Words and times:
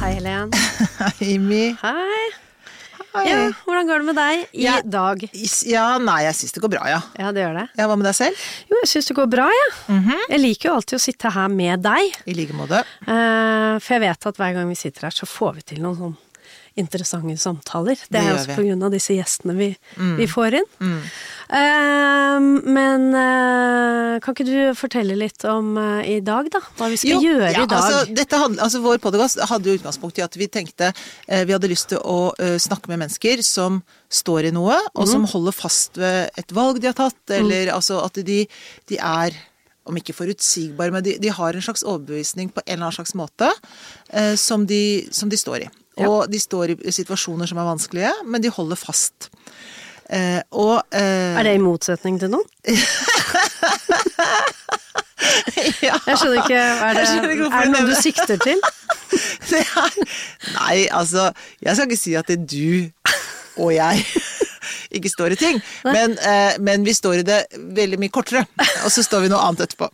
Hei, 0.00 0.12
Helen. 0.18 0.50
Hei, 1.20 1.38
Mi. 1.40 1.62
Hei. 1.80 2.26
Hei. 3.16 3.22
Ja, 3.30 3.36
hvordan 3.64 3.88
går 3.88 4.02
det 4.02 4.06
med 4.10 4.18
deg 4.18 4.42
i 4.60 4.64
Ja. 4.66 4.74
dag? 4.84 5.22
Ja, 5.64 5.84
nei, 6.02 6.18
jeg 6.26 6.36
syns 6.36 6.52
det 6.52 6.60
går 6.60 6.72
bra, 6.74 6.82
ja. 6.90 6.98
Ja, 7.16 7.30
det 7.32 7.40
gjør 7.46 7.54
det. 7.56 7.64
Ja, 7.80 7.86
Hva 7.88 7.96
med 7.96 8.04
deg 8.10 8.16
selv? 8.18 8.42
Jo, 8.68 8.76
jeg 8.82 8.90
syns 8.92 9.08
det 9.08 9.16
går 9.16 9.30
bra, 9.32 9.46
jeg. 9.56 9.70
Mhm. 9.94 10.20
Jeg 10.34 10.40
liker 10.42 10.68
jo 10.68 10.74
alltid 10.76 10.98
å 10.98 11.00
sitte 11.06 11.32
her 11.32 11.48
med 11.48 11.80
deg. 11.86 12.18
I 12.28 12.34
like 12.36 12.52
måte. 12.52 12.82
Eh, 13.08 13.78
for 13.80 13.96
jeg 13.96 14.04
vet 14.04 14.26
at 14.28 14.36
hver 14.36 14.52
gang 14.58 14.68
vi 14.68 14.76
sitter 14.76 15.08
her, 15.08 15.16
så 15.16 15.24
får 15.26 15.54
vi 15.54 15.62
til 15.72 15.80
noen 15.80 15.96
sånn 15.96 16.16
interessante 16.76 17.36
samtaler. 17.40 17.96
Det, 17.96 18.12
Det 18.12 18.20
er 18.20 18.34
også 18.34 18.56
pga. 18.56 18.90
disse 18.92 19.16
gjestene 19.16 19.56
vi, 19.56 19.70
vi 20.18 20.26
får 20.28 20.58
inn. 20.60 20.68
Eh, 21.46 22.46
men 22.76 23.06
uh, 23.14 24.18
kan 24.20 24.34
ikke 24.34 24.46
du 24.48 24.58
fortelle 24.76 25.16
litt 25.18 25.44
om 25.48 25.76
uh, 25.78 26.02
i 26.02 26.18
dag, 26.24 26.50
da? 26.52 26.60
Hva 26.78 26.90
vi 26.92 26.98
skal 27.00 27.14
Jo, 27.14 27.22
gjøre 27.22 27.52
ja, 27.52 27.64
i 27.64 27.70
dag? 27.70 27.76
Altså, 27.78 28.36
handl- 28.42 28.62
altså, 28.66 28.82
vår 28.84 29.00
podkast 29.04 29.40
hadde 29.48 29.70
jo 29.70 29.78
utgangspunkt 29.78 30.20
i 30.20 30.26
at 30.26 30.36
vi 30.36 30.50
tenkte 30.52 30.92
vi 31.26 31.54
hadde 31.54 31.68
lyst 31.70 31.88
til 31.90 32.00
å 32.02 32.32
snakke 32.60 32.90
med 32.90 33.00
mennesker 33.04 33.40
som 33.44 33.80
står 34.12 34.50
i 34.50 34.54
noe, 34.54 34.76
og 34.94 35.06
mm. 35.06 35.10
som 35.10 35.26
holder 35.32 35.54
fast 35.54 35.98
ved 36.00 36.30
et 36.38 36.54
valg 36.54 36.78
de 36.82 36.90
har 36.90 36.96
tatt, 36.98 37.18
eller 37.34 37.72
altså 37.74 37.98
at 38.04 38.20
de, 38.26 38.42
de 38.90 38.98
er 39.00 39.36
om 39.86 39.98
ikke 39.98 40.14
forutsigbare, 40.16 40.92
men 40.94 41.04
de, 41.06 41.16
de 41.22 41.32
har 41.32 41.56
en 41.56 41.64
slags 41.64 41.84
overbevisning 41.86 42.50
på 42.54 42.62
en 42.64 42.74
eller 42.74 42.88
annen 42.88 42.98
slags 42.98 43.14
måte 43.18 43.50
eh, 44.10 44.34
som, 44.40 44.66
de, 44.66 45.06
som 45.14 45.30
de 45.30 45.38
står 45.40 45.66
i. 45.66 45.68
Ja. 45.96 46.08
Og 46.10 46.32
de 46.32 46.40
står 46.40 46.74
i 46.76 46.92
situasjoner 46.92 47.48
som 47.48 47.58
er 47.60 47.68
vanskelige, 47.68 48.12
men 48.28 48.42
de 48.44 48.52
holder 48.52 48.76
fast. 48.76 49.30
Eh, 50.12 50.40
og 50.54 50.82
eh, 50.94 51.34
Er 51.38 51.42
det 51.48 51.54
i 51.56 51.62
motsetning 51.62 52.20
til 52.20 52.30
noen? 52.30 52.46
ja. 55.86 55.96
Jeg 56.06 56.18
skjønner 56.20 56.42
ikke. 56.44 56.60
Er 56.60 56.94
det, 56.94 57.06
skjønner 57.08 57.32
ikke 57.34 57.48
er 57.50 57.64
det 57.64 57.72
noe 57.72 57.88
du 57.88 57.96
sikter 57.98 58.38
til? 58.44 58.60
Det 59.46 59.60
er 59.62 59.92
Nei, 60.56 60.88
altså 60.90 61.28
Jeg 61.62 61.76
skal 61.76 61.86
ikke 61.86 61.98
si 62.00 62.14
at 62.18 62.26
det 62.26 62.34
er 62.40 62.46
du 62.50 62.90
og 63.56 63.70
jeg 63.72 64.02
ikke 64.96 65.08
står 65.08 65.32
i 65.32 65.38
ting, 65.40 65.60
men, 65.84 66.16
eh, 66.20 66.56
men 66.60 66.84
vi 66.84 66.92
står 66.96 67.22
i 67.22 67.26
det 67.26 67.38
veldig 67.56 67.98
mye 68.00 68.12
kortere. 68.12 68.44
Og 68.84 68.92
så 68.92 69.04
står 69.04 69.24
vi 69.24 69.30
noe 69.32 69.40
annet 69.44 69.66
etterpå. 69.66 69.88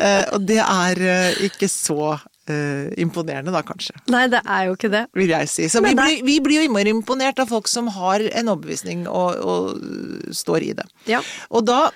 Eh, 0.00 0.24
og 0.32 0.46
det 0.48 0.60
er 0.62 1.02
eh, 1.12 1.42
ikke 1.48 1.68
så 1.68 2.14
eh, 2.50 2.88
imponerende, 3.02 3.52
da, 3.54 3.62
kanskje. 3.66 3.94
Nei, 4.12 4.24
det 4.32 4.40
er 4.46 4.64
jo 4.68 4.76
ikke 4.76 4.90
det. 4.92 5.02
Vil 5.14 5.28
jeg 5.34 5.48
si. 5.48 5.68
Så 5.68 5.82
vi 5.84 5.92
det- 5.94 5.98
blir, 6.00 6.24
vi 6.26 6.40
blir 6.40 6.60
jo 6.60 6.66
innmari 6.68 6.90
imponert 6.90 7.38
av 7.38 7.48
folk 7.52 7.68
som 7.68 7.88
har 7.94 8.20
en 8.20 8.48
overbevisning 8.48 9.06
og, 9.08 9.36
og 9.36 10.34
står 10.34 10.62
i 10.62 10.72
det. 10.78 10.86
Ja. 11.06 11.22
Og 11.50 11.66
da 11.68 11.90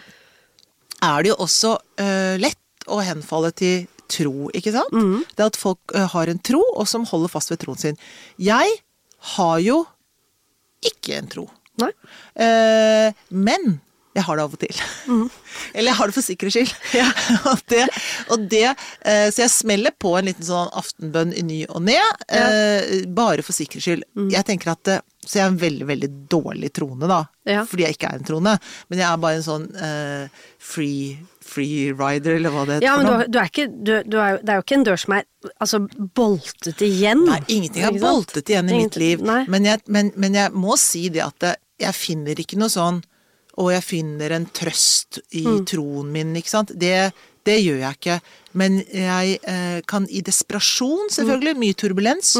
er 1.03 1.23
det 1.23 1.33
jo 1.35 1.37
også 1.45 1.75
uh, 2.01 2.37
lett 2.41 2.87
å 2.89 3.01
henfalle 3.03 3.51
til 3.53 3.87
tro, 4.09 4.51
ikke 4.55 4.73
sant? 4.73 4.93
Mm. 4.95 5.25
Det 5.37 5.45
at 5.45 5.59
folk 5.59 5.79
uh, 5.95 6.07
har 6.15 6.31
en 6.31 6.39
tro, 6.39 6.63
og 6.77 6.87
som 6.89 7.05
holder 7.05 7.29
fast 7.33 7.51
ved 7.51 7.59
troen 7.65 7.79
sin. 7.81 7.99
Jeg 8.39 8.79
har 9.37 9.59
jo 9.61 9.83
ikke 10.87 11.19
en 11.19 11.29
tro. 11.29 11.49
Men 13.31 13.81
jeg 14.17 14.25
har 14.25 14.39
det 14.39 14.45
av 14.47 14.55
og 14.57 14.61
til. 14.63 14.79
Mm. 15.13 15.27
Eller 15.75 15.91
jeg 15.91 15.99
har 15.99 16.11
det 16.11 16.17
for 16.17 16.27
sikkerhets 16.27 16.57
skyld. 16.57 17.03
og 17.51 17.65
det, 17.73 17.83
og 18.33 18.47
det, 18.53 18.65
eh, 19.05 19.27
så 19.33 19.45
jeg 19.45 19.53
smeller 19.53 19.95
på 19.97 20.15
en 20.17 20.31
liten 20.31 20.47
sånn 20.47 20.73
aftenbønn 20.77 21.35
i 21.37 21.45
ny 21.47 21.61
og 21.69 21.85
ne, 21.87 21.99
ja. 21.99 22.47
bare 23.13 23.45
for 23.47 23.57
sikkerhets 23.57 23.91
skyld. 23.91 24.09
Mm. 24.17 24.31
Jeg 24.33 24.49
tenker 24.49 24.73
at 24.73 24.97
Så 25.27 25.41
jeg 25.41 25.45
er 25.45 25.51
en 25.51 25.59
veldig, 25.59 25.87
veldig 25.89 26.09
dårlig 26.31 26.73
trone, 26.77 27.09
da. 27.11 27.25
Ja. 27.49 27.65
Fordi 27.67 27.83
jeg 27.83 27.97
ikke 27.97 28.13
er 28.13 28.21
en 28.21 28.29
trone. 28.29 28.53
Men 28.89 29.01
jeg 29.03 29.07
er 29.09 29.23
bare 29.25 29.41
en 29.41 29.43
sånn 29.43 29.65
uh, 29.75 30.45
free, 30.63 31.17
free 31.43 31.91
rider, 31.99 32.37
eller 32.39 32.55
hva 32.55 32.63
det 32.63 32.77
heter. 32.77 32.87
Ja, 32.87 32.95
men 33.01 33.11
du, 33.11 33.33
du 33.35 33.41
er 33.43 33.51
ikke, 33.51 33.67
du, 33.75 33.93
du 34.07 34.21
er, 34.23 34.39
det 34.39 34.55
er 34.55 34.61
jo 34.61 34.67
ikke 34.67 34.79
en 34.79 34.87
dør 34.87 35.03
som 35.03 35.17
er 35.19 35.27
altså, 35.57 35.83
boltet 36.21 36.87
igjen. 36.87 37.27
Nei, 37.27 37.41
ingenting 37.57 37.89
er 37.89 37.99
boltet 37.99 38.55
igjen 38.55 38.71
i 38.71 38.81
mitt 38.85 39.01
liv. 39.03 39.27
Men 39.27 39.67
jeg, 39.67 39.83
men, 39.91 40.15
men 40.15 40.39
jeg 40.39 40.55
må 40.55 40.79
si 40.81 41.09
det 41.11 41.27
at 41.27 41.51
jeg 41.83 41.99
finner 41.99 42.39
ikke 42.41 42.61
noe 42.61 42.73
sånn 42.73 43.03
Og 43.57 43.71
jeg 43.73 43.83
finner 43.85 44.33
en 44.37 44.47
trøst 44.47 45.21
i 45.33 45.43
Mm. 45.47 45.65
troen 45.65 46.13
min, 46.13 46.35
ikke 46.37 46.49
sant. 46.53 46.73
Det, 46.77 47.13
det 47.45 47.59
gjør 47.65 47.79
jeg 47.81 47.97
ikke. 47.97 48.21
Men 48.55 48.83
jeg 48.93 49.39
eh, 49.45 49.81
kan 49.87 50.07
i 50.11 50.21
desperasjon, 50.21 51.09
selvfølgelig, 51.11 51.55
Mm. 51.57 51.61
mye 51.65 51.75
turbulens 51.75 52.37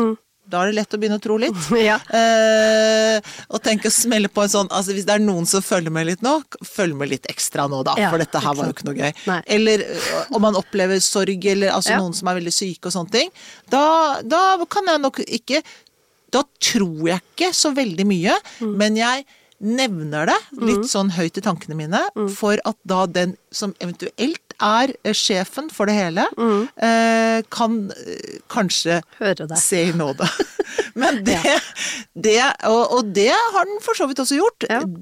Da 0.49 0.61
er 0.63 0.67
det 0.71 0.77
lett 0.77 0.93
å 0.95 0.99
begynne 1.03 1.17
å 1.19 1.23
tro 1.25 1.37
litt. 1.43 1.57
Ja. 1.89 1.97
Eh, 2.15 3.21
og 3.51 3.63
tenke 3.65 3.89
å 3.91 3.95
smelle 3.95 4.29
på 4.31 4.45
en 4.45 4.49
sånn 4.53 4.69
Altså 4.71 4.95
hvis 4.95 5.07
det 5.09 5.17
er 5.17 5.25
noen 5.25 5.47
som 5.49 5.63
følger 5.65 5.91
med 5.91 6.07
litt 6.07 6.23
nå, 6.23 6.37
følg 6.63 6.95
med 7.01 7.11
litt 7.11 7.27
ekstra 7.33 7.65
nå, 7.69 7.81
da. 7.83 7.97
Ja, 7.99 8.11
for 8.13 8.23
dette 8.23 8.39
her 8.45 8.55
var 8.55 8.69
jo 8.69 8.75
ikke 8.77 8.87
noe 8.87 8.95
gøy. 9.01 9.13
Nei. 9.27 9.41
Eller 9.57 9.83
øh, 9.83 10.21
om 10.37 10.45
man 10.47 10.55
opplever 10.61 11.01
sorg, 11.03 11.45
eller 11.51 11.73
altså 11.75 11.97
Ja. 11.97 11.99
noen 11.99 12.15
som 12.15 12.29
er 12.31 12.39
veldig 12.39 12.55
syke 12.55 12.87
og 12.87 12.95
sånne 12.95 13.11
ting. 13.17 13.31
Da, 13.73 13.83
da 14.23 14.45
kan 14.71 14.87
jeg 14.87 15.01
nok 15.03 15.19
ikke 15.27 15.63
Da 16.35 16.43
tror 16.61 17.07
jeg 17.09 17.21
ikke 17.35 17.51
så 17.55 17.71
veldig 17.75 18.05
mye, 18.07 18.35
Mm. 18.61 18.77
men 18.77 18.97
jeg 18.99 19.25
nevner 19.61 20.27
det 20.29 20.37
litt 20.61 20.85
sånn 20.91 21.11
høyt 21.17 21.39
i 21.39 21.45
tankene 21.45 21.77
mine, 21.79 22.01
Mm. 22.17 22.29
for 22.35 22.59
at 22.65 22.77
da 22.87 23.07
den 23.07 23.37
som 23.51 23.73
eventuelt 23.81 24.43
er 24.61 24.93
eh, 25.05 25.13
sjefen 25.13 25.71
for 25.73 25.87
det 25.87 25.95
hele, 25.97 26.27
Mm. 26.37 26.69
eh, 26.77 27.43
kan 27.51 27.91
eh, 27.91 28.39
kanskje 28.49 29.03
se 29.57 29.83
i 29.89 29.93
nåde. 29.93 30.29
Men 30.95 31.23
det, 31.25 31.61
det 32.15 32.39
og, 32.65 32.93
og 32.99 33.13
det 33.15 33.31
har 33.33 33.65
den 33.65 33.81
for 33.85 33.95
så 33.95 34.07
vidt 34.09 34.19
også 34.19 34.37
gjort. 34.39 34.65
Ja. 34.71 34.81
Mm. 34.81 34.97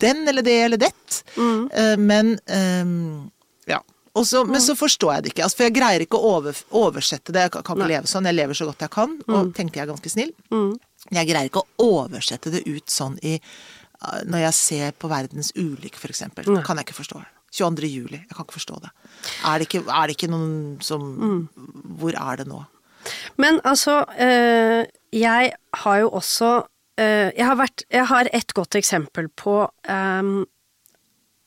Den 0.00 0.28
eller 0.28 0.42
det 0.42 0.58
eller 0.64 0.76
det. 0.80 0.92
Eh, 1.36 1.96
Men 1.96 2.38
ehm, 2.48 3.30
ja. 3.68 3.80
Også, 4.16 4.44
Men 4.48 4.60
så 4.60 4.74
forstår 4.74 5.12
jeg 5.14 5.22
det 5.22 5.30
ikke. 5.32 5.44
Altså, 5.44 5.56
for 5.56 5.64
jeg 5.68 5.74
greier 5.76 6.00
ikke 6.04 6.18
å 6.18 6.30
over, 6.36 6.56
oversette 6.72 7.32
det. 7.32 7.44
Jeg 7.46 7.52
kan, 7.52 7.62
ikke 7.62 7.76
ikke 7.78 7.88
leve 7.92 8.06
sånn. 8.10 8.26
Jeg 8.26 8.34
lever 8.34 8.54
så 8.58 8.66
godt 8.66 8.80
jeg 8.84 8.90
kan, 8.90 9.12
og 9.28 9.52
tenker 9.54 9.80
jeg 9.80 9.86
er 9.86 9.92
ganske 9.92 10.10
snill. 10.10 10.32
Jeg 11.14 11.28
greier 11.30 11.46
ikke 11.48 11.62
å 11.62 11.86
oversette 12.04 12.50
det 12.52 12.64
ut 12.66 12.90
sånn 12.90 13.16
i 13.22 13.36
Når 14.00 14.46
jeg 14.46 14.54
ser 14.56 14.96
på 14.96 15.10
verdens 15.10 15.52
ulykke, 15.56 15.98
for 15.98 16.08
eksempel. 16.08 16.48
Kan 16.64 16.80
jeg 16.80 16.88
ikke 16.88 17.00
forstå 17.02 17.20
det. 17.20 17.28
22. 17.52 17.86
juli. 17.90 18.18
Jeg 18.20 18.36
kan 18.36 18.46
ikke 18.46 18.58
forstå 18.58 18.78
det. 18.84 18.90
Er 19.44 19.58
det 19.58 19.66
ikke, 19.66 19.82
er 19.90 20.06
det 20.06 20.16
ikke 20.16 20.30
noen 20.30 20.78
som 20.84 21.48
Hvor 21.98 22.14
er 22.14 22.36
det 22.40 22.46
nå? 22.46 22.62
Men 23.36 23.60
altså, 23.64 24.04
øh, 24.20 24.84
jeg 25.12 25.52
har 25.74 25.96
jo 25.96 26.10
også 26.10 26.62
øh, 27.00 27.30
jeg, 27.36 27.46
har 27.46 27.56
vært, 27.56 27.84
jeg 27.90 28.06
har 28.06 28.28
et 28.32 28.54
godt 28.54 28.74
eksempel 28.74 29.28
på 29.28 29.62
øh, 29.90 30.30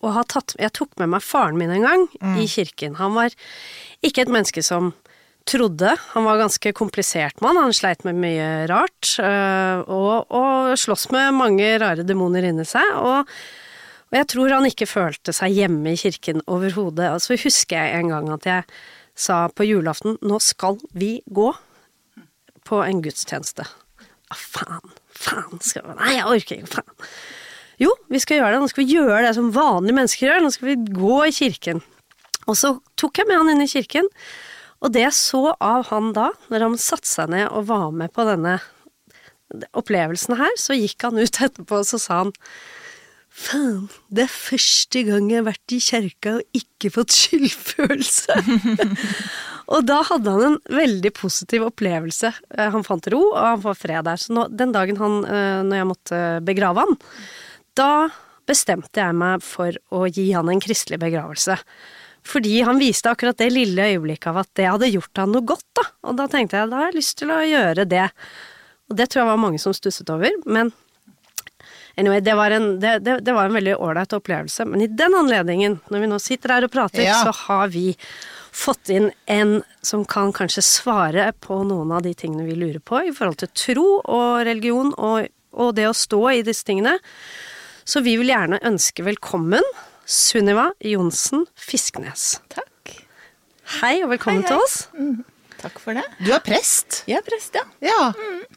å 0.03 0.11
ha 0.11 0.23
tatt 0.27 0.55
Jeg 0.59 0.73
tok 0.75 0.97
med 0.99 1.13
meg 1.13 1.23
faren 1.23 1.57
min 1.57 1.71
en 1.71 1.85
gang 1.85 2.07
i 2.41 2.47
kirken. 2.49 2.97
Han 2.99 3.13
var 3.15 3.31
ikke 4.03 4.25
et 4.25 4.33
menneske 4.33 4.63
som 4.65 4.91
trodde. 5.49 5.95
Han 6.13 6.25
var 6.27 6.39
ganske 6.41 6.71
komplisert 6.75 7.41
mann. 7.43 7.59
Han 7.59 7.75
sleit 7.75 8.03
med 8.07 8.19
mye 8.21 8.47
rart. 8.71 9.15
eh, 9.19 9.83
og, 9.87 10.31
og 10.31 10.73
sloss 10.79 11.09
med 11.13 11.35
mange 11.37 11.67
rare 11.81 12.05
demoner 12.07 12.47
inni 12.47 12.65
seg. 12.67 12.95
Og, 12.99 13.29
og 14.11 14.17
jeg 14.19 14.29
tror 14.33 14.55
han 14.55 14.69
ikke 14.69 14.89
følte 14.89 15.35
seg 15.35 15.55
hjemme 15.57 15.93
i 15.93 15.99
kirken 15.99 16.43
overhodet. 16.47 17.11
Og 17.11 17.21
så 17.23 17.37
husker 17.39 17.79
jeg 17.79 18.01
en 18.01 18.13
gang 18.13 18.31
at 18.33 18.49
jeg 18.49 18.67
sa 19.13 19.45
på 19.53 19.67
julaften 19.67 20.17
nå 20.25 20.39
skal 20.41 20.79
vi 20.97 21.17
gå 21.29 21.51
på 22.63 22.79
en 22.81 23.01
gudstjeneste. 23.03 23.65
Ah, 24.31 24.39
faen, 24.39 24.93
faen, 25.11 25.59
skal 25.61 25.85
vi 25.89 25.97
Nei, 25.99 26.13
jeg 26.15 26.29
orker 26.29 26.61
ikke, 26.61 26.71
faen. 26.79 27.09
Jo, 27.81 27.91
vi 28.07 28.21
skal 28.21 28.39
gjøre 28.39 28.53
det. 28.55 28.61
Nå 28.63 28.69
skal 28.71 28.85
vi 28.85 28.95
gjøre 28.95 29.23
det 29.25 29.33
som 29.35 29.51
vanlige 29.53 29.97
mennesker 29.97 30.29
gjør. 30.29 30.43
Nå 30.45 30.51
skal 30.53 30.69
vi 30.69 30.75
gå 30.95 31.17
i 31.27 31.35
kirken. 31.35 31.81
Og 32.47 32.57
så 32.59 32.73
tok 32.99 33.19
jeg 33.19 33.29
med 33.29 33.39
han 33.39 33.51
inn 33.53 33.63
i 33.63 33.69
kirken, 33.71 34.07
og 34.83 34.91
det 34.93 35.05
jeg 35.05 35.15
så 35.15 35.41
av 35.63 35.87
han 35.89 36.11
da, 36.15 36.29
når 36.51 36.67
han 36.67 36.79
satte 36.81 37.07
seg 37.07 37.31
ned 37.31 37.47
og 37.49 37.69
var 37.71 37.89
med 37.95 38.11
på 38.13 38.25
denne 38.27 38.57
opplevelsen 39.77 40.35
her, 40.39 40.55
så 40.59 40.75
gikk 40.75 41.05
han 41.07 41.19
ut 41.21 41.39
etterpå 41.45 41.81
og 41.81 41.87
så 41.87 41.99
sa 42.01 42.23
han 42.25 42.33
Faen, 43.33 43.87
det 44.13 44.27
er 44.27 44.29
første 44.29 45.01
gang 45.07 45.25
jeg 45.31 45.39
har 45.39 45.47
vært 45.47 45.73
i 45.73 45.79
kjerka 45.81 46.35
og 46.37 46.57
ikke 46.59 46.91
fått 46.93 47.15
skyldfølelse. 47.17 48.35
og 49.73 49.87
da 49.89 50.03
hadde 50.05 50.35
han 50.35 50.45
en 50.51 50.59
veldig 50.69 51.11
positiv 51.17 51.65
opplevelse. 51.65 52.29
Eh, 52.53 52.69
Han 52.75 52.85
fant 52.85 53.09
ro, 53.09 53.23
og 53.31 53.39
han 53.41 53.63
får 53.63 53.79
fred 53.79 54.05
der. 54.05 54.21
Så 54.21 54.37
nå, 54.37 54.45
den 54.53 54.75
dagen 54.75 55.01
han, 55.01 55.17
eh, 55.25 55.63
når 55.65 55.79
jeg 55.79 55.89
måtte 55.89 56.21
begrave 56.45 56.85
han, 56.85 56.99
da 57.73 57.89
bestemte 58.45 59.01
jeg 59.01 59.17
meg 59.17 59.41
for 59.41 59.81
å 59.89 60.05
gi 60.13 60.27
han 60.35 60.53
en 60.53 60.61
kristelig 60.61 61.01
begravelse. 61.01 61.57
Fordi 62.27 62.61
han 62.63 62.79
viste 62.79 63.11
akkurat 63.11 63.37
det 63.37 63.49
lille 63.51 63.89
øyeblikket 63.93 64.29
av 64.31 64.37
at 64.43 64.49
det 64.55 64.69
hadde 64.69 64.91
gjort 64.93 65.19
han 65.19 65.33
noe 65.35 65.43
godt, 65.47 65.65
da. 65.75 65.83
Og 66.07 66.15
da 66.19 66.27
tenkte 66.31 66.61
jeg 66.61 66.71
da 66.71 66.79
har 66.79 66.91
jeg 66.91 66.99
lyst 67.01 67.17
til 67.19 67.33
å 67.35 67.41
gjøre 67.43 67.85
det. 67.89 68.07
Og 68.91 68.97
det 68.99 69.09
tror 69.11 69.23
jeg 69.23 69.31
var 69.33 69.41
mange 69.43 69.59
som 69.61 69.75
stusset 69.75 70.09
over, 70.13 70.31
men 70.45 70.71
Anyway, 71.95 72.23
det 72.25 72.33
var 72.33 72.49
en, 72.51 72.79
det, 72.81 73.03
det, 73.05 73.19
det 73.21 73.33
var 73.37 73.45
en 73.45 73.53
veldig 73.53 73.75
ålreit 73.77 74.13
opplevelse. 74.17 74.65
Men 74.65 74.81
i 74.81 74.87
den 74.89 75.13
anledningen, 75.13 75.75
når 75.93 76.01
vi 76.01 76.07
nå 76.09 76.17
sitter 76.17 76.55
her 76.55 76.65
og 76.65 76.71
prater, 76.73 77.03
Ja. 77.05 77.19
så 77.21 77.29
har 77.45 77.67
vi 77.69 77.91
fått 78.49 78.89
inn 78.89 79.11
en 79.29 79.59
som 79.85 80.01
kan 80.05 80.33
kanskje 80.33 80.63
svare 80.65 81.27
på 81.37 81.59
noen 81.69 81.91
av 81.93 82.01
de 82.01 82.15
tingene 82.17 82.47
vi 82.47 82.57
lurer 82.57 82.81
på 82.81 82.97
i 83.05 83.13
forhold 83.13 83.37
til 83.43 83.51
tro 83.53 83.85
og 84.01 84.41
religion 84.49 84.89
og, 84.97 85.29
og 85.53 85.75
det 85.77 85.85
å 85.89 85.93
stå 85.93 86.23
i 86.33 86.41
disse 86.45 86.65
tingene. 86.65 86.95
Så 87.85 88.01
vi 88.01 88.17
vil 88.17 88.33
gjerne 88.33 88.61
ønske 88.65 89.05
velkommen 89.05 89.61
Sunniva 90.13 90.67
Johnsen 90.79 91.45
Fisknes. 91.57 92.41
Takk. 92.53 92.91
Hei 93.81 93.95
og 94.03 94.11
velkommen 94.11 94.43
Hei, 94.43 94.45
hei. 94.45 94.51
til 94.51 94.61
oss. 94.61 95.23
Takk 95.63 95.79
for 95.81 95.97
det. 95.97 96.03
Du 96.21 96.29
er 96.35 96.43
prest. 96.45 96.99
Jeg 97.09 97.17
er 97.17 97.25
prest, 97.25 97.55
ja. 97.57 97.63
Ja. 97.81 98.11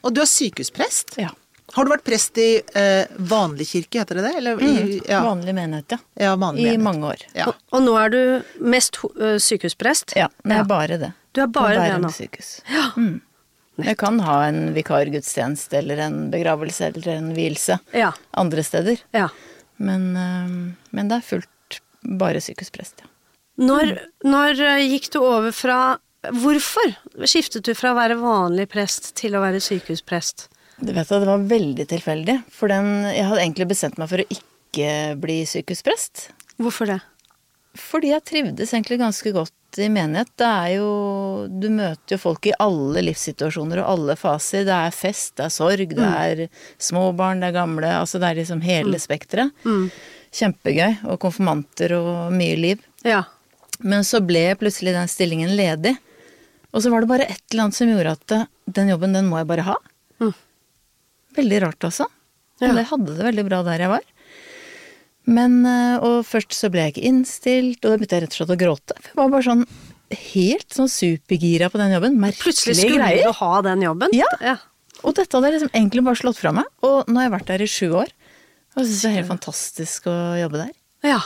Og 0.05 0.13
du 0.13 0.21
er 0.21 0.29
sykehusprest. 0.29 1.15
Ja. 1.17 1.31
Har 1.73 1.87
du 1.87 1.91
vært 1.95 2.05
prest 2.05 2.37
i 2.39 2.45
eh, 2.77 3.09
vanlig 3.31 3.65
kirke, 3.71 4.03
heter 4.03 4.19
det 4.19 4.27
det? 4.27 4.33
Eller 4.39 4.61
i 4.63 4.99
ja, 5.09 5.23
Vanlig 5.25 5.55
menighet, 5.57 5.97
ja. 5.97 5.99
ja, 6.27 6.35
vanlig 6.39 6.61
I 6.61 6.67
menighet. 6.75 6.85
mange 6.85 7.09
år. 7.15 7.25
Ja. 7.35 7.49
Og, 7.49 7.57
og 7.73 7.83
nå 7.87 7.95
er 8.03 8.13
du 8.13 8.19
mest 8.75 9.01
uh, 9.03 9.33
sykehusprest. 9.41 10.13
Ja, 10.19 10.29
det 10.45 10.59
er 10.59 10.61
Ja. 10.61 10.67
bare 10.69 10.99
det. 11.01 11.11
Du 11.35 11.41
er 11.43 11.49
bare 11.57 11.81
det 11.81 11.97
nå. 12.05 12.13
sykehus. 12.13 12.53
Mm. 13.01 13.15
Jeg 13.85 13.97
kan 14.01 14.21
ha 14.25 14.37
en 14.47 14.61
vikargudstjeneste 14.77 15.81
eller 15.81 16.05
en 16.05 16.21
begravelse 16.33 16.91
eller 16.93 17.11
en 17.17 17.33
vielse 17.37 17.81
Ja. 17.97 18.13
andre 18.45 18.63
steder. 18.65 19.01
ja. 19.17 19.29
Men, 19.77 20.09
øhm, 20.17 20.57
men 20.91 21.11
det 21.11 21.19
er 21.19 21.27
fullt 21.27 21.79
bare 22.17 22.41
sykehusprest, 22.41 23.03
ja. 23.03 23.11
Når, 23.57 23.95
når 24.21 24.59
gikk 24.85 25.09
du 25.15 25.23
over 25.23 25.49
fra 25.55 25.77
Hvorfor 26.33 26.91
skiftet 27.29 27.65
du 27.65 27.71
fra 27.77 27.93
å 27.93 27.97
være 27.97 28.17
vanlig 28.19 28.65
prest 28.69 29.11
til 29.15 29.37
å 29.37 29.41
være 29.41 29.61
sykehusprest? 29.63 30.47
Du 30.81 30.91
vet 30.91 31.05
at 31.05 31.21
Det 31.23 31.29
var 31.29 31.45
veldig 31.49 31.85
tilfeldig. 31.89 32.35
For 32.53 32.73
den, 32.73 33.05
jeg 33.13 33.25
hadde 33.29 33.43
egentlig 33.43 33.67
bestemt 33.69 33.99
meg 34.01 34.09
for 34.11 34.21
å 34.21 34.27
ikke 34.33 34.89
bli 35.21 35.37
sykehusprest. 35.47 36.27
Hvorfor 36.61 36.89
det? 36.89 36.99
Fordi 37.77 38.11
jeg 38.13 38.25
trivdes 38.27 38.73
egentlig 38.73 38.99
ganske 39.01 39.31
godt 39.35 39.79
i 39.83 39.89
menighet. 39.91 40.29
Det 40.39 40.47
er 40.47 40.69
jo 40.77 40.89
Du 41.61 41.67
møter 41.73 42.15
jo 42.15 42.19
folk 42.21 42.47
i 42.49 42.55
alle 42.63 43.03
livssituasjoner 43.05 43.83
og 43.83 43.89
alle 43.93 44.17
faser. 44.19 44.65
Det 44.67 44.75
er 44.75 44.95
fest, 44.95 45.35
det 45.37 45.47
er 45.47 45.53
sorg, 45.53 45.95
det 45.95 46.11
er 46.11 46.43
små 46.81 47.09
barn, 47.17 47.43
det 47.43 47.51
er 47.51 47.59
gamle. 47.59 47.91
Altså 48.01 48.21
det 48.21 48.31
er 48.31 48.41
liksom 48.41 48.63
hele 48.65 48.99
spekteret. 49.01 49.53
Kjempegøy. 50.37 51.03
Og 51.11 51.19
konfirmanter 51.23 51.95
og 51.99 52.33
mye 52.35 52.57
liv. 52.59 52.83
Ja. 53.07 53.23
Men 53.79 54.03
så 54.07 54.21
ble 54.25 54.49
plutselig 54.59 54.95
den 54.95 55.09
stillingen 55.11 55.53
ledig. 55.57 55.95
Og 56.73 56.83
så 56.83 56.91
var 56.91 57.03
det 57.03 57.09
bare 57.09 57.27
et 57.29 57.43
eller 57.51 57.67
annet 57.67 57.77
som 57.77 57.89
gjorde 57.89 58.13
at 58.17 58.33
eh, 58.35 58.47
den 58.77 58.91
jobben, 58.91 59.15
den 59.15 59.29
må 59.29 59.39
jeg 59.39 59.49
bare 59.49 59.65
ha. 59.69 59.75
Mm. 60.21 60.33
Veldig 61.37 61.61
rart, 61.63 61.87
altså. 61.87 62.07
Ja. 62.59 62.71
Og 62.71 62.79
jeg 62.81 62.89
hadde 62.91 63.15
det 63.17 63.27
veldig 63.29 63.45
bra 63.47 63.61
der 63.65 63.85
jeg 63.85 63.93
var. 63.93 64.05
Men, 65.27 65.59
eh, 65.67 65.97
Og 65.99 66.23
først 66.25 66.55
så 66.55 66.69
ble 66.71 66.85
jeg 66.85 66.95
ikke 66.95 67.07
innstilt, 67.09 67.83
og 67.83 67.91
da 67.91 67.97
begynte 67.97 68.15
jeg 68.17 68.25
rett 68.25 68.35
og 68.35 68.39
slett 68.39 68.55
å 68.55 68.59
gråte. 68.61 68.97
For 69.03 69.11
Jeg 69.11 69.19
var 69.19 69.33
bare 69.35 69.47
sånn 69.47 69.65
helt 70.31 70.69
sånn 70.71 70.87
supergira 70.87 71.67
på 71.69 71.81
den 71.81 71.91
jobben. 71.91 72.15
Plutselig 72.39 72.77
skulle 72.79 73.01
greier. 73.03 73.27
du 73.27 73.39
ha 73.41 73.61
den 73.65 73.83
jobben. 73.83 74.13
Ja. 74.15 74.29
ja. 74.39 74.57
Og 75.03 75.17
dette 75.17 75.35
hadde 75.35 75.51
jeg 75.51 75.59
liksom 75.59 75.73
egentlig 75.75 76.03
bare 76.07 76.21
slått 76.21 76.39
fra 76.39 76.53
meg. 76.55 76.69
Og 76.87 77.09
nå 77.11 77.19
har 77.19 77.27
jeg 77.27 77.35
vært 77.35 77.51
der 77.51 77.65
i 77.65 77.69
sju 77.69 77.89
år. 77.91 78.13
Og 78.77 78.83
jeg 78.83 78.87
syns 78.87 79.01
det 79.03 79.09
er 79.09 79.17
helt 79.19 79.31
fantastisk 79.33 80.07
å 80.07 80.15
jobbe 80.39 80.63
der. 80.63 80.73
Ja. 81.05 81.19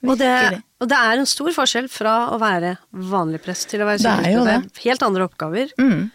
Og 0.00 0.16
det, 0.16 0.32
og 0.80 0.88
det 0.88 0.96
er 0.96 1.20
en 1.20 1.28
stor 1.28 1.52
forskjell 1.52 1.90
fra 1.92 2.14
å 2.32 2.38
være 2.40 2.78
vanlig 2.90 3.42
prest 3.44 3.68
til 3.68 3.82
å 3.84 3.88
være 3.90 4.00
Det 4.00 4.12
er 4.30 4.32
jo. 4.32 4.44
Det 4.48 4.54
er 4.56 4.86
Helt 4.86 5.02
andre 5.04 5.26
oppgaver. 5.28 5.74
Mm. 5.76 6.06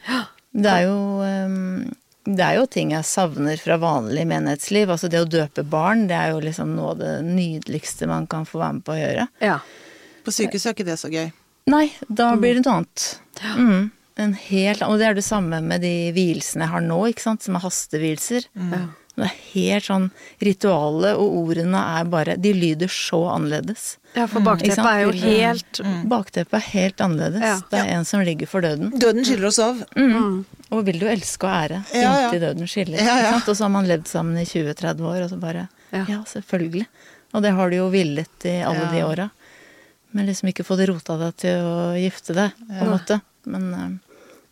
Det 0.55 0.71
er 0.71 0.87
jo 0.87 0.97
ehm, 1.21 1.93
det 2.25 2.41
er 2.41 2.57
jo 2.57 2.65
ting 2.69 2.91
jeg 2.95 3.05
savner 3.05 3.59
fra 3.61 3.77
vanlig 3.81 4.25
menighetsliv. 4.29 4.89
Altså 4.89 5.09
det 5.11 5.21
å 5.21 5.29
døpe 5.29 5.65
barn, 5.69 6.07
det 6.09 6.17
er 6.17 6.33
jo 6.33 6.41
liksom 6.43 6.73
noe 6.77 6.95
av 6.95 7.01
det 7.03 7.15
nydeligste 7.27 8.09
man 8.09 8.25
kan 8.29 8.47
få 8.49 8.61
være 8.63 8.77
med 8.79 8.85
på 8.87 8.95
å 8.95 8.99
gjøre. 8.99 9.27
Ja. 9.45 9.59
På 10.25 10.33
sykehuset 10.33 10.71
er 10.71 10.77
ikke 10.77 10.87
det 10.87 10.97
så 11.01 11.11
gøy. 11.13 11.29
Nei, 11.69 11.85
da 12.09 12.31
blir 12.37 12.57
det 12.57 12.65
noe 12.65 12.79
annet. 12.81 13.05
Mm. 13.57 13.91
En 14.25 14.35
helt, 14.39 14.83
og 14.85 14.99
det 15.01 15.07
er 15.09 15.17
det 15.17 15.25
samme 15.27 15.59
med 15.65 15.83
de 15.83 15.95
vielsene 16.15 16.65
jeg 16.65 16.73
har 16.73 16.85
nå, 16.85 16.99
ikke 17.11 17.25
sant, 17.25 17.45
som 17.45 17.57
er 17.57 17.65
hastevielser. 17.65 18.47
Ja. 18.73 18.85
Det 19.15 19.23
er 19.23 19.35
helt 19.53 19.85
sånn 19.87 20.09
Ritualet 20.43 21.15
og 21.15 21.35
ordene 21.39 21.79
er 21.99 22.07
bare 22.11 22.33
De 22.41 22.51
lyder 22.55 22.89
så 22.91 23.21
annerledes. 23.31 23.97
ja, 24.15 24.25
for 24.27 24.43
bakteppet 24.43 24.89
er 24.89 25.01
jo 25.05 25.13
helt 25.15 25.79
Bakteppet 26.11 26.57
er 26.59 26.65
helt 26.73 27.03
annerledes. 27.05 27.41
Ja. 27.41 27.55
Det 27.71 27.79
er 27.79 27.93
en 27.95 28.05
som 28.05 28.21
ligger 28.27 28.47
for 28.51 28.61
døden. 28.65 28.91
Døden 28.99 29.23
skiller 29.27 29.47
oss 29.51 29.59
av. 29.63 29.81
Mm. 29.95 30.43
Og 30.71 30.83
vil 30.87 30.99
du 30.99 31.07
elske 31.07 31.47
og 31.47 31.53
ære 31.55 31.81
Ja, 31.93 32.01
ja. 32.01 32.13
inntil 32.27 32.43
døden 32.43 32.67
skiller. 32.67 32.99
Og 33.39 33.49
så 33.55 33.63
har 33.63 33.71
man 33.71 33.87
levd 33.87 34.07
sammen 34.11 34.37
i 34.41 34.45
20-30 34.45 35.01
år, 35.07 35.23
og 35.23 35.29
så 35.31 35.39
bare 35.39 35.67
Ja. 35.93 36.05
ja. 36.09 36.19
selvfølgelig. 36.27 36.85
Og 37.33 37.41
det 37.43 37.51
har 37.55 37.69
du 37.69 37.75
jo 37.77 37.89
villet 37.89 38.45
i 38.45 38.61
alle 38.63 38.85
Ja. 38.87 38.91
de 38.91 39.03
åra. 39.05 39.29
Men 40.11 40.25
liksom 40.27 40.47
ikke 40.51 40.63
fått 40.63 40.85
rota 40.87 41.17
deg 41.19 41.35
til 41.37 41.59
å 41.63 41.93
gifte 41.99 42.33
deg, 42.33 42.51
på 42.69 42.83
en 42.85 42.91
måte. 42.91 43.21
Men 43.45 43.73
eh, 43.73 43.89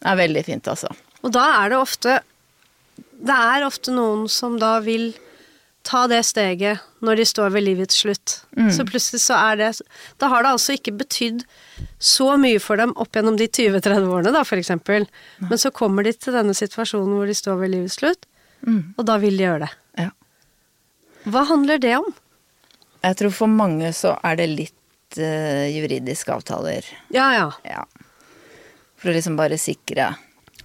det 0.04 0.08
er 0.12 0.16
veldig 0.28 0.44
fint, 0.46 0.68
altså. 0.68 0.88
Og 1.24 1.32
da 1.32 1.64
er 1.64 1.70
det 1.72 1.78
ofte 1.80 2.20
Det 3.24 3.36
er 3.36 3.64
ofte 3.68 3.94
noen 3.96 4.26
som 4.32 4.58
da 4.60 4.78
vil 4.84 5.14
ta 5.84 6.06
det 6.08 6.22
steget 6.24 6.80
når 7.04 7.20
de 7.20 7.26
står 7.28 7.50
ved 7.52 7.66
livets 7.66 7.98
slutt. 8.04 8.38
Mm. 8.56 8.70
Så 8.72 8.86
plutselig 8.88 9.20
så 9.24 9.36
er 9.52 9.58
det 9.60 9.70
Da 10.22 10.30
har 10.32 10.44
det 10.46 10.54
altså 10.56 10.76
ikke 10.78 10.94
betydd 10.96 11.44
så 12.00 12.38
mye 12.40 12.60
for 12.64 12.80
dem 12.80 12.94
opp 13.00 13.16
gjennom 13.16 13.36
de 13.40 13.48
20-30 13.52 14.08
årene, 14.08 14.32
da, 14.36 14.44
for 14.48 14.60
eksempel. 14.60 15.08
Men 15.44 15.60
så 15.60 15.72
kommer 15.76 16.04
de 16.08 16.14
til 16.16 16.36
denne 16.36 16.56
situasjonen 16.56 17.16
hvor 17.18 17.28
de 17.28 17.36
står 17.36 17.60
ved 17.64 17.74
livets 17.78 18.00
slutt, 18.02 18.28
Mm. 18.64 18.94
og 18.96 19.04
da 19.04 19.18
vil 19.20 19.36
de 19.36 19.44
gjøre 19.44 19.66
det. 19.66 19.72
Ja. 20.00 20.12
Hva 21.28 21.42
handler 21.50 21.82
det 21.84 21.98
om? 21.98 22.06
Jeg 23.04 23.18
tror 23.20 23.34
for 23.36 23.52
mange 23.52 23.90
så 23.92 24.14
er 24.24 24.38
det 24.40 24.46
litt 24.54 25.18
uh, 25.20 25.66
juridiske 25.68 26.32
avtaler. 26.32 26.88
Ja, 27.12 27.26
ja. 27.36 27.50
Ja. 27.68 27.84
For 28.96 29.12
å 29.12 29.16
liksom 29.18 29.36
bare 29.36 29.60
sikre 29.60 30.14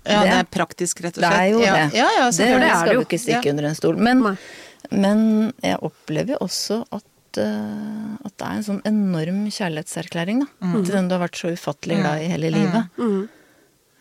Ja, 0.08 0.22
det 0.25 0.31
Det- 0.31 0.38
er 0.38 0.49
praktisk, 0.58 1.00
rett 1.05 1.19
og 1.19 1.22
slett. 1.22 1.31
Det 1.32 1.40
er 1.44 1.50
jo 1.52 1.60
ja. 1.62 1.75
det. 1.76 1.94
Ja, 1.99 2.08
ja, 2.19 2.31
det, 2.31 2.37
det 2.38 2.49
er 2.69 2.75
skal 2.75 2.88
det 2.88 2.94
jo. 2.99 3.05
ikke 3.06 3.20
stikke 3.22 3.50
under 3.52 3.64
en 3.69 3.75
stol. 3.78 3.96
Men, 3.96 4.22
men 4.90 5.52
jeg 5.62 5.78
opplever 5.82 6.34
jo 6.34 6.38
også 6.46 6.81
at, 6.93 7.38
eh, 7.38 8.14
at 8.25 8.37
det 8.37 8.46
er 8.49 8.55
en 8.58 8.66
sånn 8.69 8.82
enorm 8.88 9.43
kjærlighetserklæring 9.52 10.40
da, 10.44 10.46
Mm. 10.64 10.84
til 10.84 10.94
den 10.94 11.08
du 11.08 11.14
har 11.19 11.28
vært 11.28 11.37
så 11.40 11.52
ufattelig 11.52 12.00
glad 12.00 12.22
i 12.22 12.28
hele 12.32 12.50
livet. 12.50 12.88
Mm. 12.99 13.28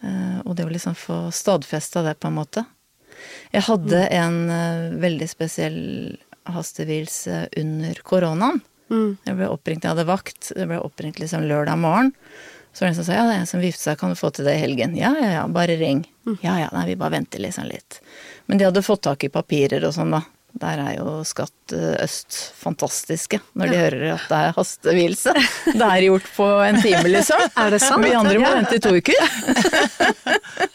Uh, 0.04 0.42
og 0.46 0.56
det 0.56 0.66
å 0.66 0.70
liksom 0.70 0.94
få 0.96 1.32
stadfesta 1.34 2.04
det, 2.06 2.20
på 2.22 2.28
en 2.30 2.36
måte. 2.38 2.66
Jeg 3.52 3.64
hadde 3.66 4.04
en 4.14 4.36
uh, 4.50 4.92
veldig 5.02 5.28
spesiell 5.28 6.18
hastevielse 6.46 7.48
under 7.58 7.98
koronaen. 8.08 8.62
Mm. 8.92 9.18
Jeg 9.26 9.36
ble 9.40 9.48
oppringt, 9.52 9.84
jeg 9.84 9.92
hadde 9.96 10.06
vakt, 10.08 10.52
jeg 10.56 10.70
ble 10.70 10.78
oppringt 10.80 11.20
liksom 11.20 11.44
lørdag 11.50 11.80
morgen. 11.82 12.14
Så 12.78 12.84
var 12.86 12.92
det 12.92 12.92
en 12.92 12.96
som 13.00 13.06
sa 13.08 13.14
ja, 13.16 13.24
det 13.26 13.34
er 13.34 13.40
en 13.42 13.48
som 13.50 13.62
seg, 13.74 13.96
kan 13.98 14.12
du 14.14 14.16
få 14.20 14.30
til 14.30 14.46
det 14.46 14.54
i 14.54 14.60
helgen? 14.62 14.92
Ja, 14.94 15.10
ja, 15.18 15.32
ja, 15.34 15.44
bare 15.50 15.80
ring. 15.80 16.04
Ja, 16.44 16.60
ja, 16.62 16.68
nei, 16.76 16.84
vi 16.92 16.96
bare 17.00 17.16
venter 17.16 17.42
liksom 17.42 17.66
litt. 17.66 17.98
Men 18.46 18.60
de 18.62 18.68
hadde 18.68 18.84
fått 18.86 19.02
tak 19.08 19.26
i 19.26 19.30
papirer 19.34 19.82
og 19.88 19.96
sånn, 19.96 20.14
da. 20.14 20.20
Der 20.62 20.84
er 20.84 20.92
jo 21.00 21.16
Skatt 21.26 21.74
eh, 21.74 21.98
Øst 22.04 22.38
fantastiske 22.58 23.40
når 23.58 23.72
de 23.74 23.80
hører 23.82 24.06
at 24.14 24.30
det 24.30 24.38
er 24.46 24.56
hastevielse. 24.60 25.34
Det 25.74 25.90
er 25.90 26.06
gjort 26.06 26.30
på 26.38 26.48
en 26.68 26.80
time, 26.86 27.04
liksom. 27.18 27.44
Er 27.66 27.74
det 27.74 27.82
sant? 27.82 28.06
Vi 28.06 28.14
andre 28.22 28.38
må 28.38 28.46
Ja. 28.46 28.56
vente 28.62 28.78
i 28.78 28.86
to 28.86 28.94
uker. 28.94 29.18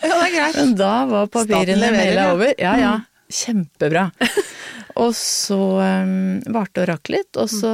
Ja, 0.03 0.19
det 0.19 0.27
er 0.27 0.35
greit. 0.35 0.59
Men 0.59 0.75
da 0.77 0.93
var 1.07 1.31
papirene 1.31 1.95
mela 1.95 2.29
over. 2.35 2.51
Ja, 2.59 2.75
ja. 2.83 2.95
Kjempebra. 3.31 4.09
Og 5.03 5.15
så 5.17 5.57
um, 5.79 6.41
varte 6.53 6.83
og 6.83 6.91
rakk 6.91 7.09
litt, 7.15 7.39
og 7.41 7.47
så 7.49 7.71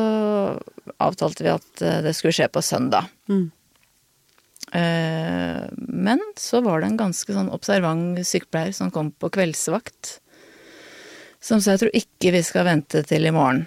avtalte 1.02 1.42
vi 1.42 1.50
at 1.50 1.82
eh, 1.82 1.96
det 2.04 2.12
skulle 2.14 2.36
skje 2.36 2.46
på 2.52 2.62
søndag. 2.62 3.08
Mm. 3.26 3.48
Eh, 4.72 5.64
men 5.78 6.22
så 6.36 6.60
var 6.64 6.80
det 6.80 6.90
en 6.90 7.00
ganske 7.00 7.34
sånn 7.34 7.50
observant 7.54 8.20
sykepleier 8.26 8.74
som 8.76 8.92
kom 8.94 9.10
på 9.12 9.30
kveldsvakt. 9.34 10.18
Som 11.40 11.62
sa 11.62 11.76
jeg 11.76 11.84
tror 11.84 11.96
ikke 11.96 12.32
vi 12.34 12.42
skal 12.46 12.66
vente 12.68 13.02
til 13.06 13.28
i 13.28 13.34
morgen. 13.34 13.66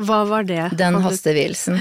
Hva 0.00 0.22
var 0.28 0.46
det? 0.48 0.62
Den 0.78 0.98
hastevielsen. 1.04 1.78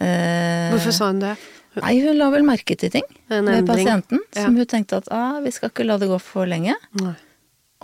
Eh, 0.00 0.72
Hvorfor 0.74 0.94
sa 0.94 1.10
hun 1.10 1.22
det? 1.22 1.36
Nei, 1.76 1.98
hun 2.00 2.16
la 2.16 2.30
vel 2.32 2.44
merke 2.46 2.76
til 2.78 2.92
ting 2.92 3.06
ved 3.28 3.66
pasienten. 3.68 4.22
Ja. 4.32 4.46
Som 4.46 4.56
hun 4.56 4.68
tenkte 4.68 5.02
at 5.02 5.10
ah, 5.12 5.40
vi 5.44 5.52
skal 5.52 5.72
ikke 5.72 5.84
la 5.84 5.98
det 6.00 6.08
gå 6.08 6.18
for 6.22 6.48
lenge. 6.48 6.76
Nei. 7.02 7.14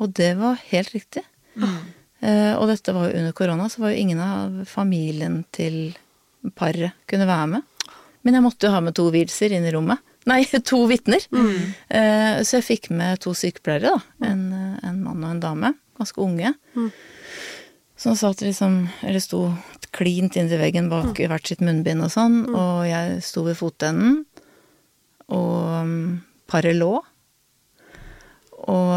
Og 0.00 0.14
det 0.17 0.33
var 0.38 0.61
helt 0.71 0.95
riktig. 0.95 1.25
Eh, 2.23 2.55
og 2.57 2.69
dette 2.71 2.95
var 2.97 3.11
jo 3.11 3.19
under 3.21 3.35
korona, 3.37 3.69
så 3.69 3.83
var 3.83 3.93
jo 3.93 4.00
ingen 4.00 4.23
av 4.25 4.62
familien 4.71 5.43
til 5.52 5.93
paret 6.57 6.97
kunne 7.11 7.29
være 7.29 7.50
med. 7.57 7.67
Men 8.23 8.38
jeg 8.38 8.45
måtte 8.45 8.69
jo 8.69 8.75
ha 8.75 8.81
med 8.85 8.97
to 8.99 9.09
vielser 9.14 9.55
inn 9.55 9.67
i 9.67 9.73
rommet. 9.75 10.02
Nei, 10.31 10.43
to 10.71 10.85
vitner. 10.91 11.25
Eh, 11.88 12.43
så 12.47 12.59
jeg 12.59 12.69
fikk 12.69 12.91
med 12.95 13.23
to 13.25 13.35
sykepleiere, 13.37 13.93
da. 13.93 14.29
En, 14.31 14.45
eh, 14.57 14.76
en 14.88 15.02
mann 15.02 15.25
og 15.25 15.35
en 15.35 15.43
dame. 15.43 15.73
Ganske 15.99 16.23
unge. 16.23 16.55
Som 17.99 18.19
satt 18.19 18.43
liksom, 18.43 18.87
eller 19.02 19.23
sto 19.23 19.45
klint 19.93 20.38
inntil 20.41 20.59
veggen 20.62 20.88
bak 20.91 21.12
mm. 21.12 21.29
hvert 21.31 21.50
sitt 21.50 21.62
munnbind 21.62 22.02
og 22.07 22.12
sånn. 22.14 22.43
Og 22.50 22.85
jeg 22.88 23.21
sto 23.26 23.45
ved 23.47 23.59
fotenden, 23.59 24.23
og 25.33 25.87
mm, 25.87 26.07
paret 26.50 26.79
lå. 26.79 26.97
Og 28.62 28.91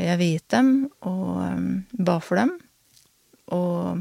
jeg 0.00 0.16
viet 0.20 0.46
dem 0.52 0.68
og 1.04 1.40
um, 1.44 1.66
ba 1.92 2.16
for 2.24 2.40
dem. 2.40 2.54
Og 3.52 4.00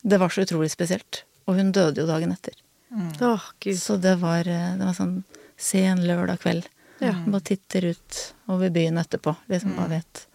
det 0.00 0.20
var 0.20 0.32
så 0.32 0.46
utrolig 0.46 0.70
spesielt. 0.72 1.24
Og 1.48 1.58
hun 1.58 1.72
døde 1.76 2.02
jo 2.02 2.08
dagen 2.08 2.32
etter. 2.32 2.56
Åh, 2.90 3.34
Oh, 3.66 3.74
Så 3.76 3.96
det 4.00 4.16
var, 4.22 4.40
eh, 4.48 4.76
det 4.78 4.84
var 4.84 4.94
sånn 4.96 5.22
sen 5.56 6.00
lørdag 6.06 6.40
kveld. 6.40 6.66
Ja. 7.00 7.12
Bare 7.26 7.40
titter 7.44 7.84
ut 7.92 8.34
over 8.48 8.70
byen 8.70 8.98
etterpå. 8.98 9.36
Liksom 9.48 9.76
bare 9.76 9.88
vet 9.98 10.26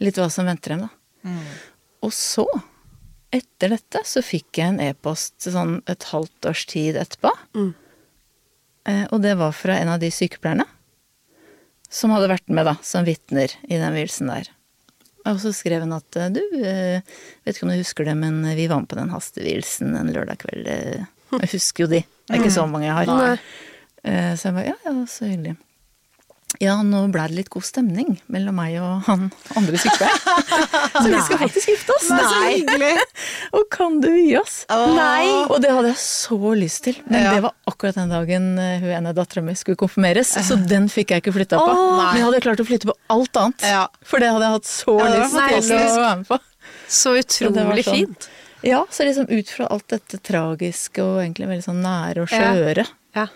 litt 0.00 0.16
hva 0.16 0.30
som 0.32 0.46
venter 0.48 0.70
dem, 0.76 0.86
da. 0.86 0.88
Og 2.02 2.12
så, 2.16 2.46
etter 3.32 3.68
dette, 3.74 4.00
så 4.08 4.22
fikk 4.24 4.56
jeg 4.58 4.68
en 4.74 4.80
e-post 4.80 5.34
sånn 5.44 5.82
et 5.86 6.02
halvt 6.12 6.46
års 6.48 6.64
tid 6.66 6.96
etterpå. 6.96 7.32
Eh, 8.88 9.04
og 9.12 9.20
det 9.22 9.34
var 9.36 9.52
fra 9.52 9.76
en 9.76 9.88
av 9.92 10.00
de 10.00 10.08
sykepleierne 10.10 10.64
som 11.90 12.10
hadde 12.14 12.30
vært 12.30 12.48
med 12.48 12.64
da, 12.70 12.76
som 12.86 13.04
vitner 13.04 13.50
i 13.68 13.76
den 13.76 13.92
vielsen 13.92 14.30
der. 14.30 14.48
Og 15.26 15.36
så 15.42 15.52
skrev 15.52 15.82
hun 15.84 15.92
at 15.92 16.08
du, 16.32 16.40
eh, 16.64 17.02
vet 17.44 17.56
ikke 17.56 17.66
om 17.66 17.72
du 17.74 17.76
husker 17.82 18.04
det, 18.08 18.14
men 18.16 18.40
vi 18.56 18.66
var 18.70 18.80
med 18.80 18.88
på 18.88 18.96
den 18.96 19.10
hastevielsen 19.12 19.94
en 19.98 20.12
lørdag 20.14 20.38
kveld. 20.38 21.06
Jeg 21.38 21.50
husker 21.54 21.84
jo 21.86 21.90
de. 21.94 22.04
Det 22.26 22.36
er 22.36 22.42
ikke 22.42 22.52
så 22.58 22.66
mange 22.70 22.86
jeg 22.86 22.94
har. 22.94 23.06
Nei. 23.06 23.34
Eh, 24.04 24.32
Så 24.36 24.48
jeg 24.50 24.54
bare 24.54 24.70
ja, 24.72 24.78
ja, 24.86 24.92
så 25.06 25.26
hyggelig. 25.28 25.56
Ja, 26.58 26.72
nå 26.82 27.04
ble 27.14 27.22
det 27.30 27.36
litt 27.36 27.48
god 27.54 27.62
stemning 27.62 28.16
mellom 28.26 28.56
meg 28.58 28.74
og 28.82 29.04
han 29.06 29.28
andre 29.56 29.78
sykepleieren. 29.78 30.48
Så 30.98 31.04
vi 31.06 31.20
skal 31.22 31.38
faktisk 31.44 31.68
gifte 31.70 31.94
oss! 31.94 32.08
Nei, 32.10 32.24
så 32.26 32.40
hyggelig! 32.48 33.04
Og 33.56 33.68
kan 33.70 34.00
du 34.02 34.08
gi 34.10 34.32
oss? 34.40 34.56
Åh. 34.74 34.82
Nei! 34.96 35.28
Og 35.46 35.60
det 35.62 35.70
hadde 35.70 35.92
jeg 35.92 36.00
så 36.02 36.40
lyst 36.58 36.82
til. 36.88 36.98
Men 37.06 37.22
Ja. 37.22 37.36
det 37.36 37.44
var 37.46 37.54
akkurat 37.70 37.94
den 38.00 38.10
dagen 38.10 38.48
eh, 38.58 38.82
hun 38.82 38.90
ene 38.98 39.12
dattera 39.14 39.44
mi 39.46 39.54
skulle 39.54 39.78
konfirmeres, 39.78 40.34
så 40.48 40.58
den 40.58 40.90
fikk 40.90 41.14
jeg 41.14 41.22
ikke 41.22 41.36
flytta 41.38 41.62
på. 41.62 41.70
Åh. 41.70 41.94
Men 42.02 42.18
jeg 42.18 42.26
hadde 42.26 42.42
klart 42.48 42.64
å 42.64 42.66
flytte 42.66 42.90
på 42.90 42.98
alt 43.14 43.40
annet. 43.44 43.68
Ja. 43.70 43.86
For 44.02 44.18
det 44.18 44.32
hadde 44.34 44.48
jeg 44.50 44.58
hatt 44.58 44.70
så 44.74 44.98
Ja, 44.98 45.08
lyst 45.20 45.38
til 45.38 45.78
å 45.78 46.02
være 46.02 46.16
med 46.24 46.28
på. 46.34 46.40
Så 46.90 47.14
Så 47.14 47.14
utrolig 47.22 47.86
sånn- 47.86 47.94
fint. 47.94 48.28
Ja, 48.62 48.86
så 48.90 49.04
liksom 49.08 49.28
ut 49.30 49.48
fra 49.48 49.66
alt 49.72 49.86
dette 49.88 50.18
tragiske 50.18 51.00
og 51.02 51.20
egentlig 51.22 51.48
veldig 51.48 51.64
sånn 51.64 51.80
nære 51.84 52.22
og 52.24 52.32
Ja. 52.32 52.40
skjøre, 52.52 52.86
Ja. 53.16 53.26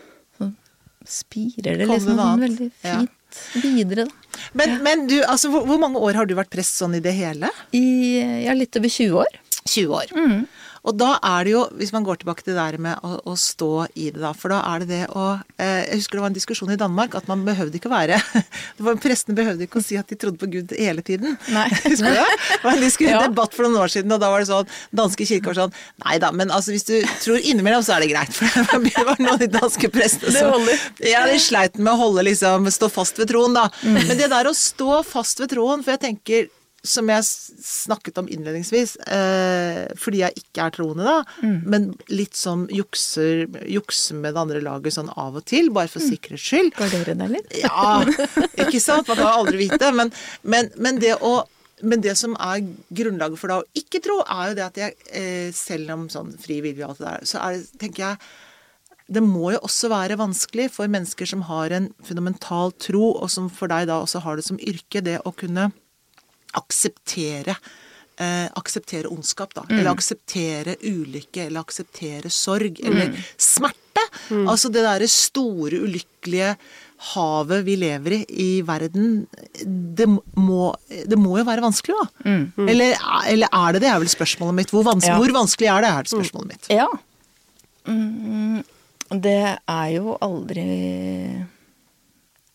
spirer 1.04 1.76
det 1.78 1.86
Kom 1.86 1.96
det 1.96 2.00
liksom 2.00 2.16
sånn 2.18 2.40
veldig 2.40 2.58
veldig 2.58 2.70
Ja. 2.84 2.98
fint 3.00 3.64
videre, 3.64 4.04
da. 4.06 4.38
Men, 4.54 4.82
men 4.82 5.06
du, 5.06 5.20
altså, 5.22 5.50
hvor, 5.50 5.66
hvor 5.66 5.78
mange 5.78 5.98
år 6.00 6.14
har 6.14 6.26
du 6.26 6.34
vært 6.34 6.50
prest 6.50 6.78
sånn 6.80 6.94
i 6.96 7.00
det 7.00 7.12
hele? 7.14 7.50
I 7.72 8.44
ja, 8.46 8.52
litt 8.54 8.76
over 8.76 8.88
20 8.88 9.18
år. 9.20 9.26
20 9.66 9.88
år. 9.92 10.12
Mm. 10.14 10.46
Og 10.84 10.96
da 11.00 11.14
er 11.24 11.46
det 11.46 11.52
jo, 11.54 11.62
hvis 11.80 11.92
man 11.94 12.04
går 12.04 12.18
tilbake 12.20 12.44
til 12.44 12.52
det 12.52 12.60
der 12.60 12.76
med 12.84 13.00
å, 13.06 13.14
å 13.32 13.34
stå 13.40 13.68
i 13.96 14.10
det, 14.12 14.20
da, 14.20 14.34
for 14.36 14.52
da 14.52 14.58
er 14.68 14.82
det 14.82 14.88
det 14.90 14.98
å 15.16 15.22
eh, 15.56 15.86
Jeg 15.88 16.02
husker 16.02 16.18
det 16.18 16.24
var 16.24 16.28
en 16.32 16.36
diskusjon 16.36 16.72
i 16.74 16.76
Danmark 16.80 17.14
at 17.16 17.28
man 17.30 17.40
behøvde 17.46 17.78
ikke 17.78 17.88
å 17.88 17.94
være 17.94 18.18
det 18.76 18.84
var, 18.84 18.98
Prestene 19.00 19.36
behøvde 19.38 19.64
ikke 19.64 19.80
å 19.80 19.84
si 19.84 19.96
at 19.96 20.10
de 20.12 20.18
trodde 20.20 20.36
på 20.42 20.48
Gud 20.52 20.74
hele 20.76 21.00
tiden. 21.06 21.38
Nei. 21.54 21.66
Husker 21.86 22.12
du 22.12 22.18
det? 22.20 22.26
Det 22.52 22.60
var 22.66 22.76
en 22.76 22.84
Ja. 23.14 23.20
debatt 23.24 23.56
for 23.56 23.64
noen 23.66 23.80
år 23.80 23.92
siden, 23.94 24.12
og 24.12 24.20
da 24.20 24.28
var 24.32 24.44
det 24.44 24.48
sånn 24.50 24.68
Danske 24.94 25.26
kirker 25.28 25.52
var 25.54 25.58
sånn 25.62 25.74
Nei 26.04 26.18
da, 26.22 26.30
men 26.36 26.52
altså 26.52 26.74
hvis 26.74 26.84
du 26.88 26.94
tror 27.22 27.40
innimellom, 27.40 27.84
så 27.84 27.96
er 27.96 28.04
det 28.04 28.10
greit. 28.12 28.36
For 28.36 28.84
det 28.84 29.06
var 29.08 29.22
noen 29.24 29.40
de 29.40 29.48
danske 29.54 29.88
prestene 29.94 30.34
Det 30.34 30.42
som. 30.44 30.68
Ja, 31.04 31.24
de 31.30 31.38
sleit 31.42 31.78
med 31.80 31.94
å 31.94 32.00
holde 32.00 32.26
liksom 32.28 32.68
Stå 32.74 32.90
fast 32.92 33.18
ved 33.20 33.32
troen, 33.32 33.56
da. 33.56 33.66
Mm. 33.86 33.98
Men 34.10 34.20
det 34.20 34.28
der 34.32 34.48
å 34.50 34.54
stå 34.56 35.00
fast 35.06 35.40
ved 35.40 35.52
troen, 35.54 35.80
for 35.84 35.96
jeg 35.96 36.02
tenker 36.04 36.46
som 36.84 37.08
jeg 37.08 37.24
snakket 37.24 38.18
om 38.20 38.26
innledningsvis, 38.28 38.90
eh, 39.08 39.86
fordi 39.96 40.18
jeg 40.20 40.34
ikke 40.42 40.66
er 40.66 40.74
troende, 40.74 41.04
da, 41.08 41.24
Mm. 41.42 41.62
men 41.64 41.86
litt 42.12 42.34
sånn 42.36 42.66
jukser, 42.68 43.46
jukser 43.72 44.14
med 44.20 44.34
det 44.34 44.40
andre 44.42 44.60
laget 44.60 44.92
sånn 44.92 45.08
av 45.16 45.36
og 45.40 45.44
til, 45.48 45.70
bare 45.70 45.88
for 45.88 46.00
Mm. 46.00 46.10
sikkerhets 46.10 46.44
skyld. 46.44 46.74
Gardere 46.76 47.16
deg 47.16 47.30
litt. 47.30 47.50
Ja, 47.62 48.04
ikke 48.04 48.80
sant? 48.80 49.08
Man 49.08 49.16
kan 49.16 49.32
aldri 49.32 49.64
vite. 49.68 49.90
Men, 49.94 50.12
men, 50.42 50.70
men, 50.76 50.98
det 51.00 51.16
å, 51.20 51.46
men 51.82 52.00
det 52.04 52.16
som 52.20 52.36
er 52.36 52.60
grunnlaget 52.92 53.38
for 53.40 53.48
da 53.48 53.60
å 53.62 53.68
ikke 53.74 54.02
tro, 54.04 54.20
er 54.28 54.50
jo 54.50 54.54
det 54.60 54.64
at 54.68 54.74
jeg, 54.76 54.94
eh, 55.12 55.50
selv 55.52 55.90
om 55.96 56.08
sånn 56.12 56.34
fri 56.38 56.60
vilje 56.60 56.84
og 56.84 56.90
alt 56.90 56.98
det 56.98 57.06
der, 57.08 57.24
så 57.24 57.40
er 57.42 57.56
det, 57.58 57.78
tenker 57.78 58.10
jeg 58.10 58.18
det 59.12 59.20
må 59.20 59.50
jo 59.52 59.58
også 59.60 59.90
være 59.92 60.16
vanskelig 60.16 60.70
for 60.72 60.88
mennesker 60.88 61.28
som 61.28 61.42
har 61.42 61.68
en 61.76 61.90
fundamental 62.02 62.70
tro, 62.80 63.10
og 63.20 63.28
som 63.28 63.50
for 63.52 63.68
deg 63.68 63.86
da 63.90 63.98
også 64.00 64.22
har 64.24 64.36
det 64.36 64.44
som 64.46 64.56
yrke, 64.56 65.02
det 65.04 65.18
å 65.28 65.32
kunne 65.36 65.72
akseptere 66.60 67.56
eh, 68.16 68.46
akseptere 68.54 69.10
ondskap, 69.10 69.54
da. 69.56 69.64
Eller 69.70 69.90
akseptere 69.92 70.76
ulykke, 70.86 71.48
eller 71.48 71.64
akseptere 71.64 72.30
sorg, 72.32 72.80
eller 72.84 73.14
smerte. 73.36 73.80
Altså 74.46 74.70
det 74.72 74.82
derre 74.84 75.08
store, 75.10 75.80
ulykkelige 75.84 76.54
havet 77.14 77.64
vi 77.66 77.74
lever 77.76 78.14
i 78.14 78.20
i 78.44 78.50
verden, 78.64 79.26
det 79.64 80.06
må, 80.08 80.70
det 80.88 81.18
må 81.20 81.38
jo 81.40 81.44
være 81.44 81.64
vanskelig, 81.64 81.96
da. 82.00 82.36
Eller, 82.70 82.94
eller 83.28 83.50
er 83.50 83.74
det 83.76 83.82
det, 83.84 83.90
er 83.90 83.98
vel 84.02 84.12
spørsmålet 84.12 84.58
mitt. 84.60 84.70
Hvor, 84.72 84.86
vanskelig, 84.86 85.12
Ja. 85.12 85.18
hvor 85.20 85.34
vanskelig 85.34 85.68
er 85.72 85.84
det, 85.84 85.90
er 85.90 86.06
det 86.06 86.14
spørsmålet 86.14 86.54
mitt. 86.54 86.70
Ja. 86.72 86.86
Mm, 87.90 88.62
det 89.20 89.36
er 89.68 89.88
jo 89.94 90.14
aldri 90.24 90.64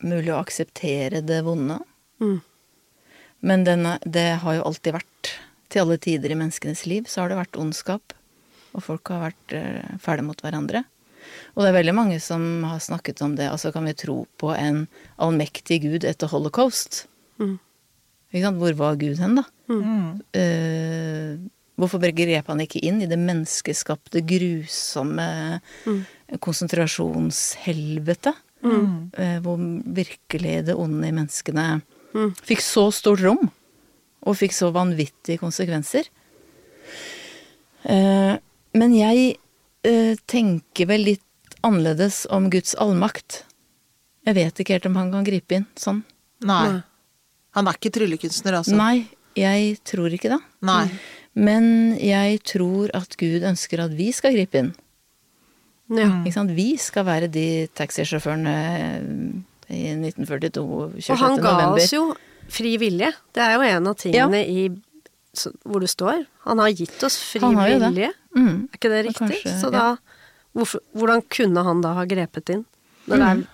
mulig 0.07 0.31
å 0.33 0.39
akseptere 0.39 1.21
det 1.25 1.41
vonde. 1.45 1.77
Mm. 2.23 2.39
Men 3.45 3.63
denne, 3.67 3.97
det 4.03 4.41
har 4.43 4.57
jo 4.57 4.65
alltid 4.67 4.97
vært 4.99 5.33
Til 5.69 5.83
alle 5.83 5.99
tider 6.01 6.33
i 6.33 6.37
menneskenes 6.39 6.85
liv 6.89 7.05
så 7.05 7.21
har 7.21 7.29
det 7.29 7.37
vært 7.37 7.57
ondskap. 7.61 8.15
Og 8.73 8.81
folk 8.81 9.11
har 9.13 9.27
vært 9.27 9.53
eh, 9.53 9.91
fæle 10.01 10.23
mot 10.25 10.39
hverandre. 10.41 10.81
Og 11.53 11.61
det 11.61 11.69
er 11.69 11.75
veldig 11.75 11.93
mange 11.93 12.17
som 12.23 12.63
har 12.65 12.81
snakket 12.81 13.21
om 13.21 13.35
det. 13.37 13.51
Altså 13.51 13.69
kan 13.75 13.85
vi 13.85 13.93
tro 13.93 14.23
på 14.41 14.49
en 14.55 14.87
allmektig 15.21 15.83
gud 15.85 16.07
etter 16.09 16.31
holocaust? 16.31 17.03
Mm. 17.37 17.59
Ikke 18.33 18.43
sant? 18.47 18.59
Hvor 18.61 18.75
var 18.77 18.97
Gud 19.01 19.21
hen, 19.21 19.37
da? 19.37 19.45
Eh, 20.37 21.37
hvorfor 21.77 22.01
grep 22.17 22.49
han 22.49 22.65
ikke 22.65 22.81
inn 22.85 23.01
i 23.01 23.09
det 23.09 23.17
menneskeskapte, 23.21 24.25
grusomme 24.25 25.29
konsentrasjonshelvete? 26.41 28.33
Eh, 28.65 29.37
hvor 29.45 29.61
virkelig 29.85 30.57
det 30.67 30.75
onde 30.75 31.07
i 31.07 31.15
menneskene 31.15 31.67
fikk 32.45 32.63
så 32.63 32.89
stort 32.95 33.23
rom, 33.23 33.49
og 34.25 34.37
fikk 34.39 34.55
så 34.55 34.71
vanvittige 34.75 35.39
konsekvenser. 35.41 36.09
Eh, 37.83 38.35
men 38.77 38.95
jeg 38.97 39.35
eh, 39.87 40.15
tenker 40.29 40.89
vel 40.89 41.05
litt 41.13 41.57
annerledes 41.65 42.25
om 42.33 42.49
Guds 42.51 42.75
allmakt. 42.79 43.43
Jeg 44.27 44.37
vet 44.37 44.61
ikke 44.61 44.77
helt 44.77 44.89
om 44.89 44.99
han 44.99 45.13
kan 45.13 45.27
gripe 45.27 45.59
inn 45.59 45.67
sånn. 45.79 46.03
Nei. 46.45 46.63
Nei. 46.67 46.81
Han 47.57 47.67
er 47.67 47.79
ikke 47.79 47.91
tryllekunstner, 47.95 48.59
altså. 48.59 48.75
Nei, 48.77 49.07
jeg 49.37 49.79
tror 49.87 50.13
ikke 50.13 50.31
det. 50.35 50.39
Nei. 50.67 50.83
Men 51.39 51.95
jeg 52.01 52.41
tror 52.47 52.91
at 52.97 53.15
Gud 53.19 53.45
ønsker 53.47 53.81
at 53.83 53.95
vi 53.97 54.11
skal 54.15 54.35
gripe 54.35 54.61
inn. 54.61 54.71
Ja. 55.89 56.11
Ikke 56.21 56.35
sant? 56.35 56.53
Vi 56.53 56.75
skal 56.77 57.07
være 57.07 57.29
de 57.33 57.65
taxisjåførene 57.77 58.55
i 59.69 59.93
1942, 59.95 60.93
26. 60.99 61.09
Og 61.13 61.17
han 61.23 61.37
ga 61.37 61.51
november. 61.53 61.83
oss 61.83 61.93
jo 61.93 62.15
fri 62.49 62.77
vilje. 62.81 63.11
Det 63.33 63.43
er 63.45 63.53
jo 63.55 63.61
en 63.69 63.87
av 63.91 63.95
tingene 64.01 64.41
i 64.47 64.69
hvor 65.63 65.79
det 65.83 65.89
står. 65.91 66.25
Han 66.47 66.57
har 66.59 66.69
gitt 66.73 67.03
oss 67.05 67.17
fri 67.21 67.39
Han 67.43 67.55
har 67.55 67.69
jo 67.69 67.79
det. 67.79 67.89
vilje. 67.93 68.11
Mm. 68.35 68.55
Er 68.73 68.77
ikke 68.79 68.89
det 68.89 69.05
riktig? 69.05 69.27
kanskje- 69.43 69.59
Så 69.61 69.69
ja. 69.71 69.77
da 69.77 69.97
hvorfor, 70.57 70.79
Hvordan 70.97 71.21
kunne 71.29 71.63
han 71.63 71.81
da 71.81 71.93
ha 71.93 72.05
grepet 72.05 72.49
inn? 72.49 72.65
Når 73.07 73.15
det 73.17 73.25
er 73.29 73.47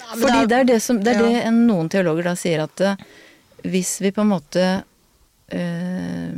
Ja, 0.00 0.16
men 0.16 0.22
Fordi 0.24 0.46
det 0.48 0.56
er 0.58 0.64
det, 0.64 0.82
som, 0.82 0.98
det, 0.98 1.14
er 1.16 1.20
Ja. 1.20 1.42
det 1.44 1.52
noen 1.54 1.88
teologer 1.88 2.24
da 2.24 2.34
sier 2.34 2.62
at 2.64 2.80
eh, 2.80 2.96
hvis 3.62 4.00
vi 4.00 4.10
på 4.10 4.22
en 4.22 4.28
måte 4.32 4.82
eh, 5.52 6.30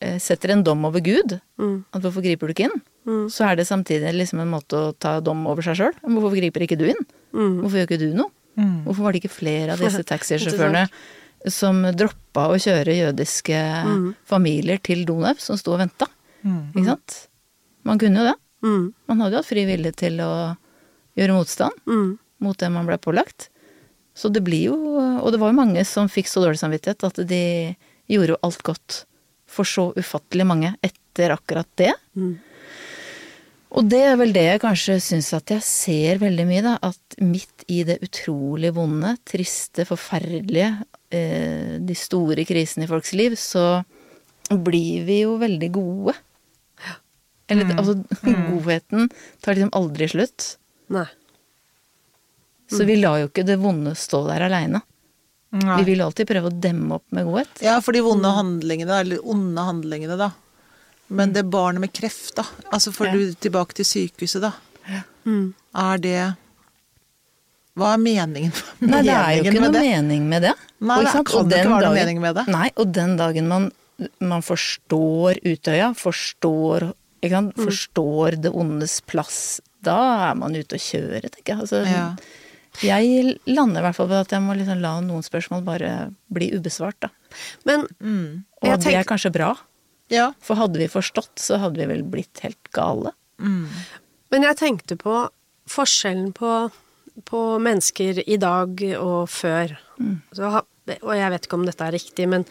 eh, 0.00 0.18
setter 0.18 0.50
en 0.54 0.62
dom 0.62 0.84
over 0.84 1.00
Gud, 1.00 1.40
Mm. 1.58 1.84
at 1.92 2.00
hvorfor 2.02 2.22
griper 2.22 2.46
du 2.48 2.54
ikke 2.54 2.70
inn, 2.70 3.28
så 3.28 3.50
er 3.50 3.56
det 3.56 3.66
samtidig 3.66 4.14
liksom 4.14 4.40
en 4.40 4.50
måte 4.50 4.72
å 4.78 4.94
ta 4.98 5.20
dom 5.20 5.46
over 5.46 5.60
seg 5.62 5.76
sjøl. 5.76 5.92
Hvorfor 6.06 6.36
griper 6.38 6.62
ikke 6.62 6.78
du 6.78 6.84
inn? 6.86 7.02
Mm. 7.34 7.60
Hvorfor 7.62 7.76
gjør 7.82 7.88
ikke 7.90 7.98
du 7.98 8.14
noe? 8.14 8.30
Hvorfor 8.56 9.02
var 9.06 9.12
det 9.12 9.22
ikke 9.22 9.32
flere 9.40 9.72
av 9.72 9.78
disse 9.80 10.02
taxisjåførene 10.12 10.86
som 11.50 11.82
droppa 11.96 12.48
å 12.52 12.58
kjøre 12.60 12.94
jødiske 12.98 13.60
Mm. 13.84 14.14
familier 14.28 14.78
til 14.82 15.04
Donau, 15.08 15.34
som 15.38 15.56
sto 15.56 15.72
og 15.74 15.80
venta? 15.80 16.06
Ikke 16.44 16.84
sant? 16.84 17.16
Man 17.84 17.98
kunne 17.98 18.18
jo 18.20 18.24
det. 18.30 18.36
Mm. 18.62 18.92
Man 19.08 19.20
hadde 19.20 19.32
jo 19.34 19.40
hatt 19.42 19.48
fri 19.50 19.64
vilje 19.66 19.92
til 19.96 20.20
å 20.22 20.56
gjøre 21.16 21.34
motstand 21.34 21.72
Mm. 21.86 22.18
mot 22.40 22.56
det 22.58 22.70
man 22.70 22.86
ble 22.86 22.98
pålagt. 22.98 23.48
Så 24.14 24.30
det 24.30 24.42
blir 24.44 24.64
jo 24.68 24.76
Og 25.22 25.32
det 25.32 25.40
var 25.40 25.50
jo 25.50 25.56
mange 25.56 25.84
som 25.86 26.08
fikk 26.08 26.26
så 26.28 26.42
dårlig 26.44 26.58
samvittighet 26.60 27.02
at 27.04 27.26
de 27.26 27.76
gjorde 28.08 28.34
jo 28.34 28.38
alt 28.42 28.62
godt 28.62 29.04
for 29.46 29.64
så 29.64 29.92
ufattelig 29.96 30.44
mange 30.46 30.74
etter 30.82 31.30
akkurat 31.32 31.66
det. 31.76 31.92
Mm. 32.16 32.38
Og 33.72 33.86
det 33.88 34.02
er 34.04 34.18
vel 34.20 34.34
det 34.34 34.44
jeg 34.44 34.60
kanskje 34.60 34.98
syns 35.00 35.30
at 35.36 35.48
jeg 35.54 35.64
ser 35.64 36.20
veldig 36.20 36.44
mye, 36.48 36.64
da. 36.64 36.74
At 36.84 37.16
midt 37.24 37.64
i 37.72 37.80
det 37.88 38.02
utrolig 38.04 38.74
vonde, 38.76 39.14
triste, 39.28 39.86
forferdelige, 39.88 40.74
eh, 41.14 41.78
de 41.80 41.96
store 41.96 42.44
krisene 42.48 42.84
i 42.84 42.90
folks 42.90 43.14
liv, 43.16 43.38
så 43.40 43.80
blir 44.52 45.06
vi 45.08 45.22
jo 45.22 45.38
veldig 45.40 45.70
gode. 45.72 46.16
Eller 47.52 47.72
altså, 47.76 47.96
godheten 48.50 49.08
tar 49.40 49.56
liksom 49.56 49.72
aldri 49.76 50.08
slutt. 50.12 50.54
Nei. 50.92 51.08
Så 52.72 52.86
vi 52.88 52.96
lar 53.00 53.20
jo 53.20 53.28
ikke 53.28 53.44
det 53.44 53.58
vonde 53.60 53.92
stå 53.98 54.22
der 54.28 54.46
aleine. 54.48 54.80
Vi 55.52 55.84
vil 55.84 56.00
alltid 56.00 56.28
prøve 56.28 56.48
å 56.48 56.60
demme 56.64 56.96
opp 56.96 57.04
med 57.12 57.26
godhet. 57.28 57.58
Ja, 57.60 57.74
for 57.84 57.92
de 57.92 58.00
vonde 58.04 58.30
handlingene, 58.32 59.02
eller 59.04 59.26
onde 59.28 59.64
handlingene, 59.66 60.16
da. 60.16 60.30
Men 61.10 61.32
det 61.32 61.44
barnet 61.50 61.80
med 61.80 61.92
kreft, 61.92 62.34
da. 62.36 62.44
Altså 62.72 62.92
får 62.92 63.06
Ja. 63.06 63.12
du 63.12 63.34
tilbake 63.34 63.74
til 63.74 63.84
sykehuset, 63.84 64.40
da. 64.40 64.52
Mm. 65.26 65.54
Er 65.74 65.98
det 65.98 66.36
Hva 67.76 67.94
er 67.94 67.98
meningen, 67.98 68.52
Nei, 68.80 69.02
det 69.02 69.12
er 69.12 69.36
jo 69.38 69.44
ikke 69.44 69.60
noe 69.60 69.72
det? 69.72 69.80
mening 69.80 70.28
med 70.28 70.42
det. 70.42 70.54
Nei, 70.80 70.98
det 71.02 71.12
kan 71.12 71.20
Og 71.20 71.26
ikke 71.46 71.54
være 71.54 71.80
noe 71.80 71.94
mening 71.94 72.20
med 72.20 72.34
det. 72.36 72.46
Nei, 72.48 72.70
og 72.76 72.92
den 72.92 73.16
dagen 73.16 73.48
man 73.48 73.70
man 74.20 74.42
forstår 74.42 75.38
Utøya, 75.46 75.92
forstår, 75.94 76.88
ikke 77.22 77.30
sant? 77.38 77.54
forstår 77.56 78.40
det 78.42 78.50
ondes 78.52 79.00
plass, 79.06 79.60
da 79.84 80.30
er 80.32 80.34
man 80.34 80.56
ute 80.56 80.74
å 80.74 80.80
kjøre, 80.80 81.22
tenker 81.30 81.54
jeg. 81.54 81.58
Altså, 81.60 81.86
Ja. 81.86 82.16
Jeg 82.82 83.38
lander 83.46 83.80
i 83.80 83.84
hvert 83.84 83.94
fall 83.94 84.08
på 84.08 84.18
at 84.20 84.28
jeg 84.32 84.40
må 84.40 84.56
liksom 84.56 84.80
la 84.80 84.98
noen 85.00 85.22
spørsmål 85.22 85.62
bare 85.64 86.10
bli 86.32 86.50
ubesvart, 86.56 86.98
da. 87.00 87.08
Men 87.64 87.80
Og 88.62 88.68
Jeg 88.68 88.80
det 88.80 88.94
er 88.96 89.04
kanskje 89.04 89.30
bra, 89.32 89.56
Ja. 90.12 90.30
for 90.44 90.60
hadde 90.60 90.82
vi 90.82 90.90
forstått, 90.92 91.34
så 91.40 91.56
hadde 91.62 91.80
vi 91.80 91.88
vel 91.88 92.04
blitt 92.04 92.44
helt 92.44 92.70
gale. 92.76 93.14
Men 94.32 94.46
jeg 94.48 94.60
tenkte 94.60 94.96
på 95.00 95.16
forskjellen 95.72 96.32
på, 96.36 96.52
på 97.28 97.42
mennesker 97.62 98.22
i 98.26 98.38
dag 98.40 98.80
og 98.98 99.30
før. 99.32 99.74
Så, 100.36 100.54
og 101.00 101.12
jeg 101.16 101.34
vet 101.34 101.46
ikke 101.46 101.60
om 101.60 101.68
dette 101.68 101.86
er 101.86 101.96
riktig, 101.96 102.28
men 102.28 102.46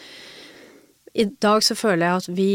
i 1.13 1.25
dag 1.43 1.63
så 1.63 1.75
føler 1.75 2.05
jeg 2.05 2.21
at 2.21 2.29
vi 2.31 2.51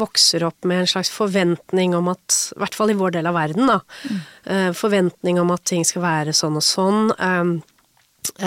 vokser 0.00 0.42
opp 0.46 0.66
med 0.66 0.82
en 0.82 0.90
slags 0.90 1.10
forventning 1.14 1.94
om 1.94 2.08
at, 2.10 2.38
i 2.54 2.58
hvert 2.62 2.74
fall 2.74 2.90
i 2.90 2.96
vår 2.98 3.14
del 3.16 3.28
av 3.30 3.36
verden, 3.36 3.70
da, 3.70 3.78
mm. 4.10 4.74
forventning 4.74 5.38
om 5.42 5.52
at 5.54 5.62
ting 5.70 5.86
skal 5.86 6.02
være 6.02 6.34
sånn 6.34 6.58
og 6.58 6.66
sånn. 6.66 7.12
eh, 7.14 7.52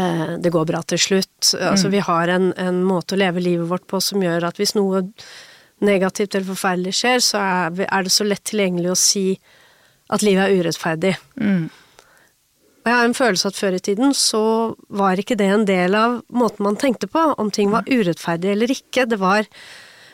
eh, 0.02 0.34
det 0.44 0.52
går 0.52 0.68
bra 0.68 0.82
til 0.84 1.00
slutt. 1.00 1.54
Altså 1.62 1.92
vi 1.94 2.04
har 2.04 2.34
en, 2.34 2.52
en 2.60 2.82
måte 2.84 3.16
å 3.16 3.22
leve 3.22 3.44
livet 3.44 3.70
vårt 3.72 3.88
på 3.88 4.02
som 4.04 4.24
gjør 4.24 4.50
at 4.50 4.60
hvis 4.60 4.76
noe 4.76 5.06
negativt 5.86 6.36
eller 6.36 6.48
forferdelig 6.48 6.96
skjer, 6.98 7.20
så 7.24 7.42
er, 7.42 8.06
det 8.06 8.14
så 8.14 8.26
lett 8.28 8.46
tilgjengelig 8.48 8.94
å 8.94 9.00
si 9.00 9.26
at 10.14 10.24
livet 10.26 10.48
er 10.48 10.62
urettferdig. 10.62 11.14
Og 12.88 12.92
jeg 12.94 12.96
har 13.02 13.10
en 13.10 13.18
følelse 13.18 13.50
at 13.52 13.58
før 13.60 13.76
i 13.76 13.84
tiden 13.84 14.14
så 14.16 14.42
var 14.96 15.20
ikke 15.20 15.36
det 15.36 15.50
en 15.52 15.66
del 15.68 15.98
av 16.00 16.22
måten 16.32 16.64
man 16.64 16.80
tenkte 16.80 17.10
på, 17.12 17.20
om 17.36 17.52
ting 17.52 17.74
var 17.74 17.90
urettferdig 17.90 18.54
eller 18.54 18.72
ikke. 18.72 19.04
Det 19.12 19.18
var, 19.20 19.44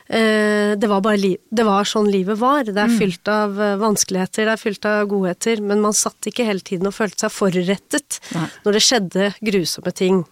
eh, 0.10 0.74
det 0.74 0.90
var 0.90 1.04
bare 1.06 1.20
li 1.22 1.36
det 1.54 1.68
var 1.68 1.86
sånn 1.86 2.10
livet 2.10 2.42
var. 2.42 2.66
Det 2.66 2.82
er 2.82 2.96
fylt 2.98 3.30
av 3.30 3.62
eh, 3.62 3.76
vanskeligheter, 3.78 4.48
det 4.50 4.56
er 4.56 4.64
fylt 4.64 4.88
av 4.90 5.06
godheter, 5.12 5.62
men 5.62 5.86
man 5.86 5.94
satt 5.94 6.32
ikke 6.32 6.48
hele 6.50 6.66
tiden 6.66 6.90
og 6.90 6.98
følte 6.98 7.28
seg 7.28 7.36
forurettet 7.36 8.18
Nei. 8.34 8.48
når 8.66 8.80
det 8.80 8.84
skjedde 8.88 9.30
grusomme 9.52 9.94
ting. 9.94 10.24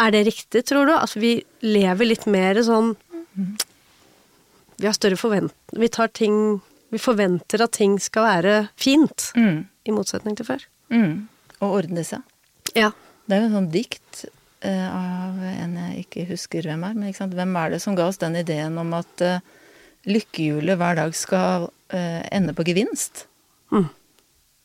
Er 0.00 0.10
det 0.10 0.24
riktig, 0.26 0.64
tror 0.64 0.88
du? 0.88 0.96
At 0.96 1.12
vi 1.20 1.36
lever 1.60 2.14
litt 2.14 2.24
mer 2.24 2.64
sånn 2.64 2.94
Vi 4.80 4.86
har 4.88 4.94
større 4.96 5.16
forvent... 5.20 5.54
Vi 5.72 5.88
tar 5.88 6.08
ting 6.14 6.60
Vi 6.94 6.98
forventer 7.02 7.62
at 7.64 7.72
ting 7.74 7.96
skal 8.02 8.22
være 8.28 8.54
fint, 8.78 9.32
Mm. 9.34 9.64
i 9.86 9.90
motsetning 9.90 10.36
til 10.38 10.46
før. 10.46 10.62
Mm. 10.94 11.26
Og 11.60 11.72
ordne 11.80 12.04
seg. 12.06 12.22
Ja. 12.76 12.92
Det 13.26 13.34
er 13.36 13.40
jo 13.42 13.48
en 13.48 13.56
sånn 13.56 13.70
dikt 13.72 14.24
uh, 14.64 14.88
av 14.94 15.40
en 15.48 15.74
jeg 15.80 16.04
ikke 16.04 16.26
husker 16.28 16.62
hvem 16.68 16.84
er, 16.86 16.94
men 16.94 17.08
ikke 17.08 17.22
sant? 17.24 17.34
hvem 17.34 17.56
er 17.56 17.70
det 17.74 17.80
som 17.82 17.96
ga 17.98 18.06
oss 18.10 18.20
den 18.22 18.36
ideen 18.36 18.78
om 18.78 18.92
at 18.94 19.24
uh, 19.24 19.40
lykkehjulet 20.06 20.76
hver 20.78 20.98
dag 21.00 21.14
skal 21.16 21.66
uh, 21.94 22.22
ende 22.30 22.54
på 22.54 22.66
gevinst? 22.68 23.24
Mm. 23.72 23.88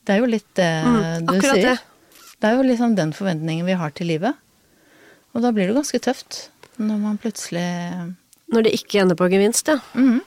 Det 0.05 0.13
er 0.15 0.19
jo 0.21 0.29
litt 0.29 0.49
det 0.59 0.69
Mm, 0.85 1.25
du 1.25 1.33
akkurat 1.37 1.55
sier. 1.55 1.69
det. 1.71 2.27
Det 2.39 2.47
er 2.49 2.55
jo 2.59 2.63
liksom 2.69 2.95
den 2.95 3.11
forventningen 3.13 3.65
vi 3.67 3.73
har 3.79 3.91
til 3.91 4.07
livet. 4.11 4.35
Og 5.33 5.41
da 5.43 5.51
blir 5.55 5.67
det 5.69 5.75
ganske 5.79 5.99
tøft 6.03 6.49
når 6.79 6.97
man 7.01 7.17
plutselig 7.19 7.65
Når 8.53 8.65
det 8.65 8.75
ikke 8.79 9.03
ender 9.03 9.17
på 9.19 9.29
gevinst, 9.31 9.69
ja. 9.69 9.77
Mm. 9.93 10.19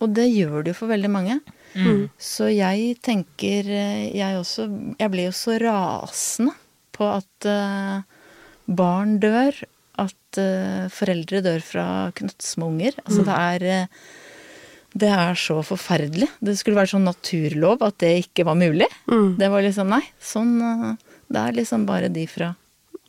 Og 0.00 0.14
det 0.16 0.28
gjør 0.30 0.64
det 0.64 0.72
jo 0.72 0.78
for 0.80 0.92
veldig 0.92 1.10
mange. 1.12 1.40
Så 2.18 2.48
jeg 2.50 2.96
tenker 3.04 3.68
eh, 3.70 4.10
Jeg 4.16 4.38
også 4.40 4.66
Jeg 4.98 5.12
blir 5.12 5.28
jo 5.28 5.34
så 5.36 5.58
rasende 5.62 6.56
på 7.00 7.06
at 7.08 7.46
uh, 7.48 8.02
barn 8.68 9.14
dør. 9.22 9.56
At 10.00 10.40
uh, 10.40 10.90
foreldre 10.92 11.40
dør 11.46 11.62
fra 11.64 11.84
knøttsmå 12.18 12.66
unger. 12.74 12.98
Altså 13.06 13.24
det 13.24 13.36
er 13.36 13.86
Det 14.92 15.12
er 15.14 15.38
så 15.38 15.60
forferdelig. 15.64 16.28
Det 16.44 16.58
skulle 16.58 16.76
være 16.76 16.92
sånn 16.92 17.08
naturlov 17.08 17.86
at 17.86 17.96
det 18.02 18.10
ikke 18.26 18.44
var 18.50 18.58
mulig. 18.58 18.90
Mm. 19.08 19.38
Det 19.38 19.48
var 19.48 19.64
liksom 19.64 19.94
Nei, 19.94 20.02
sånn 20.20 20.58
Det 20.60 21.40
er 21.40 21.56
liksom 21.56 21.86
bare 21.88 22.12
de 22.12 22.26
fra 22.28 22.52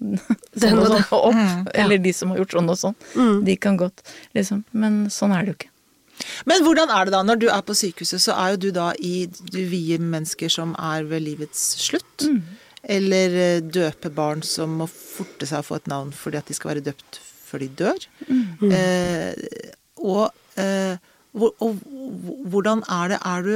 Den 0.02 0.80
og 0.82 0.88
sånn 0.90 1.04
og 1.14 1.28
opp. 1.32 1.38
ja. 1.38 1.84
Eller 1.84 2.02
de 2.02 2.14
som 2.16 2.34
har 2.34 2.42
gjort 2.42 2.56
sånn 2.58 2.72
og 2.74 2.80
sånn. 2.82 2.96
Mm. 3.14 3.36
De 3.48 3.58
kan 3.62 3.78
godt, 3.80 4.02
liksom. 4.38 4.64
Men 4.74 5.04
sånn 5.14 5.36
er 5.36 5.46
det 5.46 5.54
jo 5.54 5.60
ikke. 5.60 5.70
Men 6.50 6.66
hvordan 6.66 6.92
er 6.94 7.08
det 7.08 7.14
da, 7.16 7.22
når 7.26 7.40
du 7.42 7.48
er 7.50 7.62
på 7.66 7.76
sykehuset, 7.78 8.22
så 8.22 8.36
er 8.38 8.54
jo 8.54 8.62
du 8.68 8.72
da 8.76 8.92
i 9.02 9.26
Du 9.30 9.62
vier 9.70 10.02
mennesker 10.02 10.52
som 10.54 10.76
er 10.78 11.08
ved 11.10 11.26
livets 11.26 11.64
slutt. 11.82 12.28
Eller 12.82 13.62
døpe 13.62 13.74
døper 13.78 14.16
barn 14.18 14.42
som 14.46 14.80
må 14.82 14.88
forte 14.90 15.50
seg 15.50 15.62
å 15.62 15.68
få 15.68 15.78
et 15.78 15.90
navn 15.92 16.10
fordi 16.18 16.40
at 16.40 16.50
de 16.50 16.58
skal 16.58 16.74
være 16.74 16.86
døpt 16.90 17.22
før 17.22 17.62
de 17.62 17.70
dør. 17.82 18.06
Eh, 18.72 19.34
og, 20.02 20.32
eh, 20.62 20.96
og, 21.38 21.50
og 21.62 21.82
hvordan 22.52 22.82
er 22.90 23.14
det 23.14 23.20
Er 23.28 23.44
du 23.46 23.54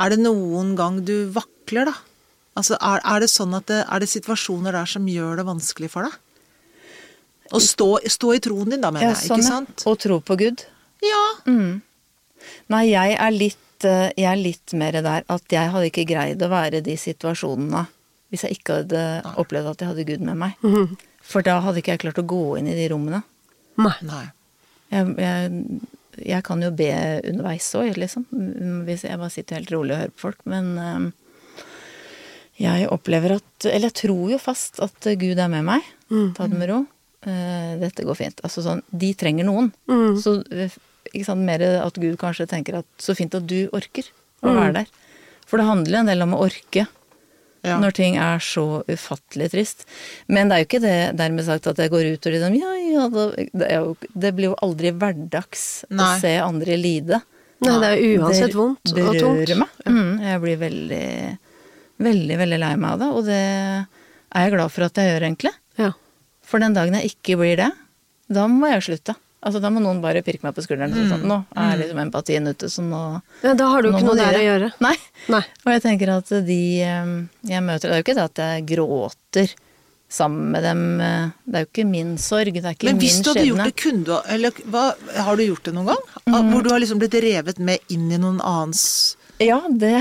Er 0.00 0.12
det 0.12 0.20
noen 0.22 0.76
gang 0.78 1.00
du 1.04 1.28
vakler, 1.34 1.90
da? 1.90 1.96
Altså, 2.58 2.76
er, 2.82 3.02
er 3.06 3.22
det 3.22 3.30
sånn 3.30 3.54
at 3.56 3.68
det, 3.70 3.84
er 3.86 4.02
det 4.02 4.08
situasjoner 4.10 4.74
der 4.74 4.88
som 4.90 5.06
gjør 5.08 5.38
det 5.40 5.46
vanskelig 5.46 5.90
for 5.92 6.08
deg? 6.08 6.16
Å 7.50 7.60
stå, 7.62 7.88
stå 8.10 8.32
i 8.36 8.40
troen 8.42 8.70
din, 8.70 8.82
da, 8.82 8.92
mener 8.94 9.10
jeg. 9.10 9.22
sånn, 9.26 9.40
Ikke 9.42 9.46
ja. 9.46 9.54
sant? 9.56 9.84
Og 9.90 9.96
tro 10.02 10.18
på 10.22 10.36
Gud. 10.38 10.64
Ja. 11.02 11.22
Mm. 11.50 11.80
Nei, 12.72 12.82
jeg 12.90 13.16
er 13.20 13.32
litt 13.34 13.84
eh, 13.88 14.10
Jeg 14.16 14.28
er 14.30 14.38
litt 14.40 14.74
mer 14.76 14.96
der 15.00 15.24
at 15.28 15.52
jeg 15.52 15.72
hadde 15.72 15.88
ikke 15.90 16.06
greid 16.08 16.42
å 16.44 16.50
være 16.52 16.80
i 16.80 16.84
de 16.84 16.94
situasjonene 17.00 17.86
hvis 18.30 18.44
jeg 18.46 18.60
ikke 18.60 18.76
hadde 18.82 19.00
opplevd 19.42 19.72
at 19.72 19.80
jeg 19.82 19.90
hadde 19.90 20.04
Gud 20.06 20.20
med 20.22 20.38
meg. 20.38 20.60
For 21.26 21.42
da 21.42 21.56
hadde 21.64 21.80
ikke 21.82 21.96
jeg 21.96 22.02
klart 22.04 22.20
å 22.22 22.26
gå 22.30 22.42
inn 22.60 22.68
i 22.70 22.76
de 22.78 22.84
rommene. 22.92 23.24
Nei. 23.80 24.20
Jeg, 24.94 25.16
jeg, 25.18 25.80
jeg 26.30 26.44
kan 26.46 26.62
jo 26.62 26.70
be 26.78 26.92
underveis 27.26 27.66
òg, 27.74 27.98
liksom. 27.98 28.28
Hvis 28.86 29.02
jeg 29.08 29.18
bare 29.18 29.34
sitter 29.34 29.58
helt 29.58 29.72
rolig 29.74 29.96
og 29.96 30.02
hører 30.04 30.14
på 30.14 30.22
folk. 30.28 30.44
Men 30.46 30.70
eh, 30.78 31.08
jeg 32.60 32.88
opplever 32.92 33.38
at 33.38 33.66
Eller 33.70 33.88
jeg 33.88 33.96
tror 34.02 34.30
jo 34.34 34.38
fast 34.40 34.80
at 34.84 35.06
Gud 35.20 35.38
er 35.40 35.48
med 35.52 35.64
meg. 35.64 35.86
Ta 36.36 36.46
det 36.50 36.58
med 36.60 36.68
ro. 36.70 36.82
Uh, 37.24 37.74
dette 37.80 38.04
går 38.04 38.16
fint. 38.16 38.38
Altså 38.46 38.62
sånn 38.64 38.80
De 38.92 39.10
trenger 39.16 39.44
noen. 39.48 39.72
Så 40.20 40.38
eh, 40.52 40.72
ikke 41.12 41.26
sant, 41.26 41.44
mer 41.44 41.60
at 41.82 41.96
Gud 42.00 42.16
kanskje 42.20 42.46
tenker 42.48 42.78
at 42.80 42.88
så 43.00 43.16
fint 43.18 43.34
at 43.36 43.44
du 43.48 43.66
orker 43.76 44.08
å 44.44 44.54
være 44.56 44.72
der. 44.82 44.88
For 45.50 45.60
det 45.60 45.66
handler 45.68 45.98
jo 45.98 46.02
en 46.04 46.10
del 46.12 46.24
om 46.28 46.36
å 46.36 46.42
orke 46.46 46.86
Ja. 47.60 47.74
når 47.76 47.92
ting 47.92 48.14
er 48.16 48.38
så 48.40 48.82
ufattelig 48.88 49.50
trist. 49.52 49.82
Men 50.32 50.48
det 50.48 50.54
er 50.54 50.62
jo 50.62 50.68
ikke 50.70 50.80
det 50.80 50.94
dermed 51.18 51.44
sagt 51.44 51.66
at 51.68 51.76
jeg 51.82 51.90
går 51.92 52.06
ut 52.14 52.26
og 52.30 52.32
liksom 52.32 52.54
ja, 52.56 52.70
ja, 52.88 53.08
det, 53.52 53.66
jo, 53.74 53.90
det 54.16 54.30
blir 54.38 54.48
jo 54.48 54.54
aldri 54.64 54.92
hverdags 54.96 55.66
Nei. 55.90 56.06
å 56.06 56.20
se 56.22 56.32
andre 56.40 56.78
lide. 56.80 57.18
Nei, 57.60 57.74
det 57.82 57.90
er 57.90 58.00
jo 58.00 58.22
uansett 58.22 58.56
vondt 58.56 58.94
og 58.94 58.96
tungt. 58.96 59.20
berører 59.20 59.60
meg. 59.60 59.82
Mm, 59.84 60.14
jeg 60.24 60.40
blir 60.46 60.56
veldig, 60.62 61.04
veldig, 62.00 62.36
veldig 62.40 62.58
lei 62.62 62.74
meg 62.80 62.90
av 62.96 63.00
det, 63.02 63.08
og 63.14 63.24
det 63.28 63.40
er 63.40 64.44
jeg 64.46 64.54
glad 64.56 64.72
for 64.72 64.86
at 64.88 65.00
jeg 65.00 65.10
gjør, 65.12 65.26
egentlig. 65.28 65.52
Ja. 65.80 65.90
For 66.46 66.62
den 66.62 66.74
dagen 66.76 66.96
jeg 66.98 67.12
ikke 67.14 67.36
blir 67.40 67.56
det, 67.60 67.70
da 68.30 68.46
må 68.50 68.70
jeg 68.70 68.86
slutte. 68.86 69.16
Altså, 69.40 69.56
da 69.64 69.70
må 69.72 69.80
noen 69.80 70.02
bare 70.04 70.20
pirke 70.20 70.44
meg 70.44 70.52
på 70.52 70.60
skulderen 70.66 70.92
og 70.92 70.98
si 70.98 71.06
sånn 71.08 71.22
Nå 71.24 71.38
er 71.56 71.78
liksom 71.80 71.96
empatien 72.02 72.44
ute, 72.50 72.68
så 72.68 72.82
nå 72.84 72.98
ja, 73.40 73.54
da 73.56 73.68
har 73.72 73.80
du 73.80 73.88
ikke 73.88 74.02
noe 74.04 74.18
der 74.18 74.36
å 74.36 74.42
gjøre. 74.44 74.68
Nei. 74.84 74.92
Nei. 75.32 75.40
Og 75.64 75.70
jeg 75.72 75.82
tenker 75.86 76.12
at 76.12 76.28
de 76.44 76.58
jeg 76.84 77.62
møter 77.64 77.88
Det 77.88 77.94
er 77.94 78.02
jo 78.02 78.04
ikke 78.04 78.16
det 78.18 78.26
at 78.26 78.42
jeg 78.44 78.66
gråter 78.68 79.54
sammen 80.12 80.50
med 80.52 80.66
dem. 80.66 80.82
eh, 81.00 81.30
Det 81.46 81.56
er 81.56 81.64
jo 81.64 81.70
ikke 81.70 81.86
min 81.88 82.12
sorg, 82.20 82.52
det 82.52 82.66
er 82.68 82.76
ikke 82.76 82.90
Men 82.90 83.00
hvis 83.00 83.16
du 83.24 83.30
hadde 83.30 83.46
gjort 83.46 83.64
det, 83.64 83.74
kunne 83.80 84.04
du 84.04 84.12
Eller 84.36 84.60
hva, 84.74 84.84
har 85.24 85.40
du 85.40 85.44
gjort 85.46 85.64
det 85.70 85.74
noen 85.78 85.88
gang? 85.94 86.04
Mm. 86.28 86.52
Hvor 86.52 86.62
du 86.66 86.70
har 86.74 86.84
liksom 86.84 87.00
blitt 87.00 87.16
revet 87.24 87.58
med 87.64 87.78
inn 87.96 88.10
i 88.12 88.20
noen 88.20 88.40
annens 88.44 88.84
Ja, 89.40 89.62
det, 89.70 89.96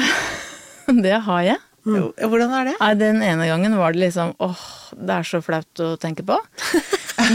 det 1.06 1.16
har 1.30 1.44
jeg. 1.48 1.60
Jo, 1.88 2.10
Hvordan 2.18 2.54
er 2.58 2.70
det? 2.70 2.76
Nei, 2.82 2.92
den 3.00 3.22
ene 3.24 3.48
gangen 3.50 3.78
var 3.80 3.96
det 3.96 4.04
liksom 4.04 4.34
åh, 4.44 4.63
det 5.00 5.15
er 5.15 5.28
så 5.28 5.42
flaut 5.44 5.84
å 5.84 5.94
tenke 6.02 6.26
på. 6.28 6.38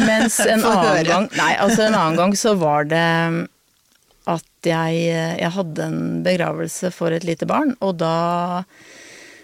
Mens 0.04 0.38
en 0.44 0.64
annen 0.70 1.08
gang 1.08 1.28
Nei, 1.38 1.52
altså 1.60 1.86
en 1.86 1.96
annen 1.96 2.18
gang 2.20 2.34
så 2.38 2.54
var 2.60 2.88
det 2.90 3.04
at 4.24 4.68
jeg, 4.68 5.00
jeg 5.12 5.52
hadde 5.52 5.84
en 5.84 6.02
begravelse 6.24 6.88
for 6.96 7.12
et 7.12 7.26
lite 7.28 7.44
barn, 7.48 7.74
og 7.84 7.98
da, 8.00 8.64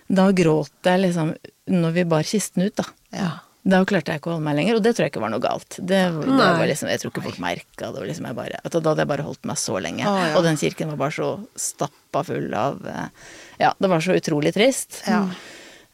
da 0.09 0.31
gråt 0.33 0.89
jeg 0.89 1.03
liksom 1.03 1.35
når 1.71 1.93
vi 1.99 2.05
bar 2.09 2.25
kisten 2.27 2.65
ut, 2.65 2.81
da. 2.81 2.87
Ja. 3.15 3.31
Da 3.61 3.83
klarte 3.85 4.14
jeg 4.14 4.23
ikke 4.23 4.31
å 4.31 4.35
holde 4.37 4.46
meg 4.46 4.57
lenger, 4.57 4.79
og 4.79 4.85
det 4.85 4.94
tror 4.96 5.05
jeg 5.05 5.12
ikke 5.12 5.23
var 5.23 5.33
noe 5.35 5.44
galt. 5.44 5.77
Det, 5.77 5.99
liksom, 6.16 6.88
jeg 6.88 7.03
tror 7.03 7.12
ikke 7.12 7.25
folk 7.27 7.40
merka 7.42 7.90
det. 7.92 8.05
Liksom 8.09 8.29
bare, 8.38 8.61
da 8.64 8.81
hadde 8.81 9.05
jeg 9.05 9.11
bare 9.11 9.27
holdt 9.27 9.49
meg 9.51 9.61
så 9.61 9.77
lenge. 9.85 10.07
Å, 10.09 10.14
ja. 10.16 10.31
Og 10.38 10.46
den 10.46 10.61
kirken 10.61 10.92
var 10.94 11.01
bare 11.03 11.16
så 11.18 11.29
stappa 11.61 12.23
full 12.25 12.49
av 12.57 12.81
eh, 12.88 13.35
Ja, 13.61 13.75
det 13.77 13.90
var 13.92 14.05
så 14.05 14.16
utrolig 14.16 14.55
trist. 14.57 15.03
Ja. 15.05 15.27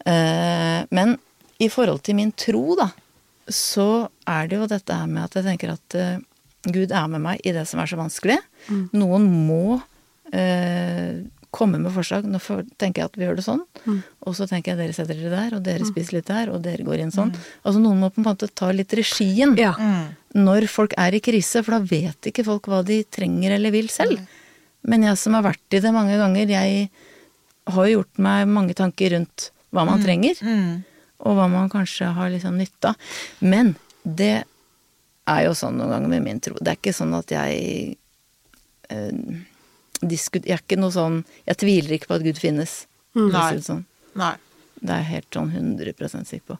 Uh, 0.07 0.87
men 0.94 1.16
i 1.59 1.66
forhold 1.72 2.05
til 2.07 2.14
min 2.20 2.31
tro, 2.38 2.76
da, 2.79 2.92
så 3.50 4.07
er 4.31 4.46
det 4.46 4.61
jo 4.61 4.70
dette 4.70 4.94
her 4.94 5.11
med 5.11 5.24
at 5.26 5.35
jeg 5.35 5.48
tenker 5.48 5.74
at 5.74 5.98
uh, 5.98 6.22
Gud 6.70 6.94
er 6.94 7.11
med 7.11 7.24
meg 7.24 7.42
i 7.46 7.55
det 7.57 7.66
som 7.66 7.83
er 7.83 7.90
så 7.90 7.98
vanskelig. 7.98 8.38
Noen 8.94 9.26
må 9.46 9.79
eh, 10.35 11.22
komme 11.57 11.79
med 11.81 11.92
forslag. 11.95 12.27
Nå 12.29 12.38
tenker 12.77 13.01
jeg 13.03 13.09
at 13.11 13.16
vi 13.16 13.25
gjør 13.25 13.38
det 13.40 13.47
sånn, 13.47 13.62
Mm. 13.87 14.03
og 14.27 14.35
så 14.37 14.47
tenker 14.51 14.73
jeg 14.75 14.79
dere 14.83 14.92
setter 14.97 15.14
dere 15.16 15.31
der, 15.33 15.57
og 15.57 15.62
dere 15.64 15.87
spiser 15.88 16.19
litt 16.19 16.27
der, 16.29 16.51
og 16.53 16.61
dere 16.62 16.85
går 16.85 17.01
inn 17.05 17.12
sånn. 17.14 17.33
Altså 17.64 17.81
noen 17.81 18.01
må 18.03 18.11
på 18.12 18.21
en 18.21 18.29
måte 18.29 18.49
ta 18.55 18.71
litt 18.73 18.92
regien 18.99 19.57
Ja. 19.57 19.73
når 20.35 20.66
folk 20.69 20.92
er 20.99 21.14
i 21.16 21.21
krise, 21.21 21.62
for 21.64 21.79
da 21.79 21.81
vet 21.81 22.21
ikke 22.31 22.45
folk 22.45 22.66
hva 22.69 22.83
de 22.85 23.03
trenger 23.05 23.53
eller 23.57 23.71
vil 23.73 23.88
selv. 23.88 24.21
Men 24.85 25.03
jeg 25.03 25.16
som 25.19 25.33
har 25.35 25.42
vært 25.42 25.73
i 25.75 25.81
det 25.81 25.92
mange 25.95 26.14
ganger, 26.19 26.47
jeg 26.49 26.90
har 27.66 27.87
jo 27.88 27.97
gjort 28.03 28.19
meg 28.23 28.47
mange 28.47 28.75
tanker 28.75 29.11
rundt 29.16 29.51
hva 29.73 29.85
man 29.87 30.03
trenger, 30.03 30.37
og 31.19 31.35
hva 31.37 31.49
man 31.51 31.69
kanskje 31.73 32.12
har 32.14 32.31
liksom 32.31 32.57
nytte 32.61 32.90
av. 32.92 32.97
Men 33.40 33.75
det 34.05 34.45
er 35.27 35.45
jo 35.49 35.55
sånn 35.59 35.75
noen 35.79 35.90
ganger 35.90 36.09
med 36.12 36.23
min 36.23 36.38
tro. 36.40 36.55
Det 36.61 36.69
er 36.69 36.77
ikke 36.79 36.95
sånn 36.95 37.14
at 37.19 37.27
jeg 37.35 37.97
eh, 38.90 39.11
diskut, 40.02 40.46
Jeg 40.46 40.59
er 40.59 40.62
ikke 40.64 40.78
noe 40.80 40.92
sånn 40.94 41.22
Jeg 41.46 41.56
tviler 41.62 41.96
ikke 41.96 42.11
på 42.11 42.18
at 42.18 42.24
Gud 42.26 42.38
finnes. 42.40 42.87
Mm. 43.16 43.30
Nei. 43.32 43.50
det 43.56 43.64
Sånn. 43.66 43.85
Nei. 44.16 44.35
Det 44.80 44.92
er 44.92 45.00
jeg 45.02 45.11
helt 45.14 45.38
sånn 45.38 45.52
100 45.54 46.24
sikker 46.28 46.46
på. 46.52 46.59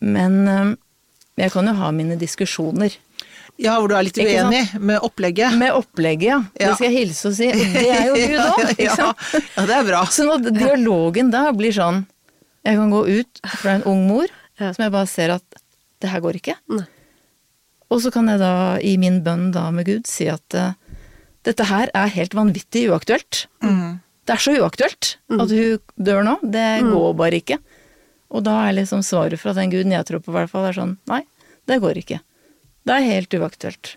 Men 0.00 0.36
um, 0.48 0.76
jeg 1.38 1.50
kan 1.50 1.66
jo 1.66 1.74
ha 1.80 1.90
mine 1.94 2.16
diskusjoner. 2.18 2.94
Ja, 3.58 3.76
hvor 3.78 3.90
du 3.90 3.94
er 3.94 4.06
litt 4.06 4.18
uenig 4.18 4.62
med 4.82 5.02
opplegget. 5.06 5.54
Med 5.58 5.74
opplegget, 5.74 6.26
ja. 6.26 6.38
Ja. 6.58 6.70
Det 6.72 6.78
skal 6.78 6.88
jeg 6.90 7.04
hilse 7.04 7.30
og 7.30 7.36
si. 7.36 7.48
Og 7.54 7.74
det 7.74 7.84
er 7.90 8.06
jo 8.08 8.16
Gud 8.18 8.40
òg, 8.42 8.62
ikke 8.74 8.96
sant? 8.98 9.26
ja, 9.54 9.66
det 9.70 9.76
er 9.76 9.86
bra. 9.90 10.00
Så 10.10 10.26
nå, 10.26 10.38
dialogen 10.48 11.30
da 11.34 11.44
blir 11.54 11.74
sånn 11.74 12.02
Jeg 12.64 12.78
kan 12.80 12.90
gå 12.94 13.02
ut 13.20 13.42
fra 13.60 13.76
en 13.78 13.86
ung 13.90 14.06
mor 14.08 14.26
Ja. 14.58 14.70
som 14.72 14.84
jeg 14.86 14.92
bare 14.94 15.10
ser 15.10 15.34
at 15.34 15.60
det 16.02 16.10
her 16.12 16.22
går 16.22 16.38
ikke. 16.38 16.54
Nei. 16.70 16.84
Og 17.90 18.00
så 18.02 18.10
kan 18.14 18.26
jeg 18.30 18.40
da 18.42 18.52
i 18.82 18.94
min 18.98 19.20
bønn 19.26 19.50
da 19.54 19.68
med 19.74 19.86
Gud 19.86 20.06
si 20.10 20.26
at 20.30 20.54
eh, 20.58 20.72
dette 21.44 21.66
her 21.68 21.90
er 21.94 22.12
helt 22.14 22.34
vanvittig 22.36 22.86
uaktuelt. 22.92 23.44
Det 23.60 24.32
er 24.32 24.40
så 24.40 24.54
uaktuelt 24.56 25.16
at 25.36 25.50
hun 25.52 25.80
dør 26.00 26.22
nå. 26.24 26.38
Det 26.42 26.68
går 26.88 27.10
bare 27.18 27.40
ikke. 27.42 27.58
Og 28.34 28.42
da 28.46 28.54
er 28.68 28.78
liksom 28.80 29.02
svaret 29.06 29.38
fra 29.38 29.52
den 29.54 29.70
guden 29.70 29.92
jeg 29.94 30.06
tror 30.08 30.22
på, 30.24 30.32
i 30.32 30.38
hvert 30.38 30.50
fall, 30.50 30.64
er 30.70 30.74
sånn 30.76 30.96
nei, 31.10 31.20
det 31.68 31.76
går 31.84 32.00
ikke. 32.00 32.20
Det 32.84 32.94
er 32.96 33.04
helt 33.12 33.36
uaktuelt. 33.38 33.92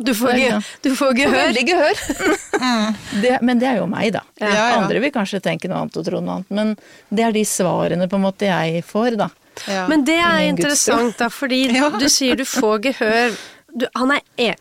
Du 0.00 0.14
får, 0.16 0.30
Det 0.32 0.38
ge, 0.40 0.50
sant. 0.54 0.68
du 0.86 0.94
får 0.96 1.10
gehør. 1.18 1.34
Veldig 1.50 1.64
gehør. 1.68 1.98
det, 3.22 3.34
men 3.44 3.58
det 3.60 3.68
er 3.68 3.76
jo 3.82 3.88
meg, 3.90 4.14
da. 4.14 4.22
Ja, 4.40 4.48
ja. 4.54 4.62
Andre 4.78 5.02
vil 5.04 5.12
kanskje 5.12 5.42
tenke 5.44 5.68
noe 5.68 5.82
annet 5.82 5.98
og 6.00 6.06
tro 6.06 6.22
noe 6.24 6.38
annet, 6.38 6.54
men 6.56 6.72
det 7.12 7.26
er 7.26 7.34
de 7.36 7.42
svarene 7.44 8.08
på 8.08 8.16
en 8.16 8.24
måte 8.24 8.48
jeg 8.48 8.80
får, 8.88 9.18
da. 9.20 9.28
Ja. 9.68 9.84
Men 9.90 10.06
det 10.08 10.16
er 10.16 10.46
interessant, 10.48 11.18
da, 11.20 11.28
fordi 11.28 11.66
Ja. 11.76 11.90
du 11.92 12.06
sier 12.08 12.38
du 12.40 12.46
får 12.48 12.80
gehør. 12.88 13.36
Du, 13.76 13.84
han 13.98 14.16
er 14.16 14.24
e 14.40 14.54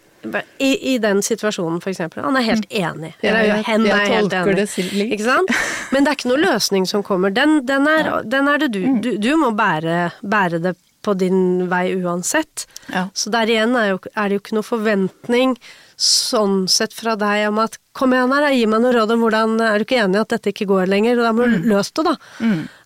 i, 0.59 0.93
I 0.93 0.97
den 0.99 1.21
situasjonen, 1.23 1.79
eksempel. 1.81 2.23
Han 2.23 2.35
er 2.35 2.41
helt 2.47 2.67
enig. 2.69 3.13
Ja, 3.21 3.29
Eller 3.29 3.43
jeg- 3.47 3.63
hen 3.69 3.85
er 3.87 4.05
helt 4.09 4.33
enig. 4.33 4.67
Ikke 5.15 5.23
sant? 5.23 5.49
Men 5.93 6.03
det 6.03 6.11
er 6.11 6.19
ikke 6.19 6.29
noe 6.33 6.43
løsning 6.43 6.85
som 6.87 7.03
kommer. 7.03 7.31
Den, 7.33 7.65
den, 7.65 7.87
er, 7.87 8.21
den 8.23 8.47
er 8.51 8.57
det 8.65 8.71
du. 8.75 8.79
Mm. 8.85 9.01
Du, 9.05 9.11
du 9.17 9.31
må 9.37 9.51
bære, 9.55 10.11
bære 10.23 10.59
det 10.63 10.75
på 11.01 11.13
din 11.15 11.67
vei 11.71 11.93
uansett. 11.95 12.65
Ja. 12.91 13.05
Så 13.15 13.31
der 13.31 13.47
igjen 13.47 13.75
er, 13.79 13.93
jo, 13.93 13.99
er 14.15 14.27
det 14.27 14.35
jo 14.35 14.41
ikke 14.43 14.57
noe 14.57 14.67
forventning 14.67 15.53
sånn 15.99 16.65
sett 16.71 16.93
fra 16.95 17.15
deg 17.19 17.45
om 17.49 17.59
at 17.63 17.77
kom 17.95 18.13
igjen 18.15 18.31
her, 18.35 18.49
gi 18.55 18.65
meg 18.71 18.83
noe 18.83 18.93
råd 18.95 19.11
om 19.15 19.23
hvordan 19.25 19.55
Er 19.63 19.79
du 19.79 19.83
ikke 19.87 19.97
enig 20.03 20.15
i 20.19 20.21
at 20.21 20.29
dette 20.35 20.51
ikke 20.53 20.67
går 20.69 20.87
lenger? 20.91 21.19
Og 21.19 21.27
da 21.27 21.31
må 21.35 21.47
du 21.51 21.57
løse 21.71 21.95
det, 21.95 22.05
da. 22.11 22.13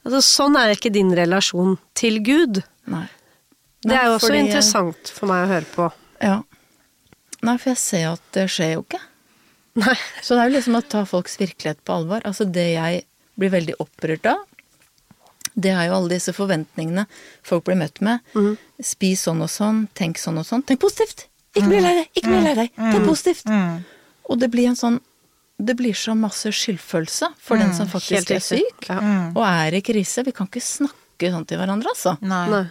Altså, 0.05 0.21
sånn 0.25 0.57
er 0.61 0.73
ikke 0.73 0.93
din 0.93 1.11
relasjon 1.17 1.75
til 1.97 2.21
Gud. 2.25 2.61
Nei. 2.93 3.05
Det 3.83 3.97
er 3.97 4.05
jo 4.07 4.15
også 4.17 4.29
fordi- 4.29 4.45
interessant 4.45 5.11
for 5.11 5.27
meg 5.27 5.43
å 5.43 5.51
høre 5.53 5.69
på. 5.75 5.89
Ja. 6.23 6.37
Nei, 7.43 7.58
for 7.60 7.73
jeg 7.73 7.82
ser 7.82 8.06
at 8.13 8.23
det 8.36 8.45
skjer 8.53 8.75
jo 8.77 8.84
ikke. 8.86 9.01
Nei. 9.84 9.95
Så 10.21 10.36
det 10.38 10.43
er 10.43 10.49
jo 10.51 10.56
liksom 10.58 10.77
å 10.79 10.84
ta 10.86 11.01
folks 11.10 11.36
virkelighet 11.41 11.79
på 11.86 11.95
alvor. 11.97 12.23
Altså 12.29 12.45
det 12.45 12.67
jeg 12.75 13.03
blir 13.39 13.49
veldig 13.53 13.75
opprørt 13.82 14.27
av, 14.29 14.41
det 15.53 15.69
er 15.73 15.88
jo 15.89 15.95
alle 15.99 16.15
disse 16.15 16.34
forventningene 16.34 17.03
folk 17.45 17.65
blir 17.67 17.77
møtt 17.77 17.99
med. 18.06 18.21
Spis 18.82 19.25
sånn 19.27 19.41
og 19.45 19.49
sånn, 19.53 19.84
tenk 19.97 20.17
sånn 20.21 20.39
og 20.41 20.47
sånn. 20.47 20.63
Tenk 20.65 20.82
positivt! 20.82 21.27
Ikke 21.53 21.69
bli 21.69 21.82
lei 21.84 21.91
deg! 21.99 22.08
Ikke 22.17 22.32
bli 22.32 22.39
lei 22.41 22.53
deg! 22.58 22.71
Tenk 22.79 23.06
positivt! 23.06 23.49
Og 24.29 24.39
det 24.41 24.49
blir 24.53 24.69
en 24.71 24.77
sånn 24.79 25.01
Det 25.63 25.75
blir 25.77 25.93
så 25.93 26.15
masse 26.17 26.49
skyldfølelse 26.49 27.27
for 27.45 27.62
den 27.62 27.69
som 27.77 27.86
faktisk 27.88 28.32
er 28.34 28.39
syk 28.41 28.88
Ja. 28.89 28.97
og 29.36 29.43
er 29.45 29.75
i 29.77 29.82
krise. 29.86 30.23
Vi 30.25 30.32
kan 30.34 30.47
ikke 30.49 30.63
snakke 30.65 31.29
sånn 31.29 31.45
til 31.47 31.60
hverandre, 31.62 31.91
altså. 31.93 32.15
Nei. 32.25 32.63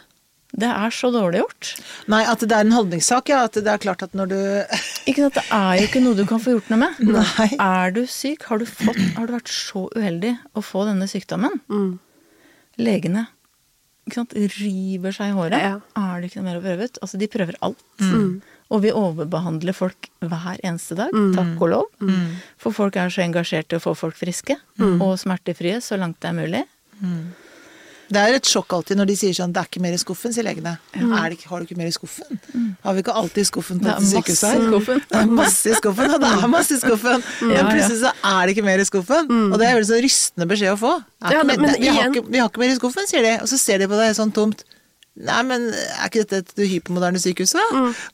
Det 0.52 0.68
er 0.68 0.92
så 0.92 1.08
dårlig 1.14 1.40
gjort. 1.40 1.68
Nei, 2.12 2.22
at 2.28 2.42
det 2.44 2.52
er 2.52 2.66
en 2.66 2.74
holdningssak, 2.76 3.30
ja. 3.32 3.44
At 3.48 3.56
det 3.56 3.70
er 3.72 3.80
klart 3.80 4.02
at 4.04 4.12
når 4.18 4.32
du 4.32 4.38
Ikke 5.08 5.24
sant, 5.24 5.38
Det 5.38 5.44
er 5.48 5.78
jo 5.80 5.86
ikke 5.88 6.02
noe 6.04 6.18
du 6.18 6.24
kan 6.28 6.42
få 6.44 6.56
gjort 6.56 6.68
noe 6.72 6.82
med. 6.84 6.98
Nei. 7.08 7.48
Er 7.56 7.94
du 7.96 8.02
syk, 8.06 8.44
har 8.50 8.60
du, 8.60 8.66
fått, 8.68 9.00
har 9.16 9.28
du 9.30 9.32
vært 9.38 9.52
så 9.52 9.86
uheldig 9.96 10.34
å 10.52 10.64
få 10.64 10.84
denne 10.90 11.08
sykdommen 11.10 11.56
Legene 12.80 13.28
ikke 14.02 14.16
sant, 14.18 14.32
river 14.34 15.12
seg 15.14 15.30
i 15.30 15.34
håret. 15.36 15.60
Ja. 15.62 15.76
Er 15.94 16.16
det 16.18 16.26
ikke 16.28 16.40
noe 16.40 16.48
mer 16.48 16.56
å 16.58 16.62
prøve 16.64 16.88
ut? 16.90 16.96
Altså, 17.04 17.20
de 17.20 17.28
prøver 17.30 17.54
alt. 17.62 17.84
Og 18.72 18.80
vi 18.82 18.90
overbehandler 18.98 19.76
folk 19.76 20.08
hver 20.24 20.58
eneste 20.64 20.96
dag, 20.98 21.12
takk 21.36 21.62
og 21.62 21.70
lov. 21.70 21.86
For 22.58 22.74
folk 22.74 22.98
er 22.98 23.12
så 23.14 23.22
engasjerte 23.22 23.76
i 23.76 23.78
å 23.78 23.84
få 23.84 23.94
folk 23.94 24.18
friske 24.18 24.56
og 24.82 25.14
smertefrie 25.22 25.78
så 25.84 26.00
langt 26.02 26.18
det 26.18 26.32
er 26.32 26.38
mulig. 26.40 26.64
Det 28.12 28.20
er 28.20 28.34
et 28.36 28.44
sjokk 28.50 28.74
alltid 28.76 28.98
når 29.00 29.06
de 29.08 29.14
sier 29.16 29.32
sånn 29.32 29.52
'det 29.54 29.60
er 29.62 29.68
ikke 29.70 29.80
mer 29.80 29.94
i 29.96 30.00
skuffen', 30.02 30.32
sier 30.36 30.44
legene. 30.44 30.74
Er 30.94 31.30
det 31.32 31.40
har 31.48 31.58
du 31.60 31.64
ikke 31.64 31.76
mer 31.78 31.86
i 31.88 31.94
skuffen? 31.96 32.38
Har 32.84 32.92
vi 32.94 33.00
ikke 33.02 33.14
alltid 33.16 33.46
skuffen 33.48 33.78
på 33.80 33.84
Det 33.84 33.94
dette 33.96 34.10
sykehuset 34.12 34.48
her? 34.52 34.60
Det 35.08 35.18
er 35.22 35.26
masse 35.26 35.66
i 35.70 35.74
skuffen, 35.80 36.10
og 36.14 36.20
det 36.20 36.28
er 36.28 36.46
masse 36.48 36.72
i 36.76 36.80
skuffen. 36.82 37.22
Men 37.40 37.50
Ja, 37.50 37.62
ja. 37.62 37.70
plutselig 37.72 38.00
så 38.04 38.12
er 38.24 38.40
det 38.46 38.56
ikke 38.56 38.64
mer 38.68 38.78
i 38.78 38.84
skuffen. 38.84 39.24
Og 39.52 39.58
det 39.58 39.66
er 39.68 39.74
veldig 39.78 39.88
så 39.88 40.00
rystende 40.04 40.46
beskjed 40.52 40.72
å 40.74 40.78
få. 40.78 40.92
Ja, 41.30 41.42
men- 41.42 41.60
men 41.60 41.80
vi, 41.80 41.86
har 41.88 42.10
ikke, 42.10 42.24
vi 42.30 42.38
har 42.38 42.48
ikke 42.48 42.58
mer 42.60 42.70
i 42.74 42.76
skuffen, 42.78 43.06
sier 43.08 43.22
de. 43.22 43.32
Og 43.42 43.48
så 43.48 43.58
ser 43.58 43.78
de 43.78 43.86
på 43.88 43.96
deg 43.96 44.14
sånn 44.16 44.32
tomt. 44.32 44.64
Nei, 45.12 45.42
men 45.44 45.66
er 45.76 46.06
ikke 46.08 46.22
dette 46.24 46.38
et 46.40 46.70
hypermoderne 46.70 47.20
sykehus, 47.20 47.50
da? 47.52 47.64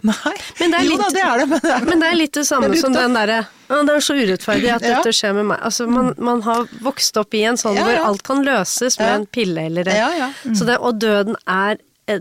Nei. 0.09 0.33
Men 0.59 0.73
det 0.75 0.79
er 0.81 0.87
jo 0.89 0.97
da, 0.99 1.07
det 1.15 1.21
er 1.23 1.39
det, 1.39 1.45
men 1.53 1.61
det 1.63 1.71
er 1.77 1.85
Men 1.87 2.01
det 2.03 2.09
er 2.09 2.17
litt 2.19 2.35
det 2.35 2.43
samme 2.49 2.71
Det 2.73 2.81
som 2.81 2.97
den 2.97 3.15
derre 3.15 3.37
ja, 3.69 3.79
Det 3.87 3.95
er 3.95 4.03
så 4.03 4.17
urettferdig 4.19 4.73
at 4.75 4.83
Ja. 4.83 4.97
dette 4.97 5.13
skjer 5.15 5.37
med 5.37 5.47
meg. 5.53 5.61
Altså, 5.63 5.87
man, 5.87 6.11
man 6.19 6.43
har 6.43 6.67
vokst 6.83 7.21
opp 7.23 7.37
i 7.39 7.45
en 7.47 7.61
sånn 7.61 7.79
Ja, 7.79 7.85
hvor 7.87 8.01
alt 8.09 8.25
kan 8.27 8.43
løses 8.43 8.99
med 8.99 9.13
en 9.15 9.29
pille 9.31 9.69
eller 9.71 9.87
en. 9.93 10.01
Ja, 10.01 10.09
ja. 10.25 10.29
Så 10.59 10.67
det, 10.67 10.81
Og 10.83 10.99
døden 10.99 11.39
er 11.47 11.79
eh, 12.11 12.19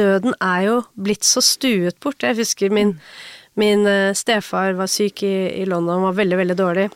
Døden 0.00 0.32
er 0.40 0.64
jo 0.70 0.80
blitt 0.96 1.28
så 1.28 1.44
stuet 1.44 2.00
bort. 2.00 2.24
Jeg 2.24 2.38
husker 2.40 2.72
min, 2.72 2.96
min 3.60 3.84
eh, 3.86 4.14
stefar 4.16 4.72
var 4.80 4.88
syk 4.88 5.20
i, 5.28 5.34
i 5.60 5.68
London, 5.68 6.00
var 6.08 6.16
veldig, 6.16 6.40
veldig 6.46 6.56
dårlig. 6.64 6.88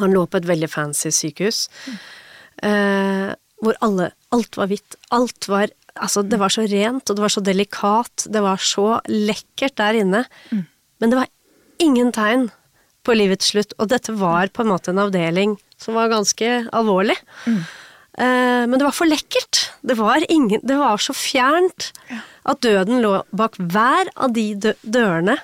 Han 0.00 0.16
lå 0.16 0.24
på 0.26 0.40
et 0.40 0.48
veldig 0.48 0.72
fancy 0.72 1.12
sykehus. 1.12 1.66
Eh, 2.64 3.30
hvor 3.62 3.76
alle 3.84 4.12
Alt 4.34 4.56
var 4.58 4.66
hvitt. 4.72 4.96
Alt 5.14 5.46
var 5.52 5.68
Altså, 6.02 6.22
det 6.26 6.40
var 6.40 6.50
så 6.50 6.64
rent, 6.66 7.06
og 7.10 7.16
det 7.16 7.22
var 7.22 7.30
så 7.30 7.42
delikat. 7.44 8.26
Det 8.34 8.42
var 8.42 8.56
så 8.58 9.00
lekkert 9.06 9.76
der 9.78 9.94
inne. 10.00 10.24
Men 10.98 11.10
det 11.12 11.18
var 11.20 11.28
ingen 11.82 12.10
tegn 12.14 12.48
på 13.04 13.14
livets 13.14 13.50
slutt, 13.52 13.74
og 13.78 13.90
dette 13.92 14.14
var 14.16 14.48
på 14.56 14.62
en 14.64 14.70
måte 14.72 14.90
en 14.90 15.02
avdeling 15.04 15.58
som 15.78 15.94
var 15.98 16.08
ganske 16.08 16.48
alvorlig. 16.72 17.16
Eh, 18.18 18.64
men 18.66 18.78
det 18.78 18.86
var 18.86 18.94
for 18.96 19.10
lekkert. 19.10 19.68
Det 19.82 19.96
var, 19.98 20.24
ingen, 20.32 20.60
det 20.64 20.76
var 20.80 20.96
så 21.02 21.12
fjernt 21.12 21.90
at 22.48 22.60
døden 22.64 23.02
lå 23.04 23.18
bak 23.36 23.58
hver 23.58 24.08
av 24.16 24.32
de 24.32 24.54
dø 24.54 24.72
dørene. 24.82 25.36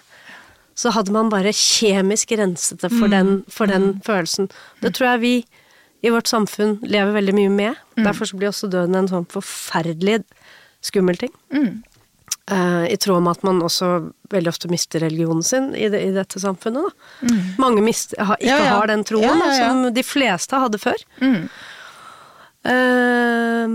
Så 0.78 0.90
hadde 0.94 1.12
man 1.12 1.28
bare 1.28 1.52
kjemisk 1.52 2.30
renset 2.40 2.80
det 2.80 2.88
for 2.94 3.10
den, 3.12 3.42
for 3.52 3.68
den 3.68 3.98
følelsen. 4.06 4.48
Det 4.80 4.94
tror 4.96 5.10
jeg 5.12 5.20
vi 5.20 5.34
i 6.00 6.08
vårt 6.14 6.30
samfunn 6.30 6.78
lever 6.80 7.12
veldig 7.12 7.34
mye 7.36 7.50
med. 7.52 7.74
Derfor 8.00 8.24
så 8.30 8.38
blir 8.40 8.48
også 8.48 8.70
døden 8.72 8.96
en 8.96 9.10
sånn 9.10 9.26
forferdelig 9.28 10.22
skummel 10.80 11.16
ting. 11.20 11.32
Eh, 12.50 12.86
I 12.92 12.96
tråd 12.98 13.22
med 13.22 13.36
at 13.38 13.42
man 13.46 13.60
også 13.62 13.90
veldig 14.32 14.50
ofte 14.50 14.70
mister 14.72 15.00
religionen 15.04 15.42
sin 15.46 15.68
i, 15.74 15.88
det, 15.92 16.00
i 16.02 16.10
dette 16.14 16.40
samfunnet. 16.42 16.88
Da. 17.20 17.34
Mange 17.62 17.82
mister, 17.84 18.18
ha, 18.26 18.34
ikke 18.40 18.48
Ja, 18.50 18.56
ja. 18.64 18.72
har 18.78 18.90
den 18.90 19.04
troen 19.06 19.22
Ja, 19.28 19.36
ja, 19.38 19.52
ja. 19.54 19.68
som 19.68 19.84
de 19.94 20.02
fleste 20.06 20.58
hadde 20.62 20.78
før. 20.82 20.98
Eh, 22.64 23.66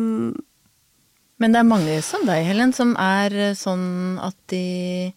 Men 1.38 1.52
det 1.52 1.60
er 1.60 1.68
mange 1.68 1.96
som 2.06 2.24
deg, 2.28 2.46
Helen, 2.48 2.72
som 2.76 2.94
er 3.02 3.34
eh, 3.50 3.56
sånn 3.60 4.20
at 4.24 4.36
de 4.52 5.12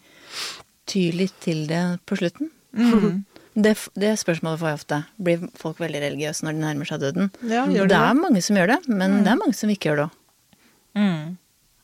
tyr 0.89 1.15
litt 1.19 1.37
til 1.45 1.67
det 1.71 1.83
på 2.09 2.19
slutten. 2.21 2.53
Det, 3.59 3.73
det 3.99 4.13
spørsmålet 4.21 4.61
får 4.61 4.69
jeg 4.71 4.77
ofte. 4.79 4.97
Blir 5.19 5.41
folk 5.59 5.81
veldig 5.83 5.99
religiøse 6.05 6.45
når 6.47 6.55
de 6.55 6.61
nærmer 6.63 6.87
seg 6.87 7.01
døden? 7.03 7.25
Ja, 7.51 7.65
gjør 7.67 7.89
det 7.91 7.97
det? 7.97 8.03
er 8.07 8.15
mange 8.15 8.43
som 8.47 8.55
gjør 8.61 8.69
det, 8.71 8.77
men 8.87 9.17
det 9.27 9.33
er 9.33 9.41
mange 9.41 9.57
som 9.59 9.73
ikke 9.73 9.89
gjør 9.89 9.97
det 9.99 10.05
òg. 10.07 10.13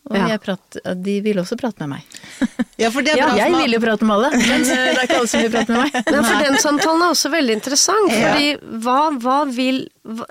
Og 0.05 0.17
Ja. 0.19 0.27
jeg 0.35 0.41
prat, 0.45 0.77
de 1.01 1.13
vil 1.25 1.39
også 1.41 1.57
prate 1.57 1.81
med 1.87 1.97
meg. 1.97 2.19
Ja, 2.77 2.89
for 2.91 3.07
det 3.07 3.13
er 3.15 3.21
Ja, 3.21 3.27
bra. 3.31 3.37
Jeg 3.39 3.53
vil 3.55 3.73
jo 3.77 3.79
prate 3.85 4.05
med 4.05 4.17
alle, 4.17 4.31
men 4.35 4.65
eh, 4.67 4.67
det 4.67 4.99
er 4.99 5.05
ikke 5.07 5.19
alle 5.21 5.31
som 5.31 5.41
vil 5.45 5.53
prate 5.55 5.73
med 5.73 5.81
meg. 5.85 5.99
Nei, 6.13 6.23
for 6.27 6.43
den 6.43 6.57
samtalen 6.59 7.05
er 7.07 7.13
også 7.15 7.31
veldig 7.33 7.55
interessant. 7.55 8.11
Fordi 8.13 8.49
hva, 8.85 8.97
hva 9.23 9.37
vil 9.55 9.79
hva, 10.05 10.27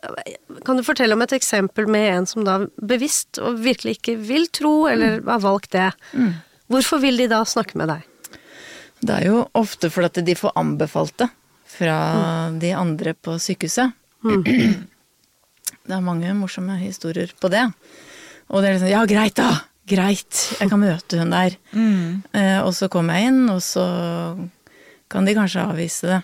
Kan 0.68 0.78
du 0.78 0.84
fortelle 0.84 1.16
om 1.16 1.24
et 1.24 1.34
eksempel 1.40 1.88
med 1.88 2.10
en 2.18 2.28
som 2.30 2.44
da 2.46 2.58
bevisst 2.84 3.40
og 3.42 3.58
virkelig 3.64 3.96
ikke 3.98 4.18
vil 4.28 4.46
tro, 4.54 4.74
eller 4.92 5.22
har 5.26 5.40
valgt 5.44 5.72
det? 5.72 5.88
Hvorfor 6.70 7.00
vil 7.02 7.18
de 7.24 7.30
da 7.32 7.42
snakke 7.48 7.80
med 7.80 7.90
deg? 7.94 8.04
Det 9.04 9.16
er 9.22 9.26
jo 9.32 9.40
ofte 9.60 9.90
fordi 9.92 10.12
at 10.12 10.26
de 10.28 10.36
får 10.40 10.54
anbefalt 10.60 11.16
det 11.24 11.30
fra 11.74 11.98
de 12.60 12.70
andre 12.78 13.16
på 13.16 13.40
sykehuset. 13.42 13.96
Det 15.84 15.92
er 15.92 16.04
mange 16.06 16.32
morsomme 16.38 16.78
historier 16.80 17.32
på 17.42 17.50
det. 17.52 17.66
Og 18.50 18.62
det 18.62 18.70
er 18.70 18.76
liksom 18.78 18.92
Ja, 18.92 19.06
greit, 19.10 19.36
da! 19.40 19.52
Greit, 19.90 20.38
jeg 20.62 20.70
kan 20.72 20.80
møte 20.80 21.18
hun 21.20 21.34
der. 21.34 21.56
Eh, 21.76 22.60
og 22.64 22.72
så 22.78 22.88
kommer 22.92 23.18
jeg 23.20 23.34
inn, 23.34 23.42
og 23.52 23.60
så 23.66 23.84
kan 25.12 25.26
de 25.28 25.34
kanskje 25.36 25.66
avvise 25.68 26.08
det. 26.08 26.20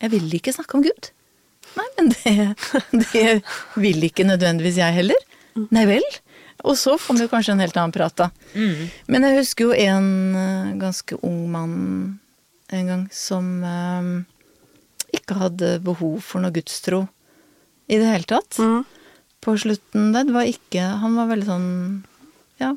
Jeg 0.00 0.12
vil 0.14 0.36
ikke 0.38 0.54
snakke 0.56 0.78
om 0.78 0.84
Gud. 0.86 1.10
Nei, 1.76 1.84
men 1.98 2.08
det, 2.14 2.32
det 3.12 3.24
vil 3.76 4.06
ikke 4.08 4.24
nødvendigvis 4.24 4.78
jeg 4.80 4.96
heller. 4.96 5.26
Nei 5.76 5.84
vel. 5.88 6.06
Og 6.64 6.76
så 6.80 6.96
får 6.98 7.18
vi 7.18 7.26
jo 7.26 7.32
kanskje 7.34 7.52
en 7.52 7.60
helt 7.60 7.76
annen 7.76 7.92
prat, 7.92 8.16
da. 8.16 8.30
Men 9.12 9.26
jeg 9.28 9.42
husker 9.42 9.68
jo 9.68 9.76
en 9.76 10.08
eh, 10.40 10.72
ganske 10.80 11.18
ung 11.20 11.42
mann 11.52 11.74
en 12.72 12.88
gang 12.90 13.04
som 13.14 13.50
eh, 13.62 14.08
ikke 15.20 15.36
hadde 15.38 15.76
behov 15.84 16.16
for 16.24 16.40
noe 16.42 16.50
gudstro 16.56 17.04
i 17.92 18.00
det 18.00 18.08
hele 18.08 18.24
tatt. 18.32 18.56
På 19.44 19.56
slutten 19.60 20.12
der. 20.14 20.26
Det 20.26 20.34
var 20.34 20.48
ikke 20.50 20.84
Han 21.02 21.16
var 21.18 21.30
veldig 21.32 21.48
sånn 21.48 21.70
ja, 22.60 22.70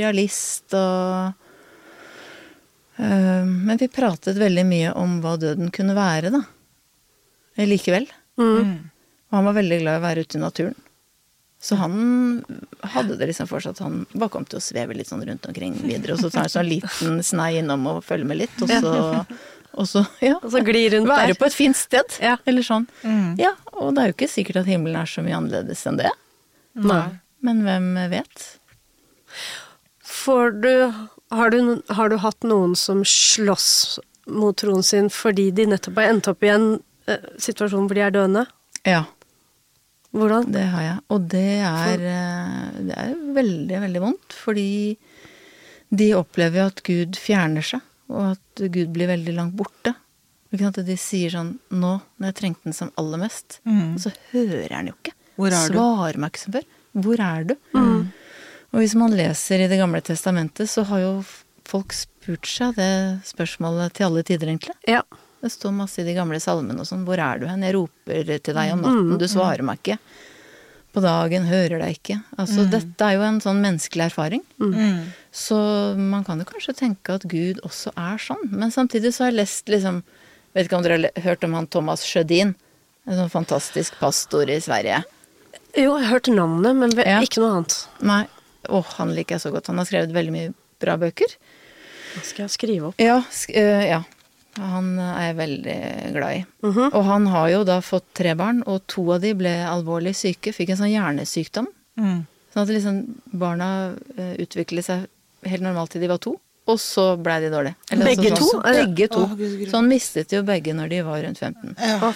realist 0.00 0.72
og 0.76 1.34
øh, 2.96 3.44
Men 3.44 3.80
vi 3.80 3.90
pratet 3.92 4.40
veldig 4.40 4.64
mye 4.68 4.94
om 4.96 5.18
hva 5.24 5.36
døden 5.40 5.72
kunne 5.74 5.96
være, 5.98 6.32
da. 6.34 6.44
Likevel. 7.58 8.06
Likevel. 8.38 8.78
Og 9.28 9.36
han 9.36 9.44
var 9.44 9.56
veldig 9.58 9.80
glad 9.82 9.98
i 9.98 10.00
å 10.00 10.06
være 10.06 10.22
ute 10.24 10.38
i 10.38 10.40
naturen. 10.40 10.76
Så 11.60 11.74
han 11.74 11.94
hadde 12.86 13.16
det 13.18 13.26
liksom 13.32 13.48
for 13.50 13.60
seg 13.60 13.74
at 13.74 13.82
han 13.82 14.04
bare 14.12 14.30
kom 14.30 14.44
til 14.46 14.60
å 14.60 14.62
sveve 14.62 14.94
litt 14.94 15.08
sånn 15.10 15.24
rundt 15.26 15.48
omkring 15.50 15.74
videre, 15.82 16.14
og 16.14 16.22
så 16.22 16.30
tar 16.30 16.46
han 16.46 16.52
sånn 16.52 16.68
liten 16.70 17.18
snei 17.26 17.56
innom 17.58 17.82
og 17.90 18.04
følger 18.06 18.30
med 18.30 18.38
litt, 18.44 18.60
og 18.62 18.70
så, 18.70 18.92
og 19.78 19.86
så 19.88 20.02
ja. 20.24 20.34
Og 20.42 20.50
så 20.52 20.60
gli 20.66 20.82
rundt 20.92 21.08
Være 21.08 21.32
der. 21.32 21.38
på 21.40 21.46
et 21.48 21.54
fint 21.56 21.76
sted, 21.78 22.18
Ja. 22.22 22.36
eller 22.50 22.66
sånn. 22.66 22.86
Ja, 23.38 23.52
og 23.72 23.94
det 23.94 24.02
er 24.02 24.10
jo 24.12 24.16
ikke 24.18 24.30
sikkert 24.32 24.62
at 24.64 24.70
himmelen 24.70 24.98
er 25.00 25.06
så 25.10 25.22
mye 25.24 25.36
annerledes 25.38 25.84
enn 25.88 26.00
det. 26.00 26.10
Nei. 26.78 27.04
Men 27.46 27.62
hvem 27.62 27.92
vet? 28.10 28.46
Får 30.04 30.50
du 30.62 30.72
har, 31.30 31.50
du 31.52 31.82
har 31.94 32.08
du 32.10 32.16
hatt 32.22 32.42
noen 32.48 32.74
som 32.78 33.02
slåss 33.06 33.98
mot 34.28 34.56
troen 34.60 34.82
sin 34.84 35.08
fordi 35.12 35.50
de 35.56 35.66
nettopp 35.70 36.00
har 36.00 36.10
endt 36.12 36.28
opp 36.32 36.42
i 36.44 36.50
en 36.52 36.66
eh, 37.08 37.28
situasjon 37.40 37.86
hvor 37.88 37.96
de 37.98 38.04
er 38.06 38.14
døende? 38.14 38.46
Ja, 38.88 39.04
Hvordan? 40.16 40.46
det 40.54 40.62
har 40.72 40.82
jeg. 40.86 40.98
Og 41.12 41.26
det 41.28 41.46
er, 41.68 42.04
eh, 42.08 42.78
det 42.88 42.94
er 42.96 43.10
veldig, 43.36 43.80
veldig 43.84 44.00
vondt, 44.06 44.32
fordi 44.32 44.96
de 45.92 46.06
opplever 46.16 46.62
jo 46.62 46.66
at 46.70 46.80
Gud 46.86 47.18
fjerner 47.20 47.64
seg, 47.64 47.84
og 48.08 48.22
at 48.32 48.62
Gud 48.72 48.92
blir 48.94 49.10
veldig 49.10 49.34
langt 49.36 49.56
borte. 49.58 49.94
Ikke 50.52 50.64
sant? 50.64 50.80
De 50.86 50.96
sier 50.96 51.32
sånn 51.34 51.50
Nå, 51.76 51.90
når 52.16 52.30
jeg 52.30 52.36
trengte 52.38 52.68
den 52.70 52.76
som 52.76 52.92
aller 53.00 53.20
mest, 53.20 53.58
og 53.68 53.98
så 54.00 54.12
hører 54.32 54.72
han 54.78 54.88
jo 54.88 54.96
ikke. 54.96 55.12
Hvor 55.38 55.52
er 55.54 55.68
du? 55.68 55.76
Svarer 55.76 56.18
meg 56.18 56.32
ikke 56.32 56.44
som 56.46 56.56
før. 56.56 56.64
Hvor 56.98 57.20
er 57.22 57.44
du? 57.50 57.54
Og 58.68 58.80
hvis 58.82 58.94
man 58.98 59.14
leser 59.16 59.62
i 59.64 59.68
Det 59.70 59.78
gamle 59.80 60.00
testamentet, 60.04 60.68
så 60.68 60.82
har 60.88 61.00
jo 61.04 61.12
folk 61.68 61.92
spurt 61.92 62.48
seg 62.48 62.74
det 62.80 62.90
spørsmålet 63.28 63.94
til 63.96 64.08
alle 64.08 64.24
tider, 64.24 64.48
egentlig. 64.50 64.74
Ja. 64.88 65.02
Det 65.38 65.52
står 65.52 65.76
masse 65.76 66.00
i 66.02 66.06
de 66.08 66.16
gamle 66.16 66.40
salmene 66.42 66.82
og 66.82 66.88
sånn. 66.88 67.04
Hvor 67.06 67.20
er 67.22 67.38
du 67.38 67.46
hen? 67.46 67.62
Jeg 67.62 67.76
roper 67.76 68.32
til 68.42 68.56
deg 68.56 68.72
om 68.74 68.82
natten, 68.82 69.12
du 69.20 69.28
svarer 69.30 69.62
meg 69.62 69.78
ikke. 69.82 69.98
På 70.98 71.02
dagen 71.04 71.44
hører 71.46 71.78
deg 71.78 71.98
ikke. 72.00 72.16
Altså, 72.40 72.64
dette 72.66 73.06
er 73.06 73.14
jo 73.14 73.22
en 73.22 73.38
sånn 73.44 73.60
menneskelig 73.62 74.08
erfaring. 74.08 74.42
Så 75.30 75.58
man 75.94 76.24
kan 76.26 76.40
jo 76.42 76.46
kanskje 76.48 76.74
tenke 76.74 77.14
at 77.20 77.26
Gud 77.30 77.60
også 77.62 77.92
er 77.94 78.18
sånn. 78.18 78.48
Men 78.50 78.72
samtidig 78.74 79.12
så 79.14 79.26
har 79.28 79.30
jeg 79.30 79.38
lest 79.44 79.70
liksom 79.70 80.02
Vet 80.56 80.64
ikke 80.66 80.78
om 80.78 80.82
dere 80.82 80.96
har 81.12 81.22
hørt 81.22 81.44
om 81.44 81.52
han 81.54 81.66
Thomas 81.70 82.02
Sjødin? 82.08 82.54
En 83.06 83.18
sånn 83.20 83.30
fantastisk 83.30 83.98
pastor 84.00 84.48
i 84.50 84.56
Sverige. 84.64 85.02
Jo, 85.76 85.92
jeg 86.00 86.06
har 86.08 86.14
hørt 86.16 86.30
navnet, 86.32 86.74
men 86.80 86.94
Ja. 86.96 87.20
ikke 87.22 87.42
noe 87.44 87.58
annet. 87.60 87.76
Nei, 88.00 88.22
åh, 88.68 88.88
han 88.96 89.12
liker 89.14 89.36
jeg 89.36 89.44
så 89.44 89.52
godt. 89.52 89.68
Han 89.70 89.78
har 89.78 89.84
skrevet 89.86 90.16
veldig 90.16 90.32
mye 90.34 90.54
bra 90.80 90.96
bøker. 90.96 91.36
Da 92.14 92.22
skal 92.24 92.46
jeg 92.46 92.54
skrive 92.56 92.90
opp. 92.90 92.98
Ja, 92.98 93.20
sk 93.30 93.52
uh, 93.54 93.84
ja. 93.86 94.00
Han 94.56 94.98
er 94.98 95.28
jeg 95.28 95.36
veldig 95.38 95.76
glad 96.16 96.36
i. 96.36 96.44
Og 96.88 97.04
han 97.06 97.26
har 97.30 97.48
jo 97.52 97.60
da 97.64 97.80
fått 97.84 98.08
tre 98.14 98.32
barn, 98.34 98.62
og 98.66 98.80
to 98.90 99.04
av 99.14 99.20
de 99.22 99.34
ble 99.38 99.52
alvorlig 99.68 100.14
syke. 100.18 100.52
Fikk 100.56 100.70
en 100.74 100.80
sånn 100.80 100.90
hjernesykdom. 100.90 101.68
Mm. 102.00 102.26
Sånn 102.54 102.62
at 102.64 102.72
liksom 102.72 102.98
barna 103.38 103.68
øh, 104.16 104.34
utviklet 104.42 104.84
seg 104.88 105.06
helt 105.46 105.62
normalt 105.62 105.92
til 105.94 106.00
de 106.02 106.08
var 106.10 106.18
to, 106.18 106.34
og 106.68 106.80
så 106.82 107.16
blei 107.22 107.38
de 107.44 107.50
dårlige. 107.52 107.76
Eller 107.92 108.10
Begge 108.10 108.30
altså 108.32 108.48
sånn- 108.50 108.62
to? 108.64 108.72
Begge 108.80 109.08
to. 109.12 109.22
Gud, 109.36 109.54
Gud. 109.60 109.68
Så 109.70 109.76
han 109.78 109.88
mistet 109.88 110.32
jo 110.34 110.42
begge 110.42 110.74
når 110.74 110.88
de 110.90 111.02
var 111.06 111.22
rundt 111.22 111.38
15. 111.38 111.76
Å. 111.78 112.12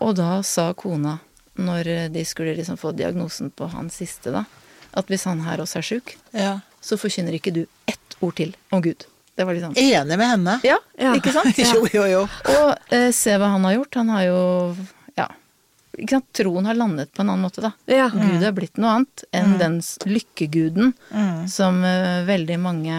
Og 0.00 0.14
da 0.18 0.42
sa 0.42 0.72
kona, 0.74 1.18
når 1.56 2.08
de 2.12 2.24
skulle 2.28 2.56
liksom 2.58 2.76
få 2.80 2.92
diagnosen 2.96 3.50
på 3.56 3.70
han 3.72 3.88
siste, 3.94 4.32
da, 4.34 4.44
at 4.96 5.06
hvis 5.12 5.24
han 5.28 5.40
her 5.46 5.62
også 5.62 5.78
er 5.78 5.86
sjuk, 5.92 6.16
Ja. 6.34 6.58
så 6.82 6.98
forkynner 6.98 7.32
ikke 7.38 7.52
du 7.54 7.66
ett 7.86 8.16
ord 8.20 8.34
til 8.36 8.54
om 8.72 8.82
Gud. 8.82 9.06
Det 9.36 9.44
var 9.44 9.52
liksom 9.56 9.74
Enig 9.76 10.16
med 10.18 10.28
henne. 10.30 10.54
Ja, 10.64 10.78
Ja. 10.98 11.14
ikke 11.18 11.32
sant? 11.34 11.58
Jo, 11.74 11.82
jo, 11.92 12.04
jo. 12.08 12.22
Og 12.54 12.92
eh, 12.94 13.10
se 13.12 13.34
hva 13.36 13.50
han 13.52 13.64
har 13.68 13.74
gjort. 13.78 13.98
Han 14.00 14.08
har 14.14 14.22
jo 14.30 14.38
Ja. 15.18 15.26
Ikke 15.96 16.16
sant? 16.18 16.26
Troen 16.36 16.66
har 16.68 16.76
landet 16.76 17.12
på 17.16 17.20
en 17.24 17.30
annen 17.32 17.44
måte, 17.44 17.60
da. 17.64 17.70
Ja. 17.88 18.08
Gud 18.12 18.42
er 18.44 18.52
blitt 18.56 18.76
noe 18.80 18.94
annet 18.98 19.24
enn 19.36 19.54
den 19.60 19.78
lykkeguden 20.08 20.92
Mm. 21.12 21.46
som 21.48 21.82
eh, 21.84 22.24
veldig 22.28 22.58
mange 22.60 22.98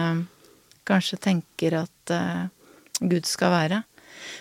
kanskje 0.88 1.18
tenker 1.28 1.76
at 1.82 2.10
eh, 2.14 2.46
Gud 3.00 3.26
skal 3.26 3.50
være. 3.54 3.82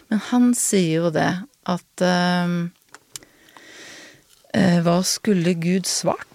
Men 0.10 0.20
han 0.32 0.52
sier 0.58 1.04
jo 1.04 1.10
det 1.14 1.30
at 1.70 2.02
eh, 2.02 2.54
eh, 4.54 4.80
Hva 4.86 5.00
skulle 5.06 5.54
Gud 5.60 5.86
svart? 5.90 6.27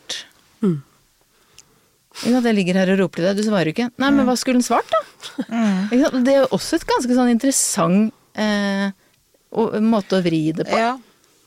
Mm. 2.12 2.34
Ja, 2.34 2.40
det 2.44 2.56
ligger 2.58 2.80
her 2.82 2.92
og 2.94 3.00
roper 3.04 3.22
til 3.22 3.28
deg, 3.30 3.38
du 3.40 3.46
svarer 3.46 3.72
ikke. 3.72 3.88
Nei, 4.02 4.10
men 4.14 4.28
hva 4.28 4.34
skulle 4.38 4.60
han 4.60 4.66
svart, 4.66 4.92
da? 4.92 5.00
Mm. 5.48 6.18
Det 6.26 6.34
er 6.34 6.42
jo 6.42 6.50
også 6.58 6.78
et 6.78 6.84
ganske 6.90 7.16
sånn 7.16 7.32
interessant 7.32 8.12
eh, 8.38 8.92
måte 9.82 10.18
å 10.18 10.24
vri 10.24 10.44
det 10.56 10.68
på. 10.68 10.78
Ja. 10.78 10.92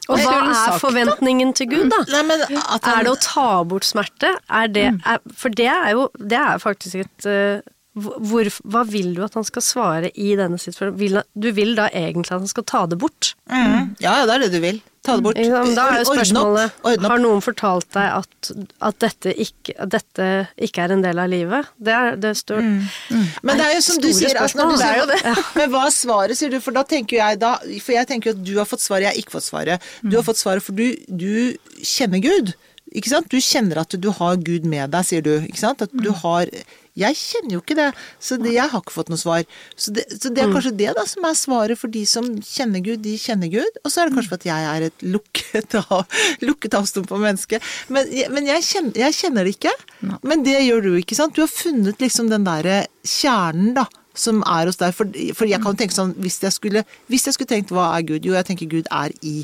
Og 0.06 0.20
hva 0.22 0.34
er 0.38 0.52
sagt, 0.54 0.76
da? 0.76 0.82
forventningen 0.84 1.54
til 1.58 1.70
Gud, 1.72 1.88
da? 1.94 2.02
Nei, 2.14 2.26
men 2.30 2.44
at 2.46 2.86
han, 2.86 3.00
Er 3.00 3.08
det 3.08 3.14
å 3.16 3.22
ta 3.22 3.48
bort 3.66 3.88
smerte? 3.88 4.36
Er 4.54 4.70
det, 4.70 4.90
er, 5.02 5.24
for 5.34 5.54
det 5.54 5.70
er 5.72 5.96
jo 5.96 6.10
det 6.20 6.38
er 6.38 6.62
faktisk 6.62 7.02
et 7.02 7.26
uh, 7.26 7.64
hvor, 7.96 8.50
Hva 8.70 8.84
vil 8.86 9.16
du 9.16 9.24
at 9.26 9.38
han 9.40 9.48
skal 9.48 9.66
svare 9.66 10.12
i 10.14 10.36
denne 10.38 10.60
situasjonen? 10.62 11.24
Du 11.34 11.50
vil 11.58 11.74
da 11.80 11.88
egentlig 11.90 12.36
at 12.36 12.44
han 12.44 12.52
skal 12.52 12.68
ta 12.70 12.84
det 12.92 13.00
bort? 13.02 13.34
mm. 13.50 13.96
Ja, 14.04 14.20
ja, 14.22 14.28
det 14.30 14.36
er 14.36 14.46
det 14.46 14.52
du 14.54 14.62
vil. 14.62 14.82
Ta 15.06 15.16
det 15.20 15.26
bort. 15.26 15.38
Da 15.38 15.44
er 15.44 15.50
jo 15.54 15.60
Ordne 15.60 16.02
opp. 16.02 16.10
spørsmålet 16.10 17.06
Har 17.06 17.22
noen 17.22 17.44
fortalt 17.46 17.88
deg 17.94 18.08
at, 18.20 18.52
at, 18.90 19.00
dette 19.04 19.34
ikke, 19.46 19.76
at 19.86 19.94
dette 19.94 20.30
ikke 20.68 20.86
er 20.86 20.96
en 20.96 21.04
del 21.06 21.22
av 21.22 21.32
livet? 21.32 21.72
Det, 21.78 21.94
er, 21.94 22.20
det 22.22 22.34
står 22.40 22.64
Men 22.66 23.62
det 23.62 23.68
er 23.68 23.74
jo 23.78 23.84
som 23.86 24.02
du 24.02 24.10
sier, 24.10 24.38
altså, 24.42 24.62
når 24.62 24.72
du 24.72 24.78
det 24.82 24.90
er 24.90 25.00
sier 25.00 25.12
det. 25.14 25.36
Men 25.60 25.74
hva 25.74 25.86
er 25.88 25.96
svaret, 25.96 26.38
sier 26.40 26.54
du? 26.54 26.60
For 26.64 26.76
da 26.76 26.86
tenker 26.88 27.20
jeg 27.22 27.42
da 27.42 27.56
For 27.78 27.96
jeg 27.96 28.10
tenker 28.12 28.36
at 28.36 28.46
du 28.46 28.56
har 28.60 28.70
fått 28.70 28.84
svaret, 28.86 29.08
jeg 29.08 29.14
har 29.14 29.22
ikke 29.24 29.38
fått 29.38 29.50
svaret. 29.50 29.92
Du 30.04 30.18
har 30.18 30.26
fått 30.26 30.42
svaret 30.42 30.66
for 30.66 30.78
du, 30.78 30.88
du 31.08 31.84
kjenner 31.86 32.24
Gud. 32.24 32.56
Ikke 32.96 33.12
sant? 33.12 33.30
Du 33.30 33.42
kjenner 33.44 33.82
at 33.84 33.94
du 34.00 34.10
har 34.20 34.42
Gud 34.46 34.66
med 34.70 34.94
deg, 34.96 35.08
sier 35.08 35.24
du. 35.26 35.36
Ikke 35.44 35.62
sant? 35.62 35.84
At 35.86 35.94
du 35.94 36.12
har 36.24 36.50
Jeg 36.96 37.18
kjenner 37.20 37.58
jo 37.58 37.60
ikke 37.60 37.76
det, 37.76 37.90
så 38.24 38.38
det, 38.40 38.54
jeg 38.56 38.72
har 38.72 38.82
ikke 38.82 38.94
fått 38.96 39.10
noe 39.12 39.20
svar. 39.20 39.44
Så 39.76 39.92
det, 39.96 40.06
så 40.16 40.30
det 40.32 40.46
er 40.46 40.54
kanskje 40.54 40.72
det 40.80 40.94
da 40.96 41.04
som 41.10 41.26
er 41.28 41.36
svaret 41.36 41.80
for 41.80 41.92
de 41.92 42.06
som 42.08 42.30
kjenner 42.40 42.84
Gud, 42.86 43.02
de 43.04 43.18
kjenner 43.20 43.52
Gud. 43.52 43.82
Og 43.84 43.92
så 43.92 44.02
er 44.02 44.08
det 44.08 44.16
kanskje 44.16 44.32
for 44.32 44.40
at 44.40 44.48
jeg 44.48 44.70
er 44.72 44.86
et 44.88 45.04
lukket, 45.04 45.76
av, 45.82 46.06
lukket 46.48 46.78
avstand 46.80 47.10
på 47.12 47.20
mennesket. 47.20 47.68
Men, 47.92 48.08
men 48.32 48.48
jeg, 48.48 48.64
kjenner, 48.70 48.96
jeg 49.04 49.18
kjenner 49.20 49.48
det 49.48 49.58
ikke. 49.58 49.76
Men 50.24 50.48
det 50.48 50.56
gjør 50.64 50.88
du, 50.88 50.90
ikke 51.02 51.20
sant? 51.20 51.36
Du 51.36 51.44
har 51.44 51.52
funnet 51.52 52.00
liksom 52.04 52.32
den 52.32 52.48
derre 52.48 52.86
kjernen, 53.04 53.76
da. 53.76 53.88
Som 54.16 54.40
er 54.48 54.70
hos 54.70 54.80
deg. 54.80 54.96
For, 54.96 55.12
for 55.36 55.52
jeg 55.52 55.60
kan 55.60 55.76
tenke 55.76 55.92
sånn, 55.92 56.14
hvis 56.24 56.38
jeg 56.40 56.56
skulle 56.56 56.86
Hvis 57.12 57.26
jeg 57.28 57.36
skulle 57.36 57.52
tenkt 57.52 57.74
hva 57.76 57.90
er 57.98 58.06
Gud? 58.08 58.24
Jo, 58.24 58.38
jeg 58.38 58.48
tenker 58.48 58.70
Gud 58.72 58.88
er 58.88 59.12
i 59.20 59.42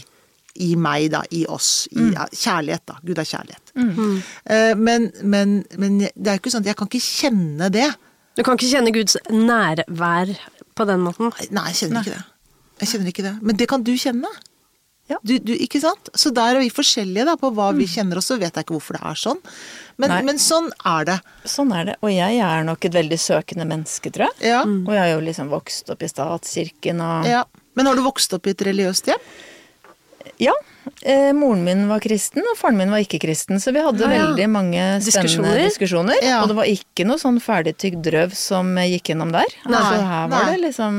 i 0.56 0.74
meg, 0.80 1.10
da. 1.14 1.24
I 1.32 1.46
oss. 1.52 1.88
I 1.96 2.12
ja, 2.16 2.28
kjærlighet, 2.30 2.86
da. 2.90 2.98
Gud 3.06 3.22
er 3.22 3.28
kjærlighet. 3.28 3.74
Eh, 3.76 4.74
men, 4.78 5.10
men, 5.24 5.62
men 5.80 6.00
det 6.02 6.28
er 6.28 6.38
jo 6.38 6.44
ikke 6.44 6.54
sånn 6.54 6.66
at 6.66 6.72
jeg 6.74 6.80
kan 6.80 6.92
ikke 6.92 7.06
kjenne 7.06 7.72
det. 7.74 7.90
Du 8.38 8.44
kan 8.48 8.58
ikke 8.58 8.72
kjenne 8.72 8.94
Guds 8.96 9.18
nærvær 9.32 10.32
på 10.78 10.88
den 10.88 11.04
måten. 11.04 11.34
Nei, 11.52 11.68
jeg 11.72 11.84
kjenner 11.84 12.06
ikke 12.06 12.16
det. 12.16 12.24
Jeg 12.82 12.94
kjenner 12.94 13.12
ikke 13.12 13.28
det. 13.28 13.36
Men 13.46 13.60
det 13.60 13.68
kan 13.70 13.84
du 13.86 13.94
kjenne. 14.00 14.32
Ja. 15.12 15.18
Du, 15.28 15.34
du, 15.44 15.52
ikke 15.60 15.82
sant? 15.84 16.08
Så 16.16 16.32
der 16.32 16.56
er 16.56 16.62
vi 16.64 16.70
forskjellige 16.72 17.26
da, 17.28 17.36
på 17.40 17.50
hva 17.52 17.72
vi 17.76 17.88
kjenner, 17.90 18.22
og 18.22 18.24
så 18.24 18.38
vet 18.40 18.56
jeg 18.56 18.64
ikke 18.64 18.78
hvorfor 18.78 18.96
det 18.96 19.02
er 19.10 19.20
sånn. 19.20 19.42
Men, 20.00 20.14
men 20.30 20.40
sånn 20.40 20.70
er 20.88 21.08
det. 21.10 21.18
Sånn 21.52 21.74
er 21.76 21.90
det. 21.90 21.98
Og 22.00 22.14
jeg 22.14 22.40
er 22.46 22.64
nok 22.68 22.88
et 22.88 22.96
veldig 22.96 23.20
søkende 23.20 23.68
menneske, 23.68 24.14
tror 24.14 24.30
jeg. 24.30 24.54
Ja. 24.54 24.62
Og 24.64 24.94
jeg 24.96 25.04
har 25.04 25.12
jo 25.12 25.24
liksom 25.26 25.52
vokst 25.52 25.92
opp 25.92 26.06
i 26.06 26.10
statskirken 26.10 27.04
og 27.04 27.28
ja. 27.28 27.44
Men 27.80 27.88
har 27.88 27.96
du 27.96 28.04
vokst 28.04 28.34
opp 28.36 28.48
i 28.48 28.52
et 28.52 28.64
religiøst 28.68 29.08
hjem? 29.08 29.20
Ja. 29.20 29.52
Eh, 31.04 31.32
moren 31.34 31.64
min 31.66 31.88
var 31.90 32.00
kristen, 32.04 32.44
og 32.52 32.58
faren 32.58 32.78
min 32.78 32.92
var 32.94 33.02
ikke 33.04 33.20
kristen, 33.22 33.58
så 33.62 33.72
vi 33.74 33.82
hadde 33.82 34.02
Ja, 34.06 34.10
ja. 34.12 34.26
veldig 34.28 34.48
mange 34.50 34.82
spennende 35.02 35.06
Diskusjoner. 35.06 35.60
diskusjoner. 35.66 36.18
Ja. 36.26 36.42
Og 36.44 36.48
det 36.52 36.56
var 36.58 36.66
ikke 36.70 37.06
noe 37.10 37.18
sånn 37.22 37.40
ferdigtygd 37.42 38.02
drøv 38.06 38.34
som 38.38 38.78
eh, 38.78 38.90
gikk 38.96 39.10
gjennom 39.14 39.32
der. 39.34 39.50
Nei, 39.66 39.78
altså 39.78 40.02
her 40.06 40.28
var 40.30 40.46
nei. 40.46 40.56
det 40.56 40.62
liksom 40.68 40.96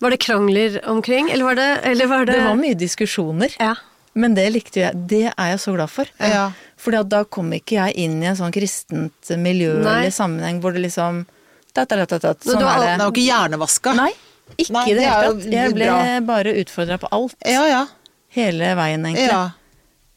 Var 0.00 0.10
det 0.10 0.20
krangler 0.24 0.80
omkring, 0.88 1.30
eller 1.30 1.44
var 1.44 1.54
det, 1.60 1.70
eller 1.84 2.06
var 2.12 2.24
det, 2.28 2.32
Det 2.38 2.44
var 2.48 2.56
mye 2.60 2.74
diskusjoner. 2.80 3.56
Ja. 3.60 3.74
Men 4.14 4.34
det 4.36 4.46
likte 4.52 4.80
jeg. 4.80 5.06
Det 5.08 5.22
er 5.32 5.46
jeg 5.54 5.60
så 5.60 5.72
glad 5.74 5.88
for. 5.88 6.04
Ja. 6.20 6.50
Fordi 6.76 6.98
at 7.00 7.08
da 7.08 7.22
kom 7.24 7.52
ikke 7.56 7.78
jeg 7.80 7.96
inn 7.96 8.18
i 8.22 8.26
en 8.28 8.36
sånn 8.36 8.52
kristent 8.52 9.30
miljø 9.40 9.78
Nei. 9.80 10.02
eller 10.02 10.10
sammenheng 10.12 10.60
hvor 10.60 10.72
det 10.76 10.82
liksom 10.84 11.24
tatt, 11.72 11.88
tatt, 11.88 12.08
tatt, 12.08 12.20
tatt, 12.20 12.44
Sånn 12.44 12.58
du 12.60 12.64
har 12.68 12.76
er 12.76 12.86
det. 12.86 12.98
det. 12.98 13.06
var 13.06 13.12
ikke 13.16 13.24
hjernevaska. 13.30 13.94
Nei, 13.96 14.12
ikke 14.58 14.72
Nei, 14.76 14.84
i 14.90 14.94
det 14.98 15.06
hele 15.08 15.32
tatt. 15.32 15.46
Jeg 15.52 15.72
ble 15.74 15.86
bra. 15.88 16.20
bare 16.28 16.52
utfordra 16.60 16.98
på 17.00 17.08
alt. 17.12 17.36
Ja, 17.48 17.64
ja. 17.70 17.86
Hele 18.36 18.74
veien, 18.78 19.04
egentlig. 19.08 19.28
ja. 19.28 19.42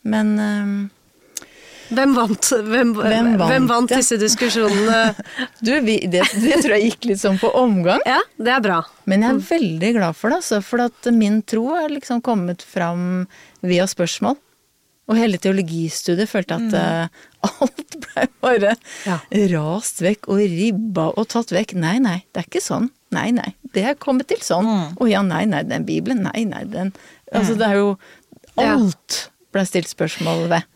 Men 0.05 0.35
um, 0.39 0.75
Hvem 1.95 2.13
vant, 2.17 2.47
hvem, 2.65 2.91
Hvem 2.97 3.27
vant, 3.37 3.49
hvem 3.51 3.67
vant 3.69 3.91
disse 3.93 4.17
diskusjonene? 4.21 5.01
du, 5.65 5.71
vi, 5.85 5.99
det, 6.09 6.23
det 6.41 6.61
tror 6.63 6.73
jeg 6.77 6.91
gikk 6.91 7.07
litt 7.11 7.21
sånn 7.21 7.37
på 7.41 7.51
omgang. 7.59 8.01
Ja, 8.09 8.21
det 8.41 8.55
er 8.55 8.63
bra. 8.65 8.79
Men 9.09 9.25
jeg 9.25 9.35
er 9.35 9.43
veldig 9.51 9.91
glad 9.99 10.17
for 10.17 10.33
det, 10.33 10.39
altså. 10.41 10.61
For 10.65 10.85
at 10.87 11.11
min 11.13 11.43
tro 11.45 11.67
er 11.77 11.93
liksom 11.93 12.23
kommet 12.25 12.65
fram 12.65 13.27
via 13.65 13.85
spørsmål. 13.89 14.39
Og 15.05 15.19
hele 15.19 15.37
teologistudiet 15.37 16.29
følte 16.31 16.57
at 16.57 16.73
eh, 16.79 17.25
alt 17.49 17.97
ble 18.07 18.23
bare 18.41 18.71
Ja. 19.05 19.19
rast 19.53 20.01
vekk 20.01 20.31
og 20.33 20.41
ribba 20.41 21.11
og 21.13 21.27
tatt 21.29 21.53
vekk. 21.53 21.75
Nei, 21.77 21.99
nei, 22.01 22.23
det 22.33 22.41
er 22.41 22.49
ikke 22.49 22.63
sånn. 22.65 22.89
Nei, 23.15 23.29
nei. 23.35 23.49
Det 23.75 23.83
er 23.91 23.97
kommet 24.01 24.27
til 24.31 24.41
sånn. 24.43 24.67
Å 24.99 25.07
ja, 25.09 25.23
nei, 25.25 25.45
nei, 25.49 25.63
den 25.67 25.87
Bibelen. 25.87 26.25
Nei, 26.27 26.43
nei, 26.49 26.63
den 26.69 26.93
Altså, 27.33 27.55
det 27.59 27.67
er 27.71 27.79
jo 27.81 27.89
Alt 28.61 29.15
ble 29.55 29.63
stilt 29.67 29.89
spørsmål 29.91 30.45
ved. 30.51 30.67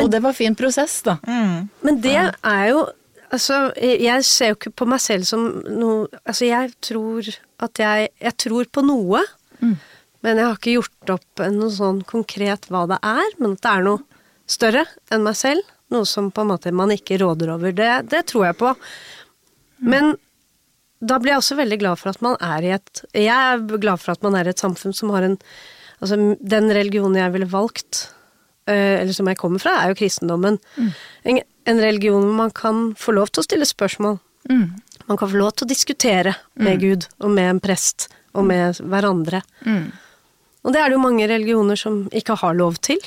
og 0.00 0.08
det 0.10 0.20
var 0.22 0.32
fin 0.38 0.54
prosess, 0.58 1.00
da. 1.06 1.18
Men 1.26 2.00
det 2.02 2.16
er 2.16 2.64
jo 2.72 2.86
Altså, 3.30 3.70
jeg 3.78 4.24
ser 4.26 4.48
jo 4.50 4.56
ikke 4.56 4.72
på 4.80 4.86
meg 4.90 4.98
selv 5.04 5.26
som 5.28 5.44
noe 5.70 6.08
Altså, 6.24 6.48
jeg 6.48 6.72
tror 6.82 7.28
at 7.62 7.78
jeg 7.78 8.08
Jeg 8.18 8.36
tror 8.42 8.66
på 8.74 8.82
noe, 8.82 9.20
men 9.62 10.36
jeg 10.40 10.44
har 10.48 10.56
ikke 10.58 10.74
gjort 10.78 11.12
opp 11.14 11.42
noe 11.54 11.70
sånn 11.72 12.00
konkret 12.08 12.66
hva 12.72 12.86
det 12.90 12.98
er, 13.06 13.28
men 13.38 13.54
at 13.54 13.62
det 13.64 13.70
er 13.70 13.84
noe 13.86 14.02
større 14.50 14.82
enn 15.14 15.22
meg 15.24 15.36
selv. 15.38 15.62
Noe 15.94 16.04
som 16.08 16.30
på 16.34 16.42
en 16.42 16.50
måte 16.50 16.72
man 16.74 16.90
ikke 16.92 17.16
råder 17.22 17.52
over. 17.54 17.72
Det, 17.72 17.88
det 18.10 18.24
tror 18.32 18.44
jeg 18.48 18.58
på. 18.60 18.72
Men 19.80 20.16
da 21.00 21.16
blir 21.18 21.32
jeg 21.32 21.40
også 21.40 21.56
veldig 21.56 21.78
glad 21.80 21.98
for 22.00 22.12
at 22.12 22.20
man 22.24 22.36
er 22.44 22.64
i 22.66 22.72
et 22.76 23.02
Jeg 23.16 23.32
er 23.32 23.78
glad 23.80 24.00
for 24.02 24.12
at 24.12 24.22
man 24.22 24.34
er 24.36 24.48
i 24.48 24.52
et 24.52 24.60
samfunn 24.60 24.92
som 24.96 25.12
har 25.14 25.22
en 25.26 25.38
Altså, 26.00 26.16
den 26.40 26.70
religionen 26.72 27.18
jeg 27.20 27.32
ville 27.34 27.44
valgt, 27.52 28.06
eh, 28.66 29.02
eller 29.02 29.12
som 29.12 29.26
jeg 29.28 29.36
kommer 29.36 29.60
fra, 29.60 29.74
er 29.82 29.90
jo 29.90 29.98
kristendommen. 29.98 30.56
En, 31.28 31.40
en 31.68 31.80
religion 31.84 32.22
hvor 32.24 32.36
man 32.38 32.50
kan 32.56 32.94
få 32.96 33.12
lov 33.12 33.28
til 33.28 33.42
å 33.42 33.44
stille 33.44 33.66
spørsmål. 33.68 34.16
Man 35.10 35.18
kan 35.20 35.28
få 35.28 35.36
lov 35.36 35.50
til 35.52 35.66
å 35.66 35.68
diskutere 35.68 36.32
med 36.56 36.80
Gud 36.80 37.04
og 37.20 37.34
med 37.36 37.50
en 37.50 37.60
prest 37.60 38.08
og 38.32 38.46
med 38.48 38.80
hverandre. 38.80 39.42
Og 40.64 40.72
det 40.72 40.80
er 40.80 40.88
det 40.88 40.96
jo 40.96 41.04
mange 41.04 41.28
religioner 41.28 41.76
som 41.76 42.06
ikke 42.16 42.38
har 42.40 42.54
lov 42.56 42.80
til. 42.80 42.98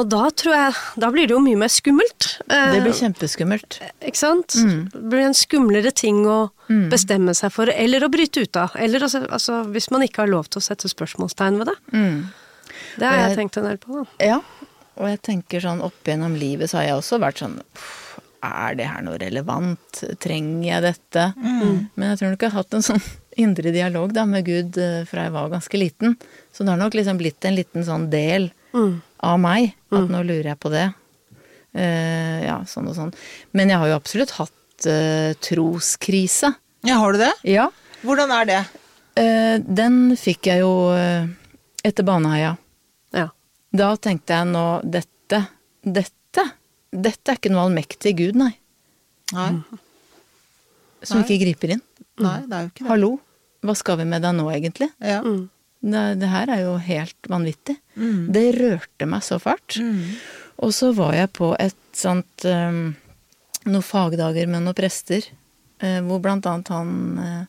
Og 0.00 0.06
da 0.08 0.22
tror 0.30 0.54
jeg 0.56 0.74
Da 1.02 1.10
blir 1.12 1.26
det 1.28 1.34
jo 1.34 1.40
mye 1.44 1.58
mer 1.60 1.68
skummelt. 1.68 2.38
Eh, 2.48 2.72
Det 2.72 2.80
blir 2.84 2.94
kjempeskummelt. 2.96 3.80
ikke 4.00 4.16
sant? 4.16 4.54
Det 4.56 5.02
blir 5.12 5.26
en 5.26 5.34
skumlere 5.36 5.92
ting 5.92 6.24
å 6.26 6.50
bestemme 6.88 7.34
seg 7.36 7.52
for, 7.52 7.68
eller 7.68 8.00
å 8.06 8.08
bryte 8.10 8.40
ut 8.46 8.56
av. 8.56 8.72
Eller 8.80 9.00
altså, 9.04 9.64
hvis 9.68 9.90
man 9.92 10.00
ikke 10.06 10.22
har 10.24 10.28
lov 10.32 10.48
til 10.48 10.60
å 10.60 10.64
sette 10.64 10.88
spørsmålstegn 10.88 11.58
ved 11.60 11.66
det. 11.66 11.76
Det 12.98 13.04
har 13.06 13.16
jeg 13.18 13.28
jeg- 13.28 13.38
tenkt 13.38 13.56
en 13.58 13.64
del 13.68 13.76
på, 13.78 13.98
da. 14.00 14.24
Ja, 14.24 14.40
og 14.96 15.08
jeg 15.08 15.20
tenker 15.22 15.60
sånn 15.60 15.82
opp 15.82 16.04
gjennom 16.04 16.38
livet 16.38 16.70
så 16.70 16.78
har 16.80 16.84
jeg 16.84 16.94
også 17.00 17.18
vært 17.20 17.38
sånn 17.44 17.60
Er 18.44 18.74
det 18.74 18.86
her 18.86 19.02
noe 19.02 19.18
relevant? 19.18 20.02
Trenger 20.18 20.64
jeg 20.64 20.82
dette? 20.82 21.34
Men 21.36 22.08
jeg 22.10 22.18
tror 22.18 22.30
nok 22.32 22.40
jeg 22.40 22.50
har 22.50 22.62
hatt 22.62 22.74
en 22.74 22.82
sånn 22.82 23.02
indre 23.36 23.70
dialog 23.72 24.12
da 24.12 24.24
med 24.26 24.44
Gud 24.44 24.76
eh, 24.78 25.04
fra 25.04 25.22
jeg 25.28 25.32
var 25.32 25.48
ganske 25.52 25.78
liten. 25.78 26.16
Så 26.52 26.64
det 26.64 26.68
har 26.70 26.76
nok 26.80 26.92
liksom 26.94 27.18
blitt 27.18 27.44
en 27.44 27.54
liten 27.54 27.84
sånn 27.84 28.10
del 28.10 28.50
av 29.22 29.38
meg. 29.42 29.72
At 29.92 30.08
nå 30.10 30.22
lurer 30.26 30.52
jeg 30.52 30.60
på 30.62 30.70
det. 30.72 30.88
Uh, 31.72 32.38
ja, 32.44 32.56
sånn 32.68 32.90
og 32.90 32.96
sånn. 32.98 33.12
Men 33.56 33.70
jeg 33.72 33.80
har 33.80 33.88
jo 33.92 33.96
absolutt 33.96 34.34
hatt 34.36 34.86
uh, 34.88 35.32
troskrise. 35.40 36.52
ja, 36.84 36.98
har 37.00 37.14
du 37.16 37.22
det? 37.22 37.32
Ja. 37.48 37.68
Hvordan 38.02 38.34
er 38.34 38.48
det? 38.50 38.60
Uh, 39.16 39.56
den 39.62 40.16
fikk 40.20 40.50
jeg 40.50 40.60
jo 40.64 40.72
etter 41.82 42.06
Baneheia. 42.06 42.56
Ja. 43.16 43.28
Da 43.72 43.92
tenkte 43.96 44.36
jeg 44.36 44.50
nå 44.52 44.64
dette, 44.84 45.40
dette, 45.82 46.44
dette 46.92 47.32
er 47.32 47.40
ikke 47.40 47.52
noe 47.54 47.64
allmektig 47.68 48.14
Gud, 48.20 48.36
nei. 48.38 48.52
Nei, 49.32 49.48
Som 51.02 51.22
Nei. 51.22 51.24
ikke 51.24 51.40
griper 51.46 51.72
inn. 51.78 51.80
nei 52.20 52.36
det 52.44 52.52
er 52.58 52.66
jo 52.66 52.68
ikke 52.74 52.84
det. 52.84 52.88
Hallo, 52.90 53.08
hva 53.64 53.74
skal 53.78 53.96
vi 54.02 54.04
med 54.10 54.22
deg 54.22 54.36
nå, 54.36 54.44
egentlig? 54.52 54.90
Ja. 55.00 55.22
Det, 55.82 56.02
det 56.22 56.28
her 56.30 56.50
er 56.54 56.60
jo 56.62 56.76
helt 56.78 57.28
vanvittig. 57.30 57.74
Mm. 57.98 58.28
Det 58.34 58.44
rørte 58.56 59.08
meg 59.10 59.24
så 59.26 59.38
fælt. 59.42 59.80
Og 60.62 60.70
så 60.76 60.92
var 60.94 61.16
jeg 61.16 61.32
på 61.34 61.52
et 61.58 61.78
sånt 61.98 62.46
um, 62.46 62.92
Noen 63.62 63.84
fagdager 63.86 64.48
med 64.50 64.64
noen 64.64 64.74
prester, 64.74 65.26
uh, 65.82 66.00
hvor 66.06 66.18
blant 66.22 66.46
annet 66.50 66.70
han 66.74 66.94
uh, 67.18 67.44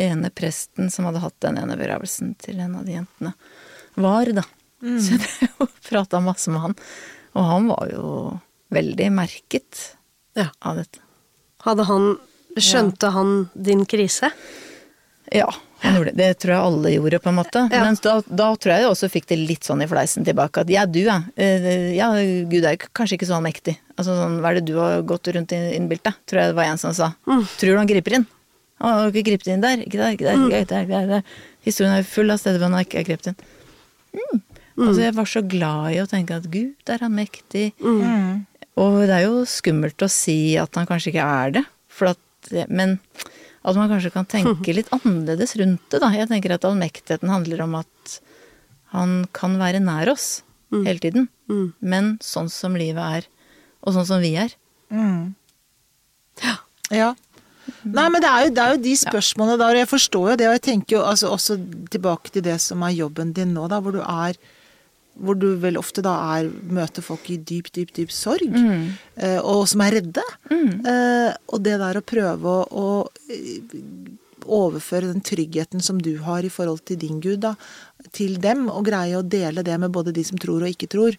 ene 0.00 0.30
presten 0.32 0.88
som 0.92 1.08
hadde 1.08 1.20
hatt 1.20 1.36
den 1.44 1.58
ene 1.60 1.76
begravelsen 1.76 2.34
til 2.40 2.60
en 2.64 2.78
av 2.78 2.86
de 2.88 2.94
jentene, 2.98 3.34
var, 4.00 4.30
da. 4.36 4.44
Mm. 4.80 4.96
Så 5.02 5.18
jeg 5.20 5.68
prata 5.90 6.20
masse 6.24 6.52
med 6.52 6.62
han. 6.64 6.76
Og 7.36 7.48
han 7.50 7.68
var 7.68 7.90
jo 7.92 8.12
veldig 8.72 9.10
merket 9.16 9.86
Ja. 10.38 10.48
av 10.60 10.78
dette. 10.80 11.00
Hadde 11.66 11.84
han 11.88 12.12
Skjønte 12.60 13.12
han 13.14 13.44
din 13.54 13.84
krise? 13.86 14.32
Ja, 15.30 15.46
det. 15.80 16.14
Det 16.18 16.28
tror 16.42 16.52
jeg 16.54 16.64
alle 16.70 16.92
gjorde, 16.94 17.20
på 17.24 17.30
en 17.30 17.38
måte. 17.38 17.62
Ja. 17.72 17.84
Men 17.84 17.96
da, 18.04 18.16
da 18.26 18.48
tror 18.56 18.74
jeg 18.74 18.88
også 18.88 19.08
fikk 19.12 19.28
det 19.30 19.38
litt 19.40 19.68
sånn 19.68 19.84
i 19.84 19.88
fleisen 19.90 20.26
tilbake 20.26 20.64
at 20.64 20.72
ja, 20.72 20.84
du 20.86 21.00
ja. 21.02 21.20
eh, 21.40 21.92
Ja, 21.96 22.10
Gud 22.50 22.66
er 22.68 22.76
kanskje 22.76 23.16
ikke 23.18 23.30
så 23.30 23.38
allmektig. 23.38 23.76
Altså 23.96 24.16
sånn, 24.18 24.38
hva 24.42 24.52
er 24.52 24.60
det 24.60 24.68
du 24.68 24.76
har 24.80 25.00
gått 25.08 25.30
rundt 25.34 25.54
i 25.56 25.60
innbilt 25.76 26.04
deg? 26.06 26.18
Tror 26.28 26.42
jeg 26.42 26.52
det 26.52 26.58
var 26.60 26.70
en 26.72 26.80
som 26.80 26.94
sa. 26.96 27.12
Tror 27.24 27.74
du 27.74 27.80
han 27.80 27.90
griper 27.90 28.20
inn? 28.20 28.28
Han 28.80 28.96
har 28.96 29.10
ikke 29.10 29.26
gripet 29.28 29.50
inn 29.52 29.60
der, 29.64 29.82
ikke 29.84 29.98
der, 30.00 30.14
ikke 30.16 30.24
der, 30.24 30.38
ikke 30.40 30.68
der, 30.70 30.84
ikke 30.86 31.00
der. 31.10 31.34
Historien 31.66 31.98
er 31.98 32.06
full 32.08 32.32
av 32.32 32.38
steder 32.40 32.62
hvor 32.62 32.72
han 32.72 32.84
ikke 32.86 33.02
har 33.02 33.08
grepet 33.10 33.32
inn. 33.32 33.42
Mm. 34.16 34.38
Altså, 34.80 35.02
jeg 35.04 35.16
var 35.18 35.28
så 35.28 35.42
glad 35.44 35.90
i 35.92 35.98
å 36.00 36.06
tenke 36.08 36.38
at 36.40 36.46
Gud 36.48 36.92
er 36.94 37.04
han 37.04 37.12
mektig. 37.12 37.66
Og 38.80 38.96
det 39.04 39.12
er 39.18 39.26
jo 39.26 39.42
skummelt 39.48 40.00
å 40.00 40.08
si 40.08 40.56
at 40.60 40.78
han 40.78 40.88
kanskje 40.88 41.12
ikke 41.12 41.26
er 41.44 41.52
det, 41.58 41.64
for 41.92 42.14
at, 42.14 42.52
men 42.72 42.96
at 43.62 43.76
man 43.76 43.90
kanskje 43.92 44.12
kan 44.14 44.26
tenke 44.30 44.72
litt 44.78 44.88
annerledes 44.96 45.56
rundt 45.60 45.82
det, 45.92 46.00
da. 46.02 46.10
Jeg 46.16 46.30
tenker 46.30 46.54
at 46.56 46.64
allmektigheten 46.64 47.28
handler 47.32 47.64
om 47.66 47.74
at 47.82 48.20
han 48.94 49.26
kan 49.36 49.58
være 49.60 49.82
nær 49.84 50.10
oss 50.14 50.42
hele 50.86 50.98
tiden, 51.02 51.28
men 51.82 52.16
sånn 52.22 52.48
som 52.50 52.76
livet 52.78 53.02
er, 53.20 53.24
og 53.82 53.94
sånn 53.96 54.06
som 54.06 54.20
vi 54.22 54.36
er. 54.38 54.52
Ja. 56.90 57.14
Nei, 57.84 58.06
men 58.10 58.22
det 58.22 58.28
er, 58.30 58.44
jo, 58.46 58.52
det 58.54 58.62
er 58.62 58.72
jo 58.74 58.80
de 58.82 58.92
spørsmålene 58.98 59.58
der, 59.60 59.76
og 59.76 59.80
jeg 59.84 59.88
forstår 59.90 60.30
jo 60.32 60.36
det, 60.40 60.46
og 60.48 60.54
jeg 60.56 60.62
tenker 60.66 60.96
jo 60.96 61.02
altså 61.06 61.30
også 61.34 61.56
tilbake 61.92 62.32
til 62.34 62.42
det 62.46 62.56
som 62.62 62.82
er 62.82 62.96
jobben 62.96 63.30
din 63.36 63.52
nå, 63.54 63.68
da, 63.70 63.78
hvor 63.82 63.94
du 63.94 64.00
er 64.02 64.38
hvor 65.20 65.36
du 65.38 65.48
vel 65.60 65.78
ofte 65.80 66.02
da 66.04 66.14
er 66.38 66.48
møter 66.72 67.04
folk 67.04 67.28
i 67.32 67.36
dyp, 67.36 67.70
dyp, 67.76 67.92
dyp 67.96 68.12
sorg, 68.14 68.48
eh, 69.20 69.38
og 69.40 69.66
som 69.70 69.84
er 69.84 69.98
redde. 69.98 70.24
Eh, 70.50 71.30
og 71.52 71.62
det 71.66 71.76
der 71.82 72.00
å 72.00 72.04
prøve 72.06 72.54
å, 72.54 72.64
å 72.70 73.32
eh, 73.32 73.60
overføre 74.50 75.10
den 75.12 75.24
tryggheten 75.24 75.84
som 75.84 76.00
du 76.02 76.14
har 76.24 76.46
i 76.46 76.52
forhold 76.52 76.80
til 76.88 76.98
din 77.02 77.20
Gud, 77.20 77.42
da, 77.44 77.54
til 78.16 78.38
dem, 78.40 78.68
og 78.72 78.88
greie 78.88 79.18
å 79.18 79.26
dele 79.26 79.64
det 79.66 79.76
med 79.78 79.92
både 79.92 80.14
de 80.16 80.24
som 80.26 80.40
tror 80.40 80.64
og 80.64 80.72
ikke 80.72 80.90
tror. 80.90 81.18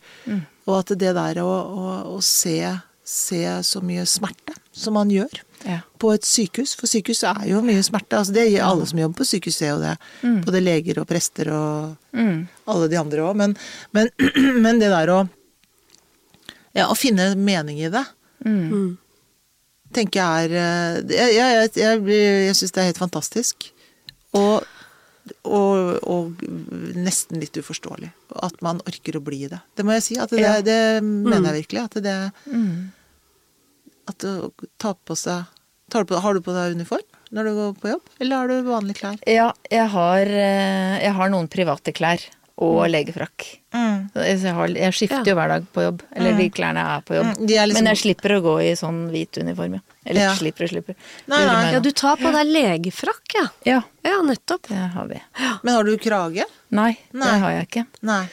Og 0.67 0.73
at 0.79 0.95
det 0.97 1.13
der 1.17 1.43
å, 1.43 1.51
å, 1.51 1.93
å 2.15 2.17
se, 2.25 2.57
se 3.05 3.43
så 3.67 3.85
mye 3.85 4.07
smerte 4.09 4.57
som 4.73 4.97
man 4.97 5.13
gjør 5.13 5.43
Ja. 5.65 5.79
på 6.01 6.09
et 6.15 6.25
sykehus, 6.25 6.71
for 6.79 6.89
sykehus 6.89 7.21
er 7.29 7.43
jo 7.51 7.59
mye 7.61 7.83
smerte. 7.85 8.17
Altså 8.17 8.33
det 8.33 8.47
gir 8.49 8.63
alle 8.65 8.85
som 8.89 8.97
jobber 8.99 9.19
på 9.21 9.27
sykehus, 9.29 9.59
ser 9.61 9.73
jo 9.75 9.81
det. 9.83 9.93
Både 10.45 10.61
leger 10.63 10.97
og 11.03 11.07
prester 11.09 11.51
og 11.53 11.95
alle 12.65 12.87
de 12.89 12.97
andre 12.97 13.21
òg. 13.27 13.35
Men, 13.37 13.53
men, 13.93 14.09
men 14.65 14.79
det 14.81 14.89
der 14.93 15.13
å 15.13 15.19
Ja, 16.73 16.85
å 16.87 16.95
finne 16.95 17.33
mening 17.35 17.81
i 17.83 17.89
det, 17.91 18.05
tenker 19.93 20.21
jeg 20.21 20.45
er 20.47 20.53
eh, 20.55 21.01
Jeg, 21.11 21.33
jeg, 21.35 21.55
jeg, 21.57 21.71
jeg, 21.83 22.21
jeg 22.47 22.55
syns 22.55 22.71
det 22.71 22.81
er 22.81 22.89
helt 22.93 23.01
fantastisk. 23.01 23.67
Og, 24.39 24.63
og, 25.43 25.99
og 26.07 26.41
nesten 26.95 27.41
litt 27.43 27.59
uforståelig. 27.59 28.09
At 28.41 28.55
man 28.63 28.79
orker 28.87 29.19
å 29.19 29.23
bli 29.23 29.43
det. 29.51 29.59
Det 29.75 29.83
må 29.85 29.97
jeg 29.97 30.05
si. 30.07 30.17
At 30.23 30.31
det, 30.31 30.39
Ja. 30.45 30.55
det 30.63 30.79
mener 31.03 31.51
jeg 31.51 31.65
virkelig. 31.65 31.83
At 31.83 31.99
det 32.07 32.15
At 34.11 34.19
du 34.23 34.67
tar 34.81 34.95
på 35.07 35.15
seg 35.19 35.47
tar 35.91 36.05
du 36.05 36.11
på, 36.13 36.19
Har 36.23 36.35
du 36.37 36.43
på 36.43 36.53
deg 36.55 36.75
uniform 36.77 37.07
når 37.31 37.47
du 37.47 37.51
går 37.55 37.73
på 37.79 37.89
jobb, 37.93 38.07
eller 38.19 38.35
har 38.41 38.47
du 38.51 38.67
vanlige 38.67 38.99
klær? 38.99 39.17
Ja, 39.27 39.49
jeg 39.71 39.87
har, 39.93 40.27
eh, 40.27 40.97
jeg 41.03 41.13
har 41.15 41.29
noen 41.31 41.47
private 41.51 41.93
klær. 41.95 42.19
og 42.61 42.83
legefrakk. 42.91 43.45
Så 43.73 44.21
Jeg, 44.21 44.53
har, 44.53 44.67
jeg 44.69 44.93
skifter 44.93 45.25
jo 45.25 45.33
hver 45.33 45.47
dag 45.49 45.63
på 45.73 45.81
jobb. 45.81 46.03
Eller 46.13 46.35
de 46.37 46.45
klærne 46.53 46.83
er 46.83 47.01
på 47.07 47.15
jobb. 47.15 47.29
Mm, 47.39 47.47
er 47.49 47.65
liksom- 47.65 47.73
Men 47.73 47.89
jeg 47.89 47.97
slipper 48.03 48.33
å 48.35 48.41
gå 48.43 48.53
i 48.61 48.75
sånn 48.77 48.99
hvit 49.09 49.37
uniform, 49.41 49.73
ja. 49.73 49.79
Eller 50.05 50.21
Ja. 50.21 50.33
slipper 50.35 50.63
og 50.65 50.69
slipper. 50.69 50.95
Nei, 51.27 51.39
nei. 51.45 51.71
Ja, 51.73 51.79
du 51.79 51.89
tar 51.91 52.17
på 52.17 52.29
deg 52.31 52.45
legefrakk, 52.53 53.33
ja. 53.33 53.47
Ja, 53.65 53.81
Ja, 54.05 54.21
nettopp. 54.21 54.67
det 54.67 54.77
har 54.93 55.07
vi. 55.07 55.19
Men 55.63 55.73
har 55.73 55.83
du 55.83 55.97
krage? 55.97 56.43
Nei, 56.69 56.97
Nei. 57.13 57.31
det 57.31 57.39
har 57.41 57.51
jeg 57.51 57.67
ikke. 57.69 57.85
Nei. 58.03 58.27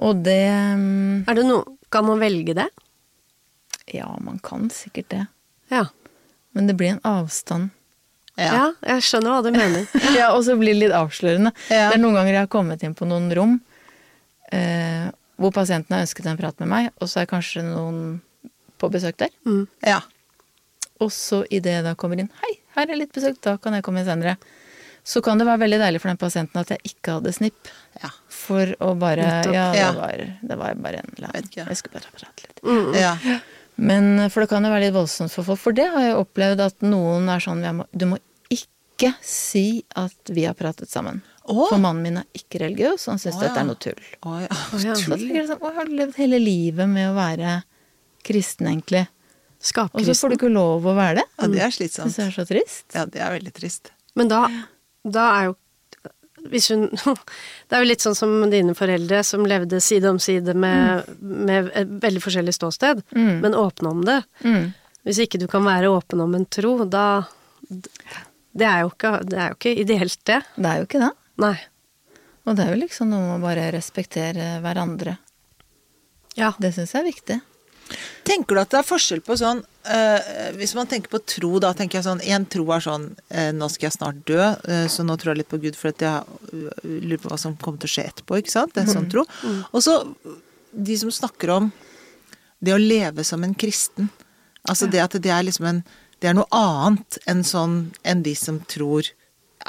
Og 0.00 0.22
det 0.24 0.50
um... 0.74 1.24
Er 1.28 1.34
det 1.34 1.44
noe 1.46 1.64
Kan 1.92 2.04
man 2.06 2.18
velge 2.18 2.54
det? 2.54 2.68
Ja, 3.94 4.08
man 4.20 4.38
kan 4.44 4.68
sikkert 4.74 5.08
det. 5.12 5.24
Ja. 5.72 5.86
Men 6.56 6.66
det 6.66 6.74
blir 6.78 6.94
en 6.96 7.00
avstand. 7.06 7.70
Ja. 8.38 8.50
Ja, 8.54 8.66
jeg 8.94 9.02
skjønner 9.02 9.34
hva 9.34 9.40
du 9.42 9.50
mener. 9.54 9.86
Ja, 10.18 10.28
og 10.36 10.44
så 10.46 10.54
blir 10.58 10.74
det 10.76 10.82
litt 10.86 10.94
avslørende. 10.94 11.50
Ja. 11.72 11.88
Det 11.90 11.98
er 11.98 12.02
noen 12.02 12.14
ganger 12.18 12.36
jeg 12.36 12.44
har 12.46 12.52
kommet 12.52 12.84
inn 12.86 12.94
på 12.98 13.08
noen 13.08 13.26
rom 13.34 13.56
eh, 14.54 15.08
hvor 15.38 15.52
pasienten 15.54 15.94
har 15.94 16.04
ønsket 16.06 16.26
en 16.26 16.38
prat 16.38 16.58
med 16.62 16.70
meg, 16.70 16.88
og 16.98 17.10
så 17.10 17.22
er 17.22 17.28
kanskje 17.30 17.62
noen 17.66 18.20
på 18.78 18.90
besøk 18.94 19.18
der. 19.22 19.34
ja. 19.86 20.00
Og 20.98 21.12
så 21.14 21.44
idet 21.54 21.76
jeg 21.76 21.84
da 21.86 21.92
kommer 21.94 22.18
inn 22.18 22.26
Hei, 22.40 22.56
her 22.74 22.90
er 22.90 22.98
litt 22.98 23.12
besøk, 23.14 23.36
da 23.46 23.52
kan 23.62 23.76
jeg 23.76 23.84
komme 23.86 24.00
inn 24.02 24.08
senere. 24.08 24.32
Så 25.06 25.20
kan 25.22 25.38
det 25.38 25.44
være 25.46 25.60
veldig 25.62 25.78
deilig 25.78 26.00
for 26.02 26.10
den 26.10 26.18
pasienten 26.18 26.58
at 26.58 26.72
jeg 26.74 26.90
ikke 26.90 27.14
hadde 27.20 27.30
snipp. 27.36 27.70
Ja. 28.02 28.10
For 28.34 28.72
å 28.82 28.88
bare 28.98 29.22
Nettopp. 29.28 29.54
Ja, 29.54 29.68
det 29.76 29.84
var, 29.94 30.24
det 30.50 30.56
var 30.58 30.74
bare 30.82 31.04
en 31.04 31.12
eller 31.14 31.30
annen. 31.30 31.46
Jeg 31.54 31.78
skulle 31.78 32.00
bare 32.00 32.10
prate 32.18 32.48
litt. 32.50 32.98
ja. 32.98 33.38
Men 33.78 34.26
for 34.32 34.42
det 34.42 34.50
kan 34.50 34.64
jo 34.66 34.72
være 34.72 34.88
litt 34.88 34.96
voldsomt 34.96 35.32
for 35.32 35.46
folk. 35.46 35.60
For 35.62 35.76
det 35.76 35.86
har 35.94 36.08
jeg 36.08 36.18
opplevd 36.18 36.64
at 36.64 36.86
noen 36.86 37.28
er 37.30 37.42
sånn 37.42 37.62
Du 37.94 38.08
må 38.10 38.18
ikke 38.50 39.12
si 39.22 39.84
at 39.94 40.32
vi 40.34 40.48
har 40.48 40.56
pratet 40.58 40.90
sammen. 40.90 41.20
Åh? 41.48 41.68
For 41.70 41.80
mannen 41.80 42.02
min 42.04 42.18
er 42.20 42.26
ikke 42.36 42.60
religiøs, 42.64 43.06
og 43.06 43.14
han 43.14 43.20
syns 43.22 43.38
dette 43.38 43.54
ja. 43.54 43.62
er 43.62 43.68
noe 43.68 43.78
tull. 43.80 44.00
Åh, 44.26 44.40
ja. 44.44 44.48
ja. 44.84 44.96
Så 44.98 45.18
jeg 45.22 45.46
sånn, 45.48 45.62
Å, 45.62 45.70
har 45.78 45.92
levd 46.00 46.18
hele 46.20 46.40
livet 46.42 46.90
med 46.90 47.12
å 47.12 47.14
være 47.16 47.60
kristen, 48.26 48.68
egentlig? 48.68 49.06
Og 49.58 50.04
så 50.06 50.14
får 50.14 50.30
du 50.30 50.36
ikke 50.36 50.50
lov 50.52 50.84
å 50.86 50.92
være 50.94 51.20
det? 51.20 51.24
ja, 51.38 51.48
det 51.54 51.62
er 51.64 51.72
slitsomt. 51.74 52.14
Det 52.14 52.26
er 52.28 52.34
så 52.34 52.44
trist. 52.46 52.84
Ja, 52.94 53.06
det 53.10 53.22
er 53.24 53.32
veldig 53.34 53.54
trist. 53.56 53.90
Men 54.18 54.30
da, 54.30 54.42
da 55.06 55.24
er 55.38 55.48
jo 55.48 55.56
hvis 56.48 56.70
hun, 56.72 56.88
Det 57.68 57.76
er 57.76 57.82
jo 57.84 57.88
litt 57.88 58.04
sånn 58.04 58.16
som 58.18 58.34
dine 58.52 58.74
foreldre 58.78 59.22
som 59.26 59.46
levde 59.48 59.80
side 59.84 60.10
om 60.10 60.20
side 60.22 60.54
med, 60.54 61.08
med 61.20 61.70
et 61.76 61.96
veldig 62.02 62.22
forskjellig 62.24 62.54
ståsted, 62.56 63.02
men 63.12 63.56
åpne 63.58 63.90
om 63.92 64.04
det. 64.06 64.22
Mm. 64.44 64.70
Hvis 65.08 65.22
ikke 65.24 65.40
du 65.40 65.46
kan 65.50 65.64
være 65.66 65.90
åpen 65.92 66.20
om 66.24 66.34
en 66.36 66.46
tro, 66.46 66.74
da 66.84 67.24
Det 67.68 68.66
er 68.66 68.82
jo 68.82 68.90
ikke, 68.90 69.12
det 69.28 69.38
er 69.38 69.50
jo 69.52 69.58
ikke 69.58 69.74
ideelt, 69.84 70.20
det. 70.26 70.40
Det 70.56 70.70
er 70.70 70.80
jo 70.80 70.88
ikke 70.88 71.02
det. 71.02 71.12
Nei. 71.44 71.56
Og 72.48 72.56
det 72.56 72.64
er 72.64 72.72
jo 72.72 72.80
liksom 72.80 73.10
noe 73.12 73.26
med 73.26 73.36
å 73.36 73.44
bare 73.44 73.68
respektere 73.74 74.56
hverandre. 74.64 75.18
Ja. 76.38 76.54
Det 76.58 76.72
syns 76.74 76.94
jeg 76.94 77.02
er 77.02 77.08
viktig. 77.08 77.38
Tenker 78.28 78.56
du 78.56 78.60
at 78.60 78.72
det 78.72 78.80
er 78.80 78.86
forskjell 78.86 79.22
på 79.24 79.36
sånn 79.40 79.62
eh, 79.88 80.50
Hvis 80.58 80.74
man 80.76 80.88
tenker 80.90 81.12
på 81.12 81.20
tro, 81.24 81.54
da 81.62 81.70
tenker 81.76 81.98
jeg 81.98 82.06
sånn 82.06 82.20
En 82.28 82.44
tro 82.50 82.66
er 82.74 82.84
sånn 82.84 83.06
eh, 83.32 83.48
Nå 83.56 83.70
skal 83.72 83.88
jeg 83.88 83.96
snart 83.96 84.18
dø, 84.28 84.40
eh, 84.42 84.84
så 84.92 85.06
nå 85.06 85.16
tror 85.16 85.32
jeg 85.32 85.42
litt 85.42 85.52
på 85.52 85.60
Gud 85.62 85.78
for 85.78 85.92
at 85.92 86.04
jeg 86.04 86.38
øh, 86.52 86.82
lurer 86.84 87.22
på 87.22 87.32
hva 87.32 87.40
som 87.40 87.56
kommer 87.56 87.80
til 87.82 87.90
å 87.90 87.94
skje 87.94 88.06
etterpå, 88.10 88.40
ikke 88.42 88.52
sant? 88.52 88.74
Det 88.76 88.84
er 88.84 88.92
sånn 88.92 89.08
tro. 89.12 89.24
Og 89.72 89.84
så 89.84 90.00
de 90.72 90.98
som 91.00 91.12
snakker 91.14 91.54
om 91.54 91.70
det 92.64 92.74
å 92.74 92.80
leve 92.80 93.24
som 93.24 93.44
en 93.46 93.54
kristen. 93.56 94.10
Altså 94.68 94.88
det 94.90 95.00
at 95.00 95.16
det 95.22 95.32
er 95.32 95.46
liksom 95.46 95.70
en 95.70 95.82
Det 96.18 96.26
er 96.26 96.34
noe 96.34 96.50
annet 96.50 97.20
enn 97.30 97.44
sånn 97.46 97.92
enn 98.02 98.24
de 98.26 98.34
som 98.34 98.58
tror 98.66 99.06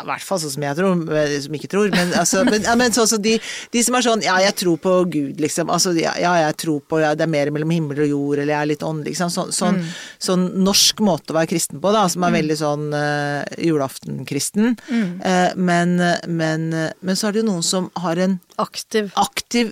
I 0.04 0.08
hvert 0.10 0.26
fall 0.26 0.42
sånn 0.44 0.54
som 0.56 0.66
jeg 0.66 0.78
tror, 0.80 1.04
som 1.46 1.58
ikke 1.60 1.72
tror. 1.72 1.90
Men, 1.94 2.14
altså, 2.20 2.44
men, 2.48 2.64
ja, 2.68 2.76
men 2.80 2.96
så, 2.96 3.06
så 3.10 3.20
de, 3.22 3.36
de 3.74 3.84
som 3.86 3.98
er 3.98 4.06
sånn 4.06 4.26
Ja, 4.26 4.38
jeg 4.44 4.56
tror 4.62 4.80
på 4.82 4.96
Gud, 5.12 5.42
liksom. 5.42 5.72
Altså, 5.74 5.94
ja, 5.98 6.14
jeg 6.18 6.58
tror 6.62 6.80
på 6.90 7.02
ja, 7.04 7.14
Det 7.18 7.26
er 7.26 7.32
mer 7.32 7.52
mellom 7.56 7.74
himmel 7.74 8.04
og 8.06 8.14
jord, 8.14 8.38
eller 8.40 8.54
jeg 8.54 8.60
er 8.62 8.72
litt 8.74 8.86
åndelig, 8.86 9.16
liksom. 9.18 9.52
Sånn, 9.56 9.82
mm. 9.82 9.92
sånn 10.30 10.48
norsk 10.66 11.04
måte 11.06 11.34
å 11.34 11.40
være 11.40 11.52
kristen 11.54 11.82
på, 11.84 11.94
da. 11.96 12.06
Som 12.12 12.26
er 12.28 12.38
veldig 12.40 12.60
sånn 12.60 12.88
uh, 12.96 13.44
julaftenkristen. 13.58 14.76
Uh, 14.90 15.52
men, 15.60 15.98
men, 16.28 16.70
men 16.72 17.20
så 17.20 17.30
er 17.30 17.36
det 17.36 17.44
jo 17.44 17.52
noen 17.52 17.66
som 17.66 17.92
har 18.00 18.20
en 18.22 18.40
Aktiv. 18.60 19.14
aktiv 19.16 19.72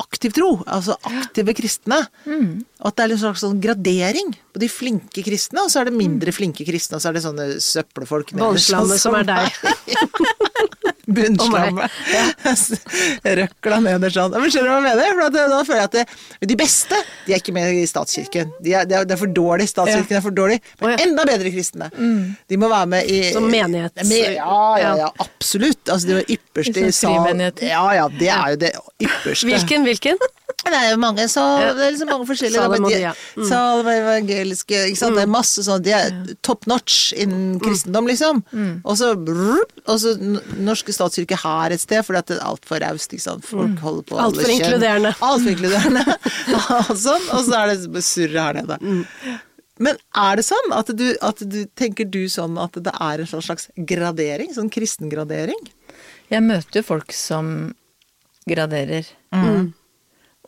aktiv 0.00 0.34
tro, 0.36 0.50
altså 0.66 0.96
aktive 1.08 1.54
kristne. 1.56 2.00
Og 2.26 2.88
at 2.90 2.96
det 2.98 3.04
er 3.06 3.14
en 3.14 3.22
slags 3.22 3.44
sånn 3.44 3.60
gradering 3.62 4.34
på 4.54 4.62
de 4.62 4.68
flinke 4.70 5.24
kristne, 5.26 5.64
og 5.64 5.72
så 5.72 5.82
er 5.82 5.90
det 5.90 5.98
mindre 5.98 6.34
flinke 6.34 6.66
kristne, 6.66 6.98
og 6.98 7.04
så 7.04 7.10
er 7.10 7.18
det 7.18 7.24
sånne 7.24 7.48
søppelfolk 7.62 8.34
Båndslammet 8.38 9.02
som 9.02 9.16
er 9.18 9.28
deg. 9.30 9.46
Bunnslammet. 11.06 11.90
Røkla 13.40 13.80
nederst 13.84 14.18
sånn. 14.18 14.36
Men 14.36 14.52
skjønner 14.52 14.68
du 14.68 14.72
hva 14.72 14.78
jeg 14.78 14.86
mener? 14.86 15.18
For 15.18 15.34
da 15.34 15.60
føler 15.68 15.80
jeg 15.80 15.90
at 15.90 15.96
det, 15.98 16.04
de 16.52 16.58
beste, 16.60 17.00
de 17.26 17.34
er 17.34 17.42
ikke 17.42 17.54
med 17.56 17.80
i 17.80 17.84
statskirken. 17.88 18.54
De 18.64 18.76
er, 18.76 18.88
de 18.88 18.98
er, 19.00 19.08
de 19.08 19.16
er 19.16 19.20
for 19.20 19.34
dårlig. 19.36 19.68
Statskirken 19.70 20.20
er 20.20 20.24
for 20.24 20.36
dårlig. 20.36 20.60
Men 20.82 20.94
ja. 20.94 21.00
enda 21.06 21.26
bedre 21.28 21.52
kristne. 21.54 21.90
De 22.50 22.60
må 22.60 22.70
være 22.72 22.90
med 22.94 23.10
i 23.10 23.20
Som 23.34 23.48
menighet. 23.52 23.96
Med, 24.04 24.38
ja, 24.38 24.60
ja, 24.80 24.94
ja, 25.04 25.10
absolutt. 25.24 25.82
Altså 25.88 26.12
det 26.12 26.24
ypperste 26.38 26.88
I 26.88 26.94
sal... 26.94 27.34
Ja, 27.64 27.84
ja, 27.96 28.08
det 28.12 28.30
er 28.32 28.54
jo 28.54 28.62
det 28.64 28.72
ypperste. 29.02 29.48
Hvilken, 29.50 29.86
hvilken? 29.88 30.20
Det 30.64 30.78
er 30.80 30.90
jo 30.94 30.98
mange, 31.02 31.24
så, 31.30 31.42
det 31.76 31.84
er 31.84 31.92
liksom 31.94 32.08
mange 32.10 32.26
forskjellige 32.28 32.56
de- 32.56 32.76
Salomonia. 32.76 33.12
Mm. 33.36 33.46
Salme, 33.50 33.94
evangeliske 34.00 34.80
ikke 34.88 35.00
sant? 35.00 35.14
Det 35.18 35.22
er 35.26 35.30
masse 35.34 35.64
sånn, 35.66 35.82
de 35.84 35.92
er 35.96 36.10
top 36.46 36.66
notch 36.70 37.12
innen 37.20 37.60
kristendom, 37.62 38.08
liksom. 38.10 38.42
Og 38.84 38.96
så 38.98 39.12
og 39.14 39.96
så 40.00 40.14
norske 40.56 40.94
statskirke 40.96 41.36
her 41.44 41.74
et 41.76 41.80
sted, 41.84 42.02
fordi 42.06 42.18
at 42.22 42.26
det 42.32 42.38
er 42.40 42.46
altfor 42.48 42.80
raust. 42.84 43.12
Folk 43.44 43.78
holder 43.84 44.02
på 44.08 44.18
Alt 44.18 44.36
for 44.36 44.42
alle 44.42 44.44
kjønn. 44.44 44.54
inkluderende. 44.58 45.14
Alt 45.20 45.42
for 45.42 45.50
inkluderende. 45.54 46.04
og 46.90 46.94
sånn, 46.96 47.28
og 47.36 47.44
så 47.44 47.58
er 47.60 47.74
det 47.74 48.04
surret 48.04 48.40
her 48.40 48.60
nede. 48.62 48.78
Men 49.84 49.96
er 50.14 50.36
det 50.38 50.44
sånn 50.46 50.72
at 50.72 50.90
du, 50.96 51.06
at 51.20 51.40
du 51.50 51.64
tenker 51.76 52.06
du 52.06 52.24
sånn 52.30 52.56
at 52.62 52.76
det 52.78 52.92
er 52.94 53.22
en 53.24 53.26
slags 53.26 53.68
gradering? 53.76 54.52
Sånn 54.54 54.70
kristengradering? 54.70 55.58
Jeg 56.30 56.42
møter 56.46 56.80
jo 56.80 56.86
folk 56.86 57.12
som 57.12 57.74
graderer. 58.48 59.08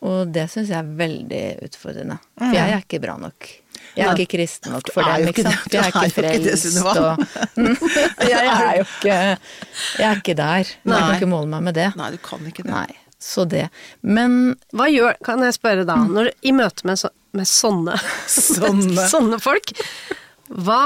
Og 0.05 0.29
det 0.29 0.43
syns 0.53 0.69
jeg 0.69 0.77
er 0.77 0.91
veldig 0.99 1.45
utfordrende. 1.65 2.19
For 2.37 2.53
jeg 2.53 2.73
er 2.75 2.83
ikke 2.83 2.99
bra 3.01 3.15
nok. 3.21 3.47
Jeg 3.97 4.05
er 4.05 4.19
ikke 4.19 4.37
kristen 4.37 4.73
nok 4.75 4.91
for 4.93 5.07
dem, 5.07 5.29
ikke 5.31 5.45
sant. 5.47 5.63
det. 5.65 5.77
Jeg 5.77 5.81
er 5.81 5.89
ikke 5.89 6.13
frelst 6.13 6.77
og 6.85 7.23
Jeg 8.31 8.51
er 8.51 8.77
jo 8.77 8.85
ikke 8.85 9.17
Jeg 9.17 10.05
er 10.05 10.21
ikke 10.21 10.37
der. 10.37 10.69
Jeg 10.69 10.93
kan 10.93 11.15
ikke 11.15 11.29
måle 11.31 11.49
meg 11.49 11.65
med 11.69 11.77
det. 11.79 11.89
Nei, 11.97 12.11
du 12.13 12.19
kan 12.21 12.45
ikke 12.45 12.65
det. 12.67 12.73
Nei. 12.73 12.87
Så 13.17 13.47
det. 13.49 13.67
Men 14.05 14.55
Hva 14.77 14.85
gjør, 14.93 15.17
kan 15.25 15.41
jeg 15.41 15.57
spørre 15.57 15.87
da, 15.89 15.97
når, 16.05 16.29
i 16.45 16.53
møte 16.53 16.85
med, 16.85 17.01
så, 17.01 17.09
med 17.33 17.49
sånne, 17.49 17.97
Sånne. 18.29 19.07
sånne 19.13 19.41
folk, 19.41 19.73
hva 20.47 20.81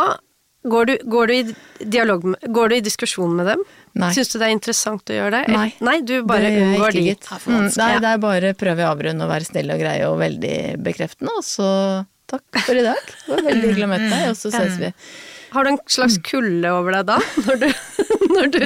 går 0.64 0.86
du, 0.86 0.94
går 1.10 1.28
du 1.28 1.34
i 1.34 1.56
dialog 1.90 2.24
med, 2.24 2.40
går 2.54 2.70
du 2.70 2.76
i 2.76 2.84
diskusjon 2.86 3.34
med 3.36 3.48
dem? 3.50 3.64
Nei. 3.98 4.12
Syns 4.16 4.30
du 4.32 4.38
det 4.40 4.48
er 4.48 4.54
interessant 4.56 5.10
å 5.12 5.18
gjøre 5.18 5.42
det? 5.42 5.44
Nei. 5.56 5.68
Nei, 5.84 5.98
du 6.06 6.22
bare 6.28 6.52
unngår 6.54 6.92
de. 6.96 7.02
gitt. 7.10 7.28
Mm, 7.48 7.68
nei, 7.76 7.90
Ja. 7.96 8.00
det 8.00 8.14
er 8.14 8.22
bare 8.24 8.54
prøve 8.56 8.86
å 8.86 8.92
avrunde 8.94 9.26
og 9.26 9.32
være 9.34 9.50
snill 9.50 9.74
og 9.74 9.80
greie 9.82 10.08
og 10.08 10.20
veldig 10.22 10.56
bekreftende, 10.86 11.34
og 11.38 11.44
så 11.44 11.68
takk 12.32 12.62
for 12.64 12.78
i 12.80 12.86
dag. 12.86 13.02
Det 13.26 13.34
var 13.36 13.44
veldig 13.50 13.68
hyggelig 13.72 13.88
å 13.90 13.92
møte 13.92 14.10
deg, 14.14 14.30
og 14.32 14.38
så 14.40 14.52
ses 14.54 14.78
vi. 14.80 14.94
Har 15.52 15.66
du 15.68 15.74
en 15.74 15.80
slags 15.92 16.16
kulde 16.24 16.70
over 16.72 16.96
deg 16.96 17.10
da, 17.10 17.18
når 17.50 17.58
du, 17.60 17.66
når 18.32 18.52
du, 18.54 18.60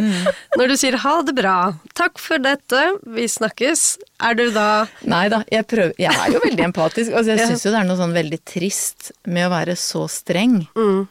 når 0.60 0.68
du 0.70 0.76
sier 0.78 1.00
ha 1.02 1.16
det 1.26 1.34
bra, 1.34 1.56
takk 1.98 2.20
for 2.22 2.38
dette, 2.38 2.84
vi 3.16 3.26
snakkes, 3.26 3.88
er 4.22 4.38
du 4.38 4.44
da 4.54 4.86
Nei 5.10 5.24
da, 5.34 5.40
jeg 5.50 5.66
prøver 5.66 5.96
Jeg 5.98 6.14
er 6.14 6.36
jo 6.36 6.44
veldig 6.46 6.68
empatisk. 6.68 7.10
Altså, 7.18 7.34
jeg 7.34 7.48
syns 7.50 7.66
jo 7.66 7.74
det 7.74 7.80
er 7.82 7.90
noe 7.90 7.98
sånn 7.98 8.14
veldig 8.14 8.40
trist 8.46 9.10
med 9.26 9.48
å 9.48 9.54
være 9.56 9.74
så 9.80 10.06
streng. 10.14 10.68
mm, 10.78 11.02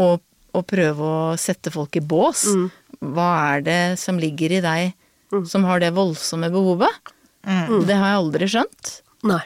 Og, 0.00 0.22
og 0.56 0.66
prøve 0.70 1.04
å 1.04 1.36
sette 1.40 1.72
folk 1.74 1.98
i 1.98 2.02
bås. 2.02 2.46
Mm. 2.50 2.66
Hva 3.14 3.28
er 3.54 3.64
det 3.66 3.80
som 4.00 4.18
ligger 4.20 4.56
i 4.56 4.64
deg 4.64 5.44
som 5.46 5.62
har 5.68 5.82
det 5.82 5.92
voldsomme 5.96 6.48
behovet? 6.52 7.12
Det 7.44 7.94
har 7.96 8.10
jeg 8.10 8.18
aldri 8.18 8.48
skjønt. 8.50 8.90
Nei. 9.28 9.42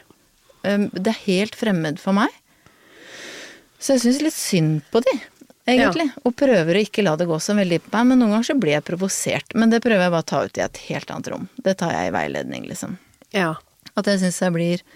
Det 0.65 1.11
er 1.11 1.21
helt 1.27 1.59
fremmed 1.59 2.01
for 2.01 2.17
meg. 2.17 2.33
Så 3.79 3.95
jeg 3.95 4.05
syns 4.07 4.23
litt 4.25 4.37
synd 4.39 4.81
på 4.95 5.03
de, 5.05 5.13
egentlig. 5.69 6.07
Og 6.25 6.33
prøver 6.41 6.79
å 6.79 6.85
ikke 6.87 7.05
la 7.05 7.13
det 7.21 7.27
gå 7.29 7.37
så 7.43 7.53
veldig 7.59 7.83
på 7.85 7.93
meg. 7.93 8.07
Men 8.11 8.23
noen 8.23 8.33
ganger 8.39 8.49
så 8.49 8.57
blir 8.57 8.79
jeg 8.79 8.87
provosert. 8.87 9.53
Men 9.59 9.75
det 9.75 9.83
prøver 9.85 10.07
jeg 10.07 10.15
bare 10.15 10.25
å 10.25 10.31
ta 10.33 10.41
ut 10.47 10.57
i 10.57 10.65
et 10.65 10.81
helt 10.89 11.13
annet 11.13 11.31
rom. 11.35 11.45
Det 11.67 11.77
tar 11.83 11.93
jeg 11.93 12.09
i 12.09 12.15
veiledning, 12.17 12.65
liksom. 12.71 12.97
Ja. 13.37 13.53
At 13.93 14.09
jeg 14.09 14.23
syns 14.25 14.41
jeg 14.41 14.55
blir 14.57 14.87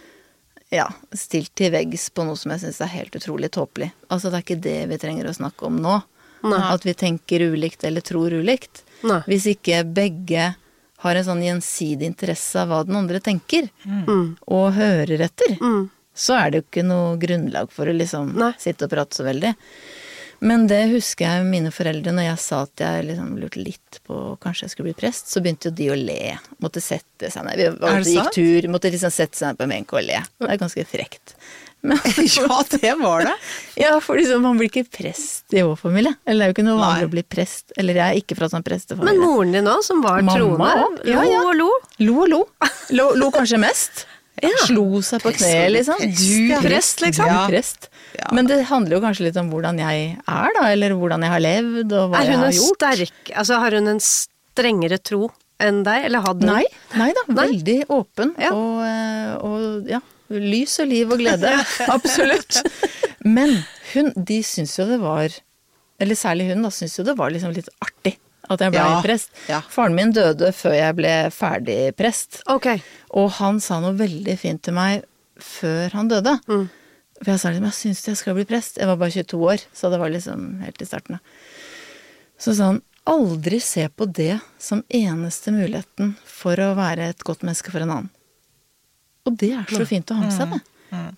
ja, 0.71 0.87
stilt 1.16 1.55
til 1.57 1.71
veggs 1.73 2.09
på 2.12 2.25
noe 2.29 2.37
som 2.37 2.53
jeg 2.53 2.61
syns 2.66 2.81
er 2.85 2.91
helt 2.93 3.16
utrolig 3.16 3.51
tåpelig. 3.55 3.91
Altså 4.12 4.31
det 4.31 4.39
er 4.41 4.45
ikke 4.47 4.62
det 4.69 4.79
vi 4.91 4.99
trenger 5.01 5.29
å 5.31 5.37
snakke 5.37 5.66
om 5.71 5.79
nå. 5.81 5.99
Nei. 6.45 6.61
At 6.71 6.85
vi 6.87 6.95
tenker 6.95 7.41
ulikt 7.51 7.83
eller 7.89 8.05
tror 8.05 8.31
ulikt. 8.37 8.83
Nei. 9.03 9.21
Hvis 9.27 9.47
ikke 9.51 9.81
begge 9.85 10.55
har 11.03 11.14
en 11.19 11.25
sånn 11.27 11.43
gjensidig 11.43 12.07
interesse 12.11 12.59
av 12.62 12.69
hva 12.73 12.81
den 12.87 12.97
andre 12.99 13.21
tenker, 13.23 13.69
og 14.47 14.73
hører 14.75 15.21
etter, 15.29 15.57
Mm. 15.61 15.91
så 16.14 16.35
er 16.39 16.51
det 16.51 16.59
jo 16.59 16.66
ikke 16.66 16.85
noe 16.87 17.16
grunnlag 17.19 17.71
for 17.71 17.87
å 17.87 17.95
liksom 17.97 18.35
Nei. 18.37 18.53
sitte 18.59 18.85
og 18.87 18.91
prate 18.91 19.14
så 19.14 19.25
veldig. 19.25 19.55
Men 20.41 20.66
det 20.70 20.84
husker 20.93 21.26
jeg 21.26 21.47
mine 21.49 21.70
foreldre, 21.74 22.12
når 22.14 22.28
jeg 22.28 22.41
sa 22.45 22.61
at 22.68 22.82
jeg 22.84 23.07
liksom 23.09 23.39
lurte 23.41 23.62
litt 23.62 24.01
på 24.07 24.18
kanskje 24.43 24.66
jeg 24.66 24.74
skulle 24.74 24.93
bli 24.93 24.99
prest, 25.01 25.32
så 25.32 25.43
begynte 25.43 25.72
jo 25.72 25.78
de 25.80 25.89
å 25.91 25.97
le. 25.99 26.34
Måtte 26.62 26.82
sette 26.84 27.30
seg 27.34 27.47
ned. 27.49 27.59
Vi 27.59 27.70
var, 27.82 28.03
gikk 28.07 28.28
sant? 28.28 28.36
tur, 28.39 28.68
måtte 28.70 28.93
liksom 28.95 29.14
sette 29.14 29.41
seg 29.41 29.51
ned 29.51 29.59
på 29.59 29.66
en 29.66 29.74
benk 29.74 29.97
og 29.97 30.05
le. 30.07 30.20
Det 30.39 30.53
er 30.53 30.61
ganske 30.61 30.84
frekt. 30.86 31.34
Men, 31.80 31.99
Ja, 32.39 32.62
det 32.70 32.95
var 33.01 33.24
det. 33.26 33.34
ja, 33.84 34.01
for 34.03 34.18
liksom, 34.18 34.43
man 34.43 34.59
blir 34.59 34.70
ikke 34.70 34.86
prest 34.99 35.55
i 35.55 35.62
vår 35.62 35.78
familie. 35.78 36.14
Eller 36.24 36.39
det 36.39 36.47
er 36.47 36.53
jo 36.53 36.57
ikke 36.57 36.66
noe 36.68 36.78
vanlig 36.80 37.03
Nei. 37.03 37.09
å 37.11 37.14
bli 37.16 37.24
prest. 37.36 37.74
Eller 37.78 37.99
jeg 37.99 38.07
er 38.07 38.22
ikke 38.22 38.39
fra 38.39 38.51
sånn 38.53 38.66
prestefamilie. 38.66 39.18
Men 39.18 39.24
moren 39.24 39.59
din 39.59 39.70
òg, 39.70 39.82
som 39.86 40.03
var 40.05 40.22
troende, 40.26 40.70
også. 40.86 41.09
Ja, 41.11 41.22
lo 41.22 41.34
ja. 41.34 41.43
og 41.43 41.59
lo. 41.59 41.72
Lo 42.05 42.16
og 42.22 42.32
lo. 42.34 42.41
Lo, 42.95 43.11
lo 43.18 43.30
kanskje 43.34 43.61
mest. 43.62 44.07
Slo 44.68 45.01
seg 45.03 45.22
på 45.22 45.32
kne, 45.34 45.55
liksom. 45.74 45.99
Prest, 45.99 46.22
Du 46.22 46.61
prest, 46.62 47.01
liksom. 47.03 47.26
Ja. 47.26 47.41
Du 47.47 47.55
prest. 47.55 47.89
Ja. 48.16 48.30
Men 48.36 48.48
det 48.48 48.61
handler 48.70 48.96
jo 48.96 49.02
kanskje 49.04 49.26
litt 49.28 49.36
om 49.40 49.50
hvordan 49.52 49.78
jeg 49.82 50.06
er, 50.18 50.54
da. 50.56 50.64
Eller 50.72 50.94
hvordan 50.98 51.24
jeg 51.26 51.34
har 51.34 51.42
levd, 51.44 51.92
og 51.92 52.12
hva 52.12 52.22
jeg 52.24 52.38
har 52.40 52.54
gjort. 52.56 52.78
sterk 52.80 53.32
Altså, 53.34 53.59
har 53.62 53.76
hun 53.78 53.92
en 53.94 54.00
strengere 54.04 54.98
tro 55.02 55.28
enn 55.62 55.82
deg, 55.86 56.06
eller 56.09 56.24
hadde 56.24 56.46
hun? 56.46 56.52
Nei, 56.54 56.64
nei 57.00 57.11
da. 57.16 57.24
Nei? 57.28 57.36
Veldig 57.42 57.78
åpen. 57.94 58.32
Ja. 58.40 58.52
Og, 58.54 58.78
eh, 58.86 59.34
og 59.48 59.90
ja, 59.90 60.00
lys 60.34 60.78
og 60.82 60.88
liv 60.92 61.12
og 61.14 61.20
glede. 61.22 61.52
Absolutt. 61.96 62.62
Men 63.26 63.59
hun, 63.92 64.12
de 64.16 64.40
syns 64.46 64.76
jo 64.78 64.86
det 64.88 65.00
var 65.02 65.32
Eller 65.98 66.14
særlig 66.14 66.52
hun, 66.52 66.62
da, 66.62 66.70
syns 66.70 66.94
jo 67.00 67.04
det 67.06 67.16
var 67.18 67.32
liksom 67.34 67.50
litt 67.56 67.68
artig 67.82 68.14
at 68.48 68.62
jeg 68.62 68.72
ble 68.72 68.80
Ja, 68.80 69.00
prest. 69.04 69.32
ja. 69.50 69.59
Faren 69.68 69.96
min 69.98 70.12
døde 70.16 70.52
før 70.56 70.72
jeg 70.72 70.96
ble 70.96 71.12
ferdig 71.34 71.78
prest. 71.98 72.40
Ok. 72.48 72.70
Og 73.18 73.26
han 73.42 73.59
sa 73.61 73.80
noe 73.82 73.92
veldig 73.98 74.36
fint 74.40 74.62
til 74.64 74.76
meg 74.78 75.02
før 75.42 75.92
han 75.98 76.09
døde. 76.09 76.38
Mm. 76.48 76.64
For 77.19 77.33
jeg 77.33 77.43
sa 77.43 77.51
liksom, 77.51 77.66
jeg 77.66 77.79
syns 77.79 78.05
jeg 78.07 78.21
skal 78.21 78.37
bli 78.39 78.47
prest. 78.49 78.79
Jeg 78.79 78.89
var 78.91 78.99
bare 79.01 79.14
22 79.14 79.41
år, 79.43 79.64
så 79.75 79.91
det 79.91 79.99
var 79.99 80.12
liksom 80.14 80.47
helt 80.62 80.83
i 80.83 80.87
starten. 80.87 81.19
Så 82.39 82.55
sa 82.55 82.73
han, 82.73 82.81
aldri 83.09 83.59
se 83.64 83.89
på 83.89 84.07
det 84.07 84.39
som 84.61 84.85
eneste 84.89 85.53
muligheten 85.55 86.12
for 86.29 86.61
å 86.61 86.75
være 86.79 87.09
et 87.11 87.25
godt 87.27 87.43
menneske 87.47 87.73
for 87.75 87.83
en 87.83 87.95
annen. 87.95 88.11
Og 89.27 89.37
det 89.41 89.53
er 89.57 89.73
så 89.73 89.87
fint 89.89 90.11
å 90.12 90.19
ha 90.19 90.29
med 90.29 90.37
seg, 90.37 90.53
det. 90.55 90.61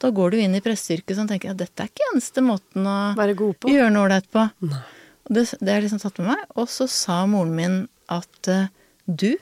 Da 0.03 0.11
går 0.11 0.33
du 0.33 0.41
inn 0.43 0.55
i 0.59 0.63
presteyrket 0.65 1.19
og 1.23 1.29
tenker 1.31 1.53
at 1.53 1.61
dette 1.61 1.85
er 1.85 1.91
ikke 1.93 2.09
eneste 2.11 2.43
måten 2.43 2.87
å 2.89 2.97
Være 3.19 3.37
god 3.39 3.61
på. 3.61 3.71
gjøre 3.71 3.93
noe 3.95 4.09
ålreit 4.09 4.27
på. 4.33 4.47
Og 4.67 5.37
det, 5.37 5.45
det 5.61 5.77
jeg 5.77 5.85
liksom 5.85 6.01
tatt 6.03 6.19
med 6.19 6.33
meg. 6.33 6.43
Og 6.59 6.67
så 6.73 6.89
sa 6.91 7.21
moren 7.31 7.55
min 7.55 7.77
at 8.11 8.51
uh, 8.51 8.67
du 9.07 9.37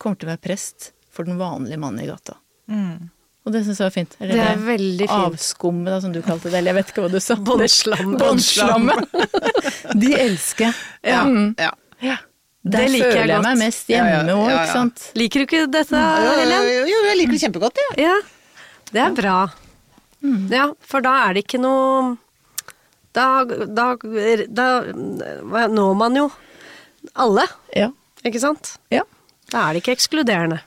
kommer 0.00 0.16
til 0.16 0.28
å 0.28 0.32
være 0.32 0.44
prest 0.46 0.92
for 1.12 1.28
den 1.28 1.36
vanlige 1.40 1.80
mannen 1.82 2.00
i 2.04 2.08
gata. 2.08 2.38
Mm. 2.70 3.10
Og 3.48 3.52
det 3.54 3.62
syns 3.64 3.78
jeg 3.80 3.86
var 3.88 3.94
fint. 3.94 4.14
Eller 4.20 4.36
Det 4.36 4.44
er 4.44 4.58
veldig 4.66 5.06
fint. 5.08 5.26
Avskummet, 5.32 5.88
da, 5.94 5.98
som 6.04 6.12
du 6.12 6.18
kalte 6.24 6.50
det. 6.52 6.58
Eller 6.60 6.74
jeg 6.74 6.78
vet 6.82 6.90
ikke 6.92 7.04
hva 7.06 7.10
du 7.14 7.20
sa. 7.24 7.36
Båndslammet. 7.48 8.18
Båndslammet. 8.22 8.98
De 9.96 10.10
elsker 10.20 10.66
jeg. 10.68 10.74
Ja. 11.08 11.22
Mm. 11.24 11.54
ja. 11.56 11.70
Ja. 12.04 12.16
Det 12.68 12.74
Der 12.74 12.90
liker 12.92 13.06
jeg 13.06 13.14
føler 13.16 13.30
jeg 13.32 13.38
godt. 13.38 13.46
meg 13.48 13.58
mest 13.62 13.88
hjemme 13.88 14.10
ja, 14.12 14.18
òg, 14.34 14.42
ja, 14.42 14.50
ja. 14.52 14.56
ikke 14.60 14.74
sant. 14.74 15.04
Liker 15.16 15.40
du 15.40 15.44
ikke 15.46 15.60
dette, 15.72 16.00
Jo, 16.26 16.32
Helen? 16.42 16.66
jo, 16.68 16.82
jo, 16.90 16.98
jeg 17.08 17.16
liker 17.22 17.32
det 17.32 17.40
kjempegodt, 17.46 17.80
jeg. 17.80 17.94
Ja. 18.04 18.16
Det 18.92 19.02
er 19.06 19.14
bra. 19.16 19.36
Ja, 20.52 20.64
for 20.90 21.04
da 21.06 21.12
er 21.28 21.36
det 21.38 21.44
ikke 21.46 21.60
noe 21.62 22.16
Da, 23.16 23.26
da, 23.46 23.86
da 24.50 24.66
når 25.70 25.94
man 26.02 26.18
jo 26.18 26.26
alle, 27.14 27.46
Ja. 27.78 27.88
ikke 28.26 28.42
sant? 28.42 28.74
ja. 28.92 29.06
Da 29.48 29.62
er 29.70 29.78
det 29.78 29.80
ikke 29.86 29.94
ekskluderende. 29.96 30.58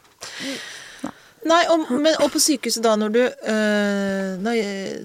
Nei, 1.50 1.62
og, 1.74 1.88
men, 1.90 2.14
og 2.22 2.30
på 2.34 2.40
sykehuset 2.42 2.84
da, 2.86 2.96
når 3.00 3.14
du 3.16 3.22
øh, 3.22 4.42
når, 4.44 4.58
jeg, 4.58 5.00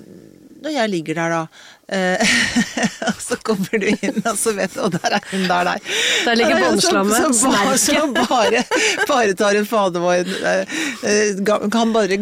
når 0.62 0.74
jeg 0.74 0.93
ligger 0.93 1.14
der, 1.16 1.32
da 1.32 1.45
Og 3.11 3.20
så 3.22 3.37
kommer 3.47 3.78
du 3.78 3.87
inn, 3.93 4.16
og 4.26 4.34
så 4.39 4.51
vet 4.57 4.72
du 4.74 4.80
Og 4.82 4.91
der 4.97 5.14
er 5.18 5.22
hun, 5.30 5.45
der 5.47 5.55
er 5.61 5.68
deg. 5.68 5.91
Der 6.26 6.34
ligger 6.41 6.59
båndslammet, 6.64 7.14
Som, 7.39 7.55
som, 7.78 8.14
bare, 8.16 8.62
bare, 9.07 9.34
tar 9.39 9.55
en 9.61 9.68
fadervår 9.70 10.26
øh, 10.26 11.37
ga- 11.47 11.61
Kan 11.70 11.93
bare 11.95 12.18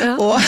Ja. 0.00 0.14
Og 0.16 0.40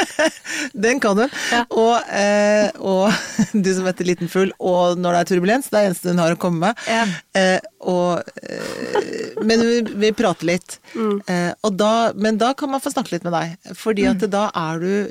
den 0.86 1.00
kan 1.00 1.18
hun. 1.18 1.30
Og, 1.70 2.00
øh, 2.00 2.68
og 2.80 3.12
du 3.52 3.70
som 3.74 3.86
heter 3.88 4.04
Liten 4.08 4.28
fugl, 4.32 4.52
og 4.58 4.98
når 4.98 5.12
det 5.12 5.20
er 5.20 5.30
turbulens, 5.34 5.68
det 5.70 5.78
er 5.78 5.82
det 5.84 5.90
eneste 5.92 6.12
hun 6.14 6.22
har 6.24 6.34
å 6.36 6.40
komme 6.40 6.68
med. 6.70 6.82
Ja. 6.88 7.04
Eh, 7.36 7.60
og, 7.84 8.22
eh, 8.40 9.42
men 9.44 9.60
vi, 9.60 9.80
vi 10.06 10.12
prater 10.16 10.48
litt. 10.54 10.78
Mm. 10.94 11.18
Eh, 11.28 11.50
og 11.66 11.76
da, 11.80 11.92
men 12.16 12.38
da 12.40 12.52
kan 12.56 12.72
man 12.72 12.80
få 12.84 12.92
snakke 12.94 13.16
litt 13.16 13.26
med 13.28 13.34
deg. 13.36 13.74
Fordi 13.76 14.04
Mm. 14.14 14.20
da 14.30 14.50
er 14.54 14.78
du 14.78 15.08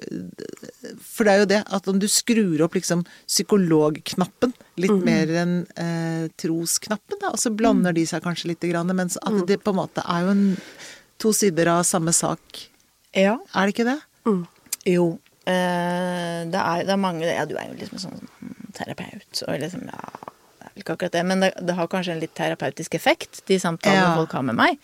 For 1.04 1.26
det 1.26 1.32
er 1.34 1.40
jo 1.42 1.46
det 1.50 1.60
at 1.76 1.88
om 1.90 1.98
du 2.00 2.06
skrur 2.24 2.62
opp 2.66 2.74
liksom 2.80 3.04
psykologknappen 3.28 4.54
litt 4.78 4.92
Mm. 4.92 5.04
mer 5.06 5.28
enn 5.44 5.54
eh, 5.78 6.28
trosknappen, 6.38 7.20
da, 7.22 7.30
og 7.34 7.38
så 7.40 7.52
blander 7.56 7.94
de 7.94 8.06
seg 8.06 8.24
kanskje 8.24 8.48
litt, 8.54 8.62
grann, 8.62 8.88
mens 8.96 9.18
at 9.22 9.32
Mm. 9.34 9.46
det 9.48 9.64
på 9.64 9.70
en 9.72 9.80
måte 9.82 10.02
er 10.08 10.22
jo 10.24 10.30
en, 10.32 10.58
to 11.20 11.32
sider 11.34 11.68
av 11.68 11.84
samme 11.84 12.14
sak. 12.14 12.40
ja. 13.14 13.38
Er 13.56 13.68
det 13.68 13.76
ikke 13.76 13.86
det? 13.86 14.00
Jo. 14.86 15.20
Eh, 15.46 16.46
det, 16.48 16.56
er, 16.60 16.84
det 16.88 16.90
er 16.90 16.98
mange 16.98 17.24
Ja, 17.28 17.46
du 17.46 17.56
er 17.58 17.68
jo 17.68 17.76
liksom 17.76 18.00
sånn 18.00 18.28
terapeut, 18.74 19.44
og 19.48 19.60
liksom 19.60 19.86
Ja, 19.92 20.72
ikke 20.78 20.96
akkurat 20.96 21.12
det, 21.12 21.26
men 21.26 21.40
det, 21.42 21.54
det 21.62 21.76
har 21.76 21.88
kanskje 21.88 22.14
en 22.14 22.20
litt 22.22 22.34
terapeutisk 22.34 22.96
effekt, 22.96 23.44
de 23.46 23.60
samtalene 23.60 24.08
Ja. 24.10 24.16
folk 24.16 24.32
har 24.32 24.42
med 24.44 24.56
meg. 24.56 24.80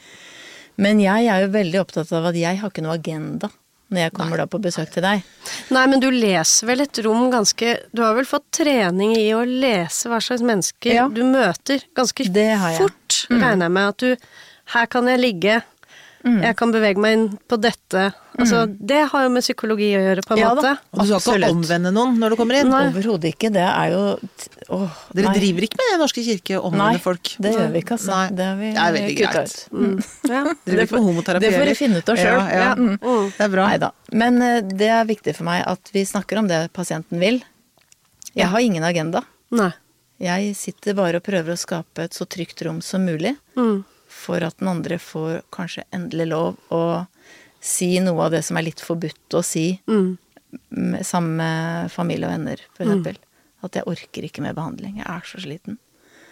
Men 0.77 0.99
jeg 0.99 1.27
er 1.27 1.41
jo 1.45 1.51
veldig 1.51 1.79
opptatt 1.81 2.11
av 2.13 2.25
at 2.29 2.35
jeg 2.35 2.57
har 2.59 2.69
ikke 2.69 2.83
noe 2.83 2.97
agenda 2.99 3.49
når 3.89 4.05
jeg 4.05 4.13
kommer 4.17 4.41
da 4.41 4.45
på 4.49 4.59
besøk 4.61 4.91
til 4.93 5.05
deg. 5.05 5.23
Nei, 5.73 5.85
men 5.89 6.01
du 6.03 6.09
leser 6.13 6.69
vel 6.69 6.83
et 6.85 6.99
rom 7.05 7.29
ganske 7.33 7.75
Du 7.95 8.03
har 8.05 8.13
vel 8.17 8.27
fått 8.29 8.45
trening 8.59 9.15
i 9.17 9.27
å 9.33 9.41
lese 9.47 10.11
hva 10.11 10.21
slags 10.23 10.45
mennesker 10.45 10.93
Ja. 10.93 11.07
du 11.09 11.23
møter 11.25 11.83
ganske 11.97 12.29
Det 12.29 12.51
mm. 13.33 13.41
regner 13.41 13.65
jeg 13.65 13.75
med. 13.79 13.89
At 13.89 13.97
du 13.97 14.15
Her 14.69 14.85
kan 14.85 15.07
jeg 15.09 15.19
ligge. 15.19 15.61
Mm. 16.19 16.41
Jeg 16.43 16.55
kan 16.59 16.71
bevege 16.73 16.99
meg 16.99 17.13
inn 17.15 17.27
på 17.47 17.55
dette. 17.63 18.01
Altså, 18.39 18.65
det 18.67 19.05
har 19.11 19.23
jo 19.23 19.29
med 19.31 19.43
psykologi 19.43 19.87
å 19.95 20.01
gjøre, 20.03 20.23
på 20.27 20.33
en 20.35 20.39
Ja 20.41 20.49
måte. 20.53 20.61
da. 20.61 20.73
Og 20.91 21.07
du 21.07 21.13
skal 21.19 21.39
ikke 21.39 21.51
omvende 21.55 21.91
noen 21.95 22.17
når 22.19 22.29
du 22.33 22.35
kommer 22.39 22.57
inn? 22.59 22.71
Overhodet 22.75 23.29
ikke. 23.33 23.51
Det 23.55 23.63
er 23.63 23.93
jo 23.93 24.01
Åh, 24.69 24.97
Dere 25.15 25.25
nei. 25.31 25.33
driver 25.39 25.65
ikke 25.65 25.79
med 25.79 25.87
det 25.93 25.99
Norske 26.03 26.23
kirke, 26.27 26.59
å 26.59 26.69
Nei, 26.69 26.69
omvende 26.69 27.01
folk? 27.01 27.31
det 27.39 27.53
gjør 27.55 27.71
vi 27.73 27.79
ikke, 27.81 27.95
altså. 27.97 28.11
Nei. 28.11 28.27
Det 28.35 28.45
har 28.49 28.55
vi 28.59 28.71
Det 28.75 28.83
er 28.83 28.93
veldig 28.97 29.15
kutta 29.17 29.31
greit. 29.33 29.55
ut. 29.55 29.79
Mm. 29.79 29.95
Ja. 30.29 30.43
Driver 30.43 30.77
Det 30.81 30.87
ikke 30.89 30.97
med 30.99 31.07
homoterapi 31.09 31.39
det 31.45 31.53
får 31.55 31.65
dere 31.65 31.75
finne 31.79 31.97
ut 32.03 32.09
av 32.09 32.15
selv. 32.17 32.39
Ja, 32.39 32.47
ja. 32.49 32.63
Ja. 32.63 32.73
Mm. 32.75 33.31
Det 33.37 33.45
er 33.47 33.49
bra. 33.55 33.67
Neida. 33.71 33.91
Men 34.11 34.41
eh, 34.41 34.61
det 34.61 34.89
er 34.99 35.05
viktig 35.09 35.35
for 35.39 35.43
meg 35.49 35.63
at 35.65 35.89
vi 35.93 36.03
snakker 36.05 36.37
om 36.43 36.47
det 36.51 36.61
pasienten 36.73 37.19
vil. 37.19 37.41
Jeg 38.35 38.47
har 38.51 38.59
ingen 38.59 38.83
agenda. 38.83 39.23
Nei. 39.51 39.71
Jeg 40.19 40.55
sitter 40.59 40.93
bare 40.93 41.15
og 41.17 41.23
prøver 41.23 41.55
å 41.55 41.57
skape 41.57 42.03
et 42.03 42.11
så 42.13 42.27
trygt 42.27 42.61
rom 42.67 42.81
som 42.83 43.05
mulig 43.07 43.37
Mm. 43.57 43.85
For 44.19 44.43
at 44.43 44.57
den 44.59 44.67
andre 44.71 44.97
får 45.01 45.41
kanskje 45.55 45.85
endelig 45.95 46.27
lov 46.33 46.57
å 46.75 46.83
si 47.63 47.93
noe 48.03 48.25
av 48.27 48.31
det 48.35 48.43
som 48.47 48.59
er 48.59 48.67
litt 48.69 48.83
forbudt 48.83 49.35
å 49.39 49.43
si 49.43 49.67
Mm. 49.87 50.17
med, 50.71 51.05
sammen 51.05 51.35
med 51.37 51.91
familie 51.93 52.25
og 52.27 52.31
venner, 52.33 52.61
for 52.75 52.83
eksempel. 52.87 53.17
At 53.63 53.75
jeg 53.75 53.83
orker 53.91 54.23
ikke 54.25 54.41
mer 54.41 54.53
behandling. 54.57 54.97
Jeg 55.01 55.05
er 55.07 55.25
så 55.27 55.41
sliten. 55.43 55.77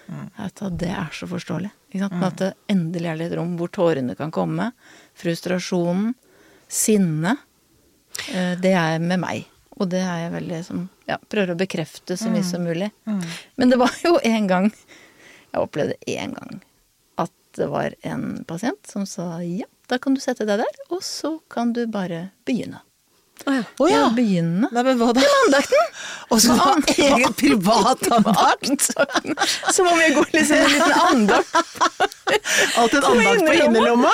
Mm. 0.08 0.30
at 0.40 0.62
det 0.80 0.88
er 0.88 1.10
så 1.12 1.28
forståelig. 1.28 1.70
Ikke 1.92 2.00
sant? 2.06 2.14
Men 2.16 2.24
at 2.30 2.38
det 2.40 2.54
endelig 2.72 3.10
er 3.12 3.18
litt 3.20 3.34
rom 3.36 3.58
hvor 3.60 3.68
tårene 3.76 4.16
kan 4.16 4.32
komme. 4.32 4.70
Frustrasjonen. 5.20 6.14
Sinne. 6.72 7.36
eh, 8.34 8.56
Det 8.56 8.72
er 8.74 9.00
med 9.04 9.20
meg. 9.20 9.46
Og 9.80 9.90
det 9.92 10.00
er 10.02 10.24
jeg 10.24 10.32
veldig 10.34 10.62
som 10.66 10.86
ja, 11.08 11.18
prøver 11.30 11.52
å 11.54 11.58
bekrefte 11.60 12.16
så 12.18 12.32
mye 12.32 12.44
som 12.44 12.64
mulig. 12.66 12.88
Men 13.58 13.70
det 13.70 13.78
var 13.78 13.92
jo 14.04 14.18
en 14.24 14.48
gang 14.48 14.72
Jeg 15.54 15.62
opplevde 15.62 15.96
en 16.08 16.34
gang 16.34 16.62
det 17.58 17.68
var 17.72 17.94
en 18.08 18.44
pasient 18.48 18.82
som 18.90 19.06
sa 19.10 19.38
ja, 19.44 19.68
da 19.90 19.98
kan 20.02 20.16
du 20.18 20.22
sette 20.24 20.46
deg 20.48 20.60
der, 20.64 20.84
og 20.92 21.02
så 21.06 21.38
kan 21.52 21.74
du 21.74 21.86
bare 21.92 22.30
begynne. 22.48 22.82
Å 23.46 23.54
ja. 23.54 23.64
Oh 23.78 23.86
ja. 23.90 24.06
begynne. 24.18 24.66
Nei, 24.74 24.82
men 24.84 24.98
hva 24.98 25.12
da? 25.14 25.22
Andakten! 25.46 25.92
Og 26.34 26.40
så 26.42 26.56
ha 26.58 26.72
egen 26.98 27.36
privat 27.38 28.02
andakt! 28.18 28.88
Som 29.76 29.88
om 29.92 30.00
jeg 30.02 30.16
går 30.16 30.32
liksom 30.34 30.58
en 30.58 30.74
liten 30.74 30.96
andakt. 31.06 31.54
Alltid 32.82 32.98
en 32.98 33.06
andakt 33.12 33.46
på 33.46 33.54
innerlomma? 33.62 34.12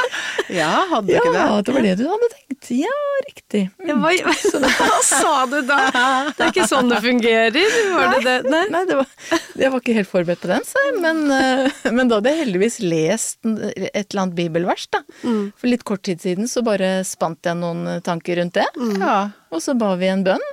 Ja, 0.51 0.73
hadde 0.91 1.07
du 1.07 1.13
Ja, 1.15 1.21
ikke 1.23 1.31
det? 1.31 1.45
det 1.69 1.77
var 1.77 1.87
det 1.87 1.95
du 2.01 2.05
hadde 2.11 2.29
tenkt. 2.35 2.42
Ja, 2.71 2.93
riktig. 3.27 3.63
Ja, 3.83 3.95
Hva, 3.99 4.11
hva 4.77 4.99
sa 5.03 5.33
du 5.51 5.57
da? 5.67 5.79
Det 6.31 6.45
er 6.45 6.51
ikke 6.53 6.67
sånn 6.69 6.91
det 6.91 7.01
fungerer? 7.03 7.77
Var 7.93 8.15
det 8.15 8.21
det? 8.27 8.37
Nei. 8.53 8.63
Nei, 8.73 8.83
det 8.89 8.97
var, 9.01 9.11
jeg 9.59 9.73
var 9.73 9.83
ikke 9.83 9.97
helt 9.97 10.11
forberedt 10.11 10.43
på 10.45 10.51
den, 10.53 10.65
sa 10.67 10.83
jeg. 10.87 10.95
Men, 11.03 11.23
eh, 11.35 11.83
men 11.91 12.11
da 12.11 12.19
hadde 12.21 12.33
jeg 12.33 12.43
heldigvis 12.45 12.79
lest 12.85 13.39
et 13.43 14.05
eller 14.05 14.23
annet 14.23 14.37
bibelvers, 14.39 14.87
da. 14.93 15.03
For 15.23 15.69
litt 15.71 15.85
kort 15.87 16.05
tid 16.07 16.23
siden 16.23 16.49
så 16.51 16.63
bare 16.65 16.95
spant 17.07 17.43
jeg 17.45 17.59
noen 17.59 17.99
tanker 18.05 18.39
rundt 18.41 18.55
det. 18.59 18.67
Ja. 18.99 19.17
Og 19.53 19.63
så 19.63 19.75
ba 19.77 19.93
vi 19.99 20.11
en 20.11 20.25
bønn. 20.25 20.43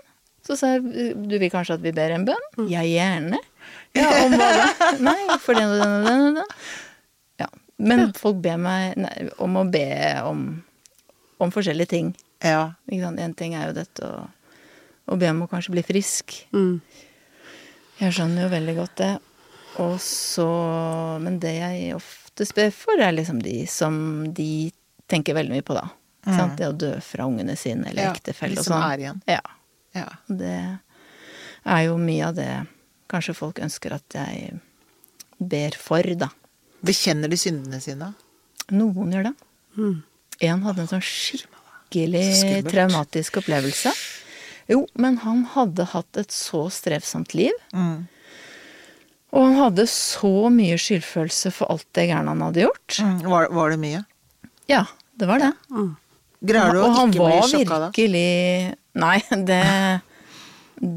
Så 0.47 0.57
sa 0.57 0.75
jeg 0.75 1.15
du 1.29 1.37
vil 1.39 1.51
kanskje 1.53 1.77
at 1.77 1.83
vi 1.85 1.93
ber 1.95 2.15
en 2.15 2.25
bønn? 2.27 2.47
Ja, 2.71 2.83
gjerne. 2.87 3.39
Ja, 3.97 4.09
om 4.25 4.35
hva 4.39 4.49
da? 4.57 4.69
Nei, 5.11 5.19
for 5.43 5.59
den 5.59 5.75
og 5.75 5.83
den 5.83 5.93
og 5.99 6.07
den. 6.09 6.25
og 6.27 6.41
den. 6.41 6.57
Ja. 7.43 7.49
Men 7.81 8.11
folk 8.17 8.41
ber 8.45 8.59
meg 8.61 8.97
nei, 9.01 9.15
om 9.41 9.57
å 9.57 9.65
be 9.73 9.87
om, 10.29 10.43
om 11.41 11.53
forskjellige 11.55 11.89
ting. 11.95 12.13
ja. 12.45 12.75
En 12.91 13.35
ting 13.35 13.55
er 13.55 13.69
jo 13.71 13.77
dette 13.77 14.07
å, 14.07 14.27
å 15.11 15.17
be 15.19 15.29
om 15.31 15.43
å 15.45 15.49
kanskje 15.51 15.73
bli 15.75 15.83
frisk. 15.87 16.35
Mm. 16.53 16.81
Jeg 18.01 18.17
skjønner 18.17 18.47
jo 18.47 18.53
veldig 18.55 18.75
godt 18.79 18.97
det. 19.01 19.13
Og 19.81 19.97
så 20.03 20.47
Men 21.23 21.39
det 21.43 21.53
jeg 21.59 21.95
ofte 21.95 22.47
spør 22.49 22.71
for, 22.75 23.01
er 23.01 23.13
liksom 23.15 23.41
de 23.45 23.67
som 23.71 23.95
de 24.35 24.71
tenker 25.11 25.35
veldig 25.37 25.53
mye 25.59 25.67
på, 25.67 25.75
da. 25.77 25.89
Mm. 26.27 26.37
sant? 26.37 26.57
Det 26.59 26.69
å 26.69 26.77
dø 26.77 26.93
fra 27.05 27.25
ungene 27.29 27.57
sine 27.57 27.89
eller 27.91 28.09
Ja, 28.09 28.13
ektefelle 28.13 28.55
de 28.59 28.61
og 28.61 28.67
som 28.67 28.77
sånn. 28.77 28.91
er 28.93 28.99
igjen. 29.05 29.23
Ja. 29.31 29.41
Ja. 29.97 30.09
Det 30.29 30.57
er 31.65 31.83
jo 31.87 31.97
mye 32.01 32.27
av 32.29 32.35
det 32.37 32.51
kanskje 33.11 33.35
folk 33.35 33.59
ønsker 33.63 33.95
at 33.97 34.15
jeg 34.15 34.61
ber 35.41 35.77
for, 35.81 36.03
da. 36.17 36.29
Bekjenner 36.85 37.29
de 37.33 37.37
syndene 37.41 37.81
sine? 37.83 38.13
Noen 38.71 39.13
gjør 39.13 39.31
det. 39.31 39.35
Mm. 39.77 39.97
En 40.41 40.63
hadde 40.65 40.85
en 40.85 40.91
sånn 40.95 41.05
skikkelig 41.05 42.25
Så 42.41 42.63
traumatisk 42.71 43.41
opplevelse. 43.43 43.93
Jo, 44.71 44.85
men 44.95 45.19
han 45.25 45.45
hadde 45.57 45.89
hatt 45.93 46.21
et 46.21 46.33
så 46.33 46.69
strevsomt 46.73 47.35
liv. 47.35 47.55
Mm. 47.75 48.07
Og 49.31 49.47
han 49.47 49.57
hadde 49.59 49.87
så 49.91 50.51
mye 50.55 50.79
skyldfølelse 50.81 51.53
for 51.55 51.71
alt 51.75 51.87
det 51.99 52.09
gærne 52.11 52.33
han 52.33 52.45
hadde 52.47 52.65
gjort. 52.65 53.01
Mm. 53.03 53.17
Var, 53.31 53.49
var 53.55 53.75
det 53.75 53.81
mye? 53.83 54.05
Ja, 54.71 54.85
det 55.19 55.29
var 55.31 55.43
det. 55.43 55.51
Greier 56.41 56.75
du 56.75 56.81
å 56.81 56.91
ikke 56.91 57.09
bli 57.13 57.25
var 57.25 57.51
sjokka 57.51 57.51
da? 57.51 57.51
Og 57.51 57.59
han 57.59 57.67
var 57.67 57.87
virkelig 57.91 58.77
Nei, 59.01 59.19
det 59.47 59.65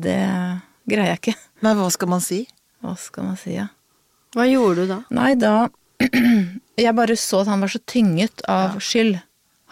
Det 0.04 0.20
greier 0.90 1.14
jeg 1.14 1.20
ikke. 1.22 1.36
Men 1.66 1.78
hva 1.78 1.90
skal 1.94 2.10
man 2.14 2.24
si? 2.24 2.44
Hva 2.84 2.96
skal 3.00 3.28
man 3.28 3.38
si, 3.40 3.54
ja. 3.58 3.68
Hva 4.34 4.48
gjorde 4.50 4.84
du 4.84 4.94
da? 4.94 5.00
Nei, 5.14 5.34
da 5.40 5.70
Jeg 6.84 6.96
bare 6.98 7.16
så 7.20 7.44
at 7.44 7.52
han 7.52 7.62
var 7.62 7.72
så 7.72 7.80
tynget 7.86 8.42
av 8.50 8.80
skyld. 8.82 9.20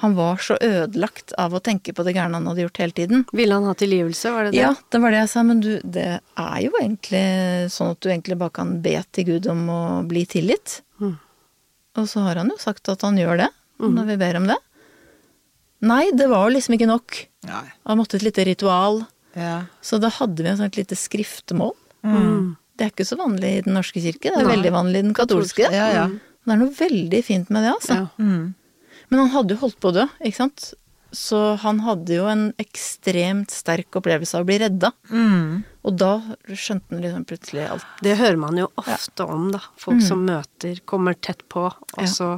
Han 0.02 0.16
var 0.18 0.40
så 0.42 0.56
ødelagt 0.58 1.34
av 1.38 1.54
å 1.54 1.62
tenke 1.62 1.94
på 1.94 2.06
det 2.08 2.16
gærne 2.16 2.40
han 2.40 2.48
hadde 2.50 2.64
gjort 2.64 2.80
hele 2.82 2.96
tiden. 2.98 3.26
Ville 3.38 3.54
han 3.54 3.68
ha 3.70 3.76
tilgivelse, 3.78 4.32
var 4.34 4.48
det 4.48 4.56
det? 4.56 4.62
Ja, 4.64 4.72
det 4.74 5.02
var 5.04 5.14
det 5.14 5.20
jeg 5.20 5.30
sa, 5.34 5.44
men 5.46 5.62
du, 5.62 5.70
det 5.84 6.08
er 6.18 6.58
jo 6.64 6.72
egentlig 6.80 7.26
sånn 7.74 7.94
at 7.94 8.02
du 8.02 8.10
egentlig 8.10 8.40
bare 8.42 8.56
kan 8.56 8.72
be 8.82 8.96
til 9.14 9.28
Gud 9.30 9.50
om 9.54 9.62
å 9.70 9.82
bli 10.10 10.26
tilgitt. 10.30 10.80
Mm. 10.98 11.20
Og 12.02 12.10
så 12.10 12.26
har 12.26 12.42
han 12.42 12.50
jo 12.50 12.58
sagt 12.62 12.90
at 12.90 13.06
han 13.06 13.20
gjør 13.20 13.44
det, 13.44 13.50
når 13.82 14.10
vi 14.10 14.18
ber 14.22 14.40
om 14.42 14.50
det. 14.50 14.58
Nei, 15.86 16.04
det 16.14 16.28
var 16.30 16.48
jo 16.48 16.56
liksom 16.56 16.78
ikke 16.78 16.90
nok. 16.90 17.20
Nei. 17.50 17.66
Han 17.90 18.00
måtte 18.00 18.20
et 18.20 18.26
lite 18.26 18.46
ritual. 18.46 19.04
Ja. 19.38 19.66
Så 19.82 19.98
da 20.02 20.12
hadde 20.14 20.44
vi 20.44 20.50
et 20.52 20.60
sånt 20.60 20.78
lite 20.78 20.98
skriftmål. 20.98 21.74
Mm. 22.06 22.56
Det 22.78 22.88
er 22.88 22.94
ikke 22.94 23.06
så 23.06 23.18
vanlig 23.20 23.50
i 23.60 23.62
Den 23.66 23.76
norske 23.78 24.02
kirke, 24.02 24.32
det 24.32 24.40
er 24.40 24.48
Nei. 24.48 24.56
veldig 24.56 24.74
vanlig 24.74 25.02
i 25.02 25.06
den 25.06 25.16
katolske. 25.18 25.70
Ja, 25.70 25.90
ja. 25.94 26.08
Det 26.42 26.54
er 26.56 26.58
noe 26.58 26.74
veldig 26.74 27.22
fint 27.26 27.52
med 27.54 27.66
det, 27.68 27.76
altså. 27.76 27.98
Ja. 28.00 28.08
Mm. 28.18 28.54
Men 29.12 29.20
han 29.26 29.34
hadde 29.36 29.56
jo 29.58 29.62
holdt 29.66 29.80
på 29.84 29.92
å 29.92 29.96
dø, 30.02 30.06
ikke 30.24 30.40
sant. 30.42 30.70
Så 31.12 31.58
han 31.60 31.82
hadde 31.84 32.16
jo 32.16 32.28
en 32.32 32.46
ekstremt 32.64 33.52
sterk 33.52 33.98
opplevelse 34.00 34.38
av 34.40 34.46
å 34.46 34.48
bli 34.48 34.56
redda. 34.64 34.94
Mm. 35.12 35.58
Og 35.84 35.98
da 36.00 36.12
skjønte 36.48 36.96
han 36.96 37.02
liksom 37.04 37.26
plutselig 37.28 37.66
alt. 37.68 37.84
Det 38.06 38.16
hører 38.22 38.40
man 38.40 38.56
jo 38.62 38.70
ofte 38.80 39.28
om, 39.28 39.50
da. 39.52 39.60
Folk 39.82 40.00
som 40.06 40.24
møter, 40.28 40.80
kommer 40.88 41.14
tett 41.20 41.44
på, 41.52 41.66
og 41.68 42.00
Ja. 42.00 42.08
så 42.08 42.30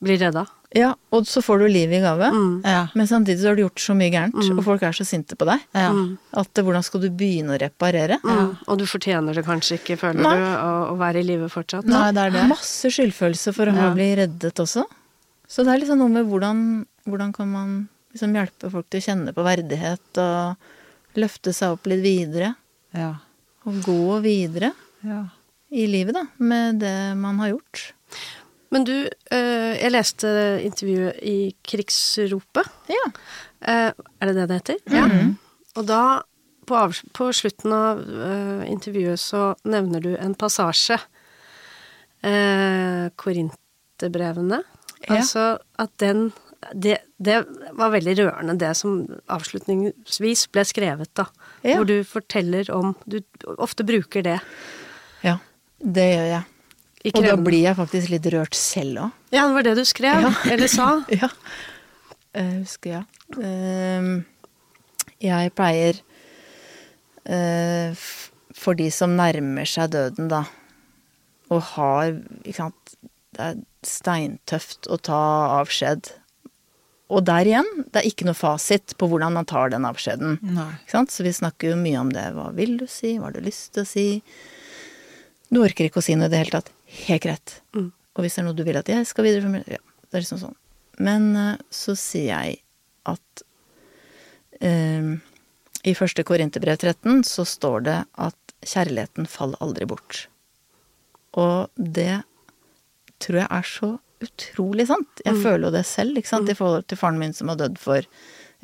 blir 0.00 0.18
redda. 0.22 0.46
Ja, 0.70 0.92
og 1.10 1.24
så 1.26 1.42
får 1.42 1.58
du 1.58 1.66
livet 1.66 1.98
i 1.98 2.00
gave. 2.04 2.28
Mm. 2.30 2.62
Ja. 2.62 2.84
Men 2.94 3.08
samtidig 3.10 3.40
så 3.42 3.48
har 3.50 3.56
du 3.58 3.64
gjort 3.64 3.82
så 3.82 3.92
mye 3.98 4.12
gærent, 4.14 4.38
og 4.54 4.62
folk 4.64 4.82
er 4.86 4.92
så 4.94 5.02
sinte 5.04 5.34
på 5.34 5.44
deg. 5.50 5.58
Ja. 5.74 5.90
At 6.38 6.56
eh, 6.56 6.62
hvordan 6.62 6.84
skal 6.86 7.00
du 7.02 7.08
begynne 7.10 7.56
å 7.56 7.58
reparere? 7.58 8.20
Mm. 8.22 8.52
Og 8.68 8.78
du 8.78 8.86
fortjener 8.86 9.34
det 9.34 9.42
kanskje 9.44 9.80
ikke, 9.80 9.98
føler 9.98 10.22
Nei. 10.22 10.36
du, 10.38 10.46
å, 10.46 10.70
å 10.92 10.96
være 11.00 11.24
i 11.24 11.26
live 11.26 11.48
fortsatt. 11.50 11.90
Nei, 11.90 12.12
det 12.14 12.22
er 12.22 12.30
det. 12.38 12.46
Masse 12.54 12.86
skyldfølelse 12.94 13.52
for 13.52 13.66
å 13.66 13.74
ha 13.74 13.88
Ja. 13.88 13.94
blitt 13.98 14.14
reddet 14.22 14.62
også. 14.62 14.86
Så 15.50 15.64
det 15.66 15.72
er 15.74 15.80
liksom 15.82 15.98
noe 15.98 16.12
med 16.14 16.28
hvordan, 16.30 16.60
hvordan 17.10 17.32
kan 17.34 17.48
man 17.50 17.72
liksom 18.14 18.34
hjelpe 18.38 18.70
folk 18.70 18.86
til 18.90 19.00
å 19.02 19.06
kjenne 19.08 19.32
på 19.34 19.42
verdighet 19.46 20.20
og 20.22 21.18
løfte 21.18 21.52
seg 21.54 21.74
opp 21.74 21.88
litt 21.90 22.02
videre. 22.04 22.52
Ja. 22.94 23.16
Og 23.66 23.80
gå 23.84 24.20
videre 24.24 24.72
Ja. 25.06 25.24
i 25.74 25.86
livet, 25.90 26.14
da, 26.14 26.24
med 26.38 26.78
det 26.82 26.94
man 27.18 27.38
har 27.42 27.52
gjort. 27.56 27.92
Men 28.70 28.84
du, 28.86 28.94
eh, 29.34 29.74
jeg 29.82 29.90
leste 29.90 30.30
intervjuet 30.62 31.18
i 31.26 31.36
Krigsropet. 31.66 32.70
Ja. 32.90 33.06
Eh, 33.62 33.90
er 34.22 34.26
det 34.30 34.34
det 34.38 34.48
det 34.48 34.58
heter? 34.60 34.78
Ja. 34.94 35.06
Og 35.76 35.86
da, 35.86 36.02
på, 36.66 36.78
på 37.16 37.30
slutten 37.34 37.74
av 37.74 37.98
eh, 38.06 38.70
intervjuet, 38.70 39.18
så 39.18 39.54
nevner 39.66 40.00
du 40.06 40.12
en 40.16 40.34
passasje. 40.38 40.98
Korinterbrevene. 43.16 44.62
Ja. 45.08 45.16
Altså 45.16 45.44
at 45.80 45.90
den 46.02 46.30
det, 46.76 46.98
det 47.16 47.38
var 47.72 47.88
veldig 47.94 48.14
rørende, 48.18 48.58
det 48.60 48.74
som 48.76 48.98
avslutningsvis 49.32 50.42
ble 50.52 50.64
skrevet, 50.68 51.08
da. 51.16 51.24
Ja. 51.64 51.78
Hvor 51.78 51.86
du 51.88 52.02
forteller 52.04 52.68
om 52.74 52.90
Du 53.08 53.16
ofte 53.56 53.84
bruker 53.88 54.22
det. 54.26 54.38
ja. 55.24 55.38
Det 55.80 56.04
gjør 56.10 56.26
jeg. 56.28 56.44
Og 57.16 57.22
da 57.24 57.36
blir 57.40 57.62
jeg 57.64 57.76
faktisk 57.78 58.10
litt 58.12 58.26
rørt 58.34 58.54
selv 58.58 58.98
òg. 59.06 59.12
Ja, 59.32 59.46
det 59.48 59.54
var 59.56 59.62
det 59.64 59.72
du 59.78 59.84
skrev, 59.88 60.20
Ja. 60.26 60.32
eller 60.52 60.68
sa. 60.68 60.88
Ja. 61.22 61.30
Jeg 62.36 62.58
husker, 62.60 62.90
ja. 62.92 63.02
Ehm, 63.40 64.10
jeg 65.24 65.54
pleier 65.56 65.96
eh, 67.24 67.96
For 68.54 68.76
de 68.78 68.90
som 68.94 69.16
nærmer 69.18 69.66
seg 69.66 69.90
døden, 69.94 70.28
da, 70.30 70.44
og 71.50 71.62
har 71.72 72.12
Ikke 72.44 72.56
sant 72.60 72.94
Det 73.34 73.40
er 73.48 73.58
steintøft 73.86 74.88
å 74.90 74.98
ta 75.00 75.20
avskjed. 75.60 76.12
Og 77.10 77.24
der 77.26 77.48
igjen, 77.48 77.68
det 77.90 78.02
er 78.02 78.08
ikke 78.08 78.26
noe 78.28 78.38
fasit 78.38 78.94
på 79.00 79.08
hvordan 79.10 79.34
man 79.34 79.48
tar 79.48 79.72
den 79.72 79.86
avskjeden. 79.88 80.38
Ikke 80.46 80.94
sant? 80.94 81.14
Så 81.14 81.26
vi 81.26 81.34
snakker 81.34 81.72
jo 81.72 81.80
mye 81.80 81.98
om 82.02 82.12
det. 82.14 82.28
Hva 82.36 82.50
vil 82.54 82.76
du 82.78 82.86
si? 82.90 83.16
Hva 83.18 83.28
har 83.28 83.38
du 83.38 83.42
lyst 83.42 83.72
til 83.74 83.82
å 83.82 83.90
si? 83.90 84.06
Du 85.50 85.58
orker 85.64 85.88
ikke 85.88 85.98
å 85.98 86.06
si 86.06 86.14
noe 86.14 86.30
i 86.30 86.32
det 86.32 86.44
hele 86.44 86.54
tatt. 86.60 86.70
Helt 87.08 87.24
greit. 87.26 87.56
Mm. 87.74 87.90
Og 88.14 88.22
hvis 88.24 88.36
det 88.36 88.42
er 88.42 88.46
noe 88.46 88.58
du 88.58 88.62
vil 88.66 88.78
at 88.78 88.90
jeg 88.90 89.06
skal 89.08 89.26
videreformidle 89.26 89.78
Ja, 89.78 89.82
det 90.06 90.18
er 90.18 90.24
liksom 90.24 90.42
sånn. 90.42 90.56
Men 91.02 91.30
eh, 91.38 91.56
så 91.72 91.96
sier 91.98 92.28
jeg 92.30 92.60
at 93.10 93.44
eh, 94.62 95.16
i 95.88 95.96
første 95.96 96.24
Korinterbrev 96.26 96.78
13 96.78 97.24
så 97.26 97.46
står 97.48 97.86
det 97.88 97.98
at 98.20 98.54
kjærligheten 98.66 99.26
faller 99.30 99.62
aldri 99.64 99.88
bort. 99.88 100.26
Og 101.40 101.70
det 101.74 102.22
tror 103.20 103.40
jeg 103.42 103.48
er 103.50 103.66
så 103.68 103.90
utrolig 104.20 104.86
sant. 104.90 105.22
Jeg 105.24 105.38
føler 105.40 105.68
jo 105.68 105.72
det 105.78 105.86
selv, 105.88 106.18
ikke 106.20 106.28
sant, 106.28 106.50
i 106.52 106.56
forhold 106.58 106.84
til 106.90 106.98
faren 107.00 107.20
min 107.20 107.32
som 107.36 107.48
har 107.52 107.56
dødd 107.60 107.78
for 107.80 108.04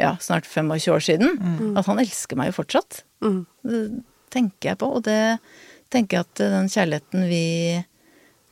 ja, 0.01 0.15
snart 0.21 0.45
25 0.49 0.93
år 0.93 1.05
siden. 1.05 1.39
At 1.79 1.89
han 1.89 2.01
elsker 2.03 2.37
meg 2.37 2.51
jo 2.51 2.59
fortsatt. 2.59 3.03
Mm. 3.25 3.39
Det 3.65 3.81
tenker 4.35 4.73
jeg 4.73 4.81
på, 4.83 4.91
og 4.99 5.07
det 5.07 5.39
tenker 5.95 6.19
jeg 6.19 6.27
at 6.27 6.43
den 6.43 6.69
kjærligheten 6.73 7.25
vi 7.31 7.45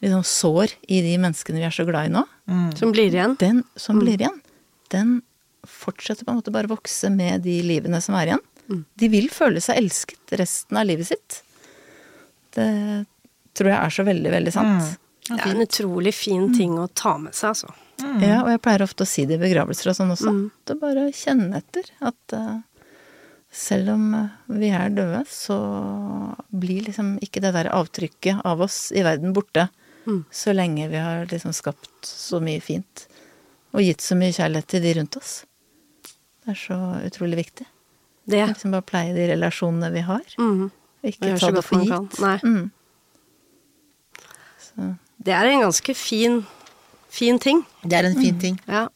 liksom 0.05 0.25
sår 0.29 0.73
i 0.93 1.03
de 1.05 1.15
menneskene 1.21 1.61
vi 1.61 1.67
er 1.69 1.75
så 1.75 1.85
glad 1.89 2.09
i 2.09 2.13
nå, 2.15 2.25
Som 2.79 2.93
blir 2.93 3.13
igjen. 3.13 3.37
den 3.41 3.63
som 3.77 4.01
blir 4.01 4.21
igjen, 4.21 4.41
den 4.93 5.23
fortsetter 5.65 6.25
på 6.27 6.33
en 6.33 6.41
måte 6.43 6.53
bare 6.53 6.69
å 6.69 6.75
vokse 6.75 7.09
med 7.13 7.43
de 7.47 7.59
livene 7.65 8.01
som 8.05 8.17
er 8.19 8.33
igjen. 8.33 8.43
De 9.01 9.09
vil 9.13 9.29
føle 9.33 9.61
seg 9.61 9.77
elsket 9.81 10.37
resten 10.41 10.77
av 10.81 10.87
livet 10.89 11.09
sitt. 11.09 11.43
Det 12.57 12.69
tror 13.57 13.71
jeg 13.71 13.79
er 13.79 13.93
så 13.97 14.05
veldig, 14.09 14.31
veldig 14.33 14.53
sant. 14.55 14.95
Det 15.29 15.41
er 15.41 15.55
en 15.55 15.65
utrolig 15.65 16.13
fin 16.15 16.51
ting 16.53 16.77
å 16.77 16.87
ta 16.93 17.17
med 17.21 17.35
seg, 17.37 17.55
altså. 17.55 17.73
Ja, 18.21 18.43
og 18.43 18.51
jeg 18.51 18.61
pleier 18.61 18.83
ofte 18.85 19.07
å 19.07 19.09
si 19.09 19.25
det 19.29 19.39
i 19.39 19.43
begravelser 19.43 19.93
og 19.93 19.97
sånn 19.97 20.13
også. 20.13 20.33
Det 20.67 20.75
er 20.75 20.81
bare 20.83 21.07
å 21.07 21.15
kjenne 21.15 21.61
etter 21.63 21.89
at 22.05 22.35
uh, 22.37 22.59
selv 23.55 23.95
om 23.95 24.09
eh, 24.19 24.35
vi 24.59 24.69
er 24.75 24.91
døde, 24.93 25.23
så 25.31 25.57
blir 26.51 26.89
liksom 26.89 27.15
ikke 27.25 27.41
det 27.45 27.55
der 27.55 27.71
avtrykket 27.73 28.43
av 28.45 28.65
oss 28.67 28.89
i 28.93 29.05
verden 29.07 29.33
borte. 29.37 29.69
Så 30.31 30.53
lenge 30.53 30.89
vi 30.89 30.97
har 30.97 31.27
liksom 31.31 31.53
skapt 31.53 32.07
så 32.07 32.41
mye 32.43 32.61
fint. 32.61 33.07
Og 33.73 33.83
gitt 33.83 34.05
så 34.05 34.17
mye 34.19 34.35
kjærlighet 34.35 34.69
til 34.69 34.83
de 34.85 34.95
rundt 34.99 35.17
oss. 35.17 35.33
Det 36.45 36.53
er 36.53 36.61
så 36.61 36.79
utrolig 37.07 37.39
viktig. 37.41 37.67
Det. 38.25 38.43
Liksom 38.51 38.75
bare 38.75 38.85
pleie 38.85 39.15
de 39.17 39.29
relasjonene 39.33 39.91
vi 39.95 40.03
har. 40.05 40.37
Mm. 40.39 40.69
Ikke 41.05 41.33
ta 41.33 41.39
så 41.41 41.51
det 41.55 41.65
for 41.65 41.85
gitt. 41.85 42.19
Nei. 42.21 42.37
Mm. 42.45 42.71
Så, 44.61 44.91
Det 45.19 45.33
er 45.33 45.45
en 45.53 45.61
ganske 45.65 45.95
fin, 45.97 46.41
fin 47.11 47.39
ting. 47.39 47.63
Det 47.83 47.99
er 47.99 48.05
en 48.11 48.17
fin 48.21 48.39
ting. 48.41 48.61
Ja. 48.69 48.89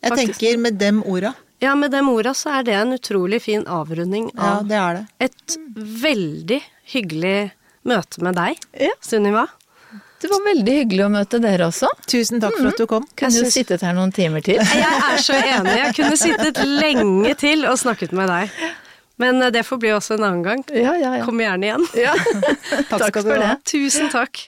Jeg 0.00 0.10
Faktisk. 0.14 0.38
tenker 0.40 0.58
med 0.58 0.78
dem 0.80 1.02
orda. 1.04 1.34
ja, 1.60 1.74
med 1.76 1.90
dem 1.92 2.08
orda 2.08 2.32
så 2.34 2.54
er 2.58 2.62
det 2.64 2.74
en 2.74 2.92
utrolig 2.96 3.42
fin 3.42 3.66
avrunding 3.68 4.30
Ja, 4.34 4.62
det 4.64 4.76
er 4.76 4.94
det. 4.94 5.06
et 5.20 5.56
veldig 5.76 6.60
hyggelig 6.94 7.50
møte 7.84 8.22
med 8.24 8.34
deg, 8.36 8.56
Ja. 8.80 8.90
Sunniva. 9.04 9.46
det 10.22 10.30
var 10.30 10.40
veldig 10.46 10.72
hyggelig 10.78 11.04
å 11.04 11.10
møte 11.12 11.40
dere 11.40 11.66
også. 11.68 11.88
Tusen 12.06 12.40
takk 12.40 12.56
for 12.56 12.68
at 12.68 12.76
du 12.80 12.86
kom. 12.86 13.04
Kunne 13.16 13.42
jo 13.44 13.50
sittet 13.50 13.80
her 13.82 13.92
noen 13.92 14.12
timer 14.12 14.40
til. 14.40 14.56
Jeg 14.56 14.80
er 15.12 15.16
så 15.20 15.32
enig. 15.36 15.76
Jeg 15.76 15.94
kunne 15.96 16.16
sittet 16.16 16.56
lenge 16.64 17.34
til 17.40 17.66
og 17.66 17.76
snakket 17.80 18.12
med 18.12 18.28
deg. 18.28 18.50
Men 19.20 19.42
eh, 19.42 19.50
det 19.52 19.66
får 19.68 19.78
bli 19.80 19.90
også 19.92 20.14
en 20.16 20.24
annen 20.24 20.42
gang. 20.42 20.64
Ja, 20.72 20.94
ja, 20.96 21.16
ja. 21.20 21.24
Kom 21.24 21.36
gjerne 21.40 21.68
igjen. 21.68 21.86
ja. 21.94 22.14
Takk 22.88 23.08
skal 23.10 23.22
du 23.22 23.28
for 23.34 23.36
ha. 23.36 23.54
det. 23.54 23.64
Tusen 23.68 24.08
takk. 24.08 24.46